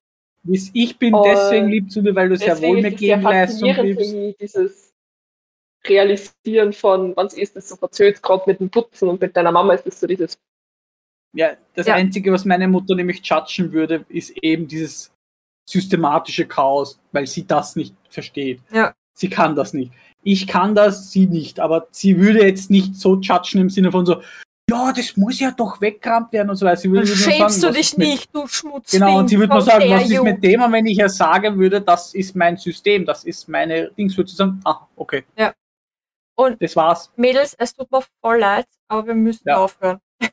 Ich 0.49 0.99
bin 0.99 1.15
Und 1.15 1.25
deswegen 1.27 1.69
lieb 1.69 1.91
zu 1.91 2.03
dir, 2.03 2.15
weil 2.15 2.29
du 2.29 2.37
sehr 2.37 2.61
wohl 2.63 2.81
sehr 2.81 2.91
Gegenleistung 2.91 3.77
mich, 3.83 4.37
dieses 4.39 4.93
Realisieren 5.87 6.73
von, 6.73 7.15
wann 7.17 7.29
ist 7.29 7.57
das 7.57 7.69
so 7.69 7.77
verzögert, 7.77 8.23
gerade 8.23 8.45
mit 8.47 8.61
dem 8.61 8.71
Putzen 8.71 9.09
und 9.09 9.21
mit 9.21 9.37
deiner 9.37 9.53
Mama 9.53 9.75
ist 9.75 9.87
das 9.87 10.01
so 10.01 10.07
dieses, 10.07 10.39
Ja, 11.33 11.57
das 11.75 11.87
Ja. 11.87 11.95
Einzige, 11.95 12.33
was 12.33 12.45
meine 12.45 12.69
Mutter 12.69 12.95
nämlich 12.95 13.21
judgen 13.25 13.73
würde, 13.73 14.05
ist 14.09 14.31
eben 14.43 14.67
dieses 14.67 15.13
systematische 15.69 16.47
Chaos, 16.47 16.99
weil 17.13 17.27
sie 17.27 17.47
das 17.47 17.77
nicht 17.77 17.95
versteht. 18.09 18.61
Ja. 18.73 18.95
Sie 19.15 19.29
kann 19.29 19.55
das 19.55 19.73
nicht. 19.73 19.93
Ich 20.23 20.47
kann 20.47 20.75
das, 20.75 21.13
sie 21.13 21.27
nicht. 21.27 21.61
Aber 21.61 21.87
sie 21.93 22.19
würde 22.19 22.45
jetzt 22.45 22.71
nicht 22.71 22.97
so 22.97 23.17
judgen 23.21 23.61
im 23.61 23.71
Sinne 23.71 23.93
von 23.93 24.05
so, 24.07 24.23
ja, 24.71 24.93
das 24.93 25.17
muss 25.17 25.41
ja 25.41 25.51
doch 25.51 25.81
weggerammt 25.81 26.33
werden 26.33 26.51
und 26.51 26.57
so 26.57 26.65
weiter. 26.67 26.77
Sie 26.81 26.91
würde 26.91 27.07
schämst 27.07 27.61
sagen, 27.61 27.73
du 27.75 27.79
dich 27.79 27.97
nicht, 27.97 28.35
du 28.35 28.47
Schmutz. 28.47 28.93
Genau, 28.93 29.19
und 29.19 29.29
sie 29.29 29.39
würde 29.39 29.53
nur 29.53 29.63
sagen, 29.63 29.89
was 29.91 30.09
ist 30.11 30.23
mit 30.23 30.43
dem? 30.45 30.63
Und 30.63 30.73
wenn 30.73 30.87
ich 30.87 30.99
ja 30.99 31.09
sagen 31.09 31.59
würde, 31.59 31.81
das 31.81 32.15
ist 32.15 32.35
mein 32.37 32.57
System, 32.57 33.05
das 33.05 33.25
ist 33.25 33.49
meine 33.49 33.91
Dings, 33.93 34.17
würde 34.17 34.31
sie 34.31 34.37
sagen, 34.37 34.61
ah, 34.65 34.87
okay. 34.97 35.25
Ja. 35.37 35.53
Und- 36.37 36.63
das 36.63 36.75
war's. 36.77 37.11
Mädels, 37.17 37.55
es 37.59 37.75
tut 37.75 37.91
mir 37.91 38.03
voll 38.23 38.39
leid, 38.39 38.67
aber 38.89 39.07
wir 39.09 39.15
müssen 39.15 39.47
Ja. 39.49 39.57
aufhören. 39.59 39.99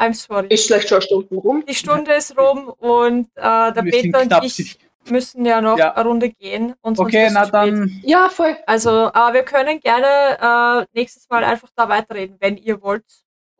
I'm 0.00 0.12
sorry. 0.14 0.48
ist 0.48 0.66
vielleicht 0.66 0.88
schon 0.88 1.00
Stunden 1.02 1.36
rum. 1.38 1.64
Die 1.66 1.74
Stunde 1.74 2.12
ist 2.14 2.36
rum 2.36 2.68
und 2.78 3.28
äh, 3.36 3.72
der 3.72 3.84
Wir 3.84 3.92
sind 3.92 4.02
Peter 4.12 4.26
knapp 4.26 4.42
und 4.42 4.58
ich 4.58 4.78
müssen 5.10 5.44
ja 5.44 5.60
noch 5.60 5.78
Ja. 5.78 5.94
eine 5.94 6.08
Runde 6.08 6.30
gehen. 6.30 6.74
Und 6.82 6.96
sonst 6.96 7.08
Okay, 7.08 7.28
na 7.32 7.46
dann. 7.46 8.00
Ja, 8.04 8.28
voll. 8.28 8.56
Also, 8.66 8.90
aber 8.90 9.34
wir 9.34 9.42
können 9.44 9.80
gerne 9.80 10.86
äh, 10.86 10.86
nächstes 10.98 11.28
Mal 11.28 11.44
einfach 11.44 11.68
da 11.76 11.88
weiterreden, 11.88 12.36
wenn 12.40 12.56
ihr 12.56 12.80
wollt. 12.82 13.04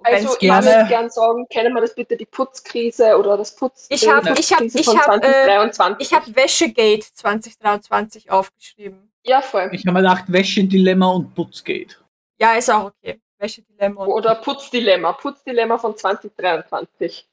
Also 0.06 0.18
Wenn's 0.26 0.32
ich 0.34 0.38
gerne- 0.40 0.66
würde 0.66 0.88
gern 0.88 1.10
sagen, 1.10 1.46
kennen 1.48 1.72
wir 1.74 1.80
das 1.80 1.94
bitte 1.94 2.16
die 2.16 2.26
Putzkrise 2.26 3.16
oder 3.18 3.38
das 3.38 3.56
Putz 3.56 3.86
Ich 3.88 4.06
hab- 4.06 4.26
äh, 4.26 4.34
ich 4.38 4.52
hab- 4.52 4.58
Putzkrise 4.58 4.78
ich 4.80 4.84
von 4.84 4.98
hab, 4.98 5.16
äh, 5.16 5.20
2023. 5.20 6.06
Ich 6.06 6.12
habe 6.12 6.36
Wäschegate 6.36 7.06
2023 7.14 8.30
aufgeschrieben. 8.30 9.10
ja, 9.22 9.40
voll. 9.40 9.70
Ich 9.72 9.86
habe 9.86 9.92
mir 9.92 10.02
gedacht, 10.02 10.24
Wäschedilemma 10.28 11.06
und 11.10 11.34
Putzgate. 11.34 11.96
Ja, 12.38 12.52
ist 12.54 12.70
auch 12.70 12.86
okay. 12.86 13.18
Wäschedilemma. 13.38 14.04
Oder 14.04 14.34
Putzdilemma. 14.34 15.12
Putzdilemma 15.14 15.78
von 15.78 15.96
2023. 15.96 17.26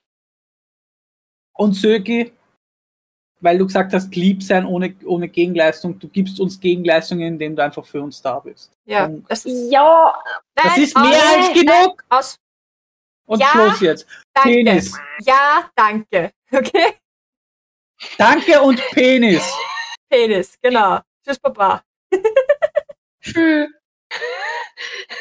Und 1.53 1.74
Söki, 1.74 2.32
weil 3.42 3.58
du 3.58 3.66
gesagt 3.66 3.94
hast, 3.94 4.16
lieb 4.16 4.42
sein 4.44 4.66
ohne, 4.66 4.96
ohne 5.06 5.28
Gegenleistung, 5.28 6.00
du 6.00 6.08
gibst 6.08 6.39
uns 6.39 6.60
Gegenleistungen, 6.60 7.28
indem 7.34 7.56
du 7.56 7.64
einfach 7.64 7.86
für 7.86 8.02
uns 8.02 8.22
da 8.22 8.39
bist. 8.39 8.72
Ja, 8.86 9.08
Punkt. 9.08 9.30
das 9.30 9.46
ist. 9.46 9.72
Ja, 9.72 10.14
Das 10.56 10.66
Nein, 10.66 10.84
ist 10.84 10.96
mehr 10.98 11.06
aus, 11.10 11.36
als 11.48 11.54
genug! 11.54 12.04
Aus. 12.10 12.39
Und 13.26 13.39
Ja. 13.39 13.48
Schluss 13.48 13.80
jetzt. 13.82 14.08
Danke. 14.34 14.50
Penis. 14.50 14.98
Ja, 15.26 15.70
danke. 15.76 16.32
Okay? 16.54 16.96
Danke 18.18 18.62
und 18.62 18.82
Penis. 18.92 19.54
Penis, 20.10 20.58
genau. 20.62 21.00
Tschüss, 21.24 21.39
Papa. 21.39 21.82
tschüss. 23.22 23.70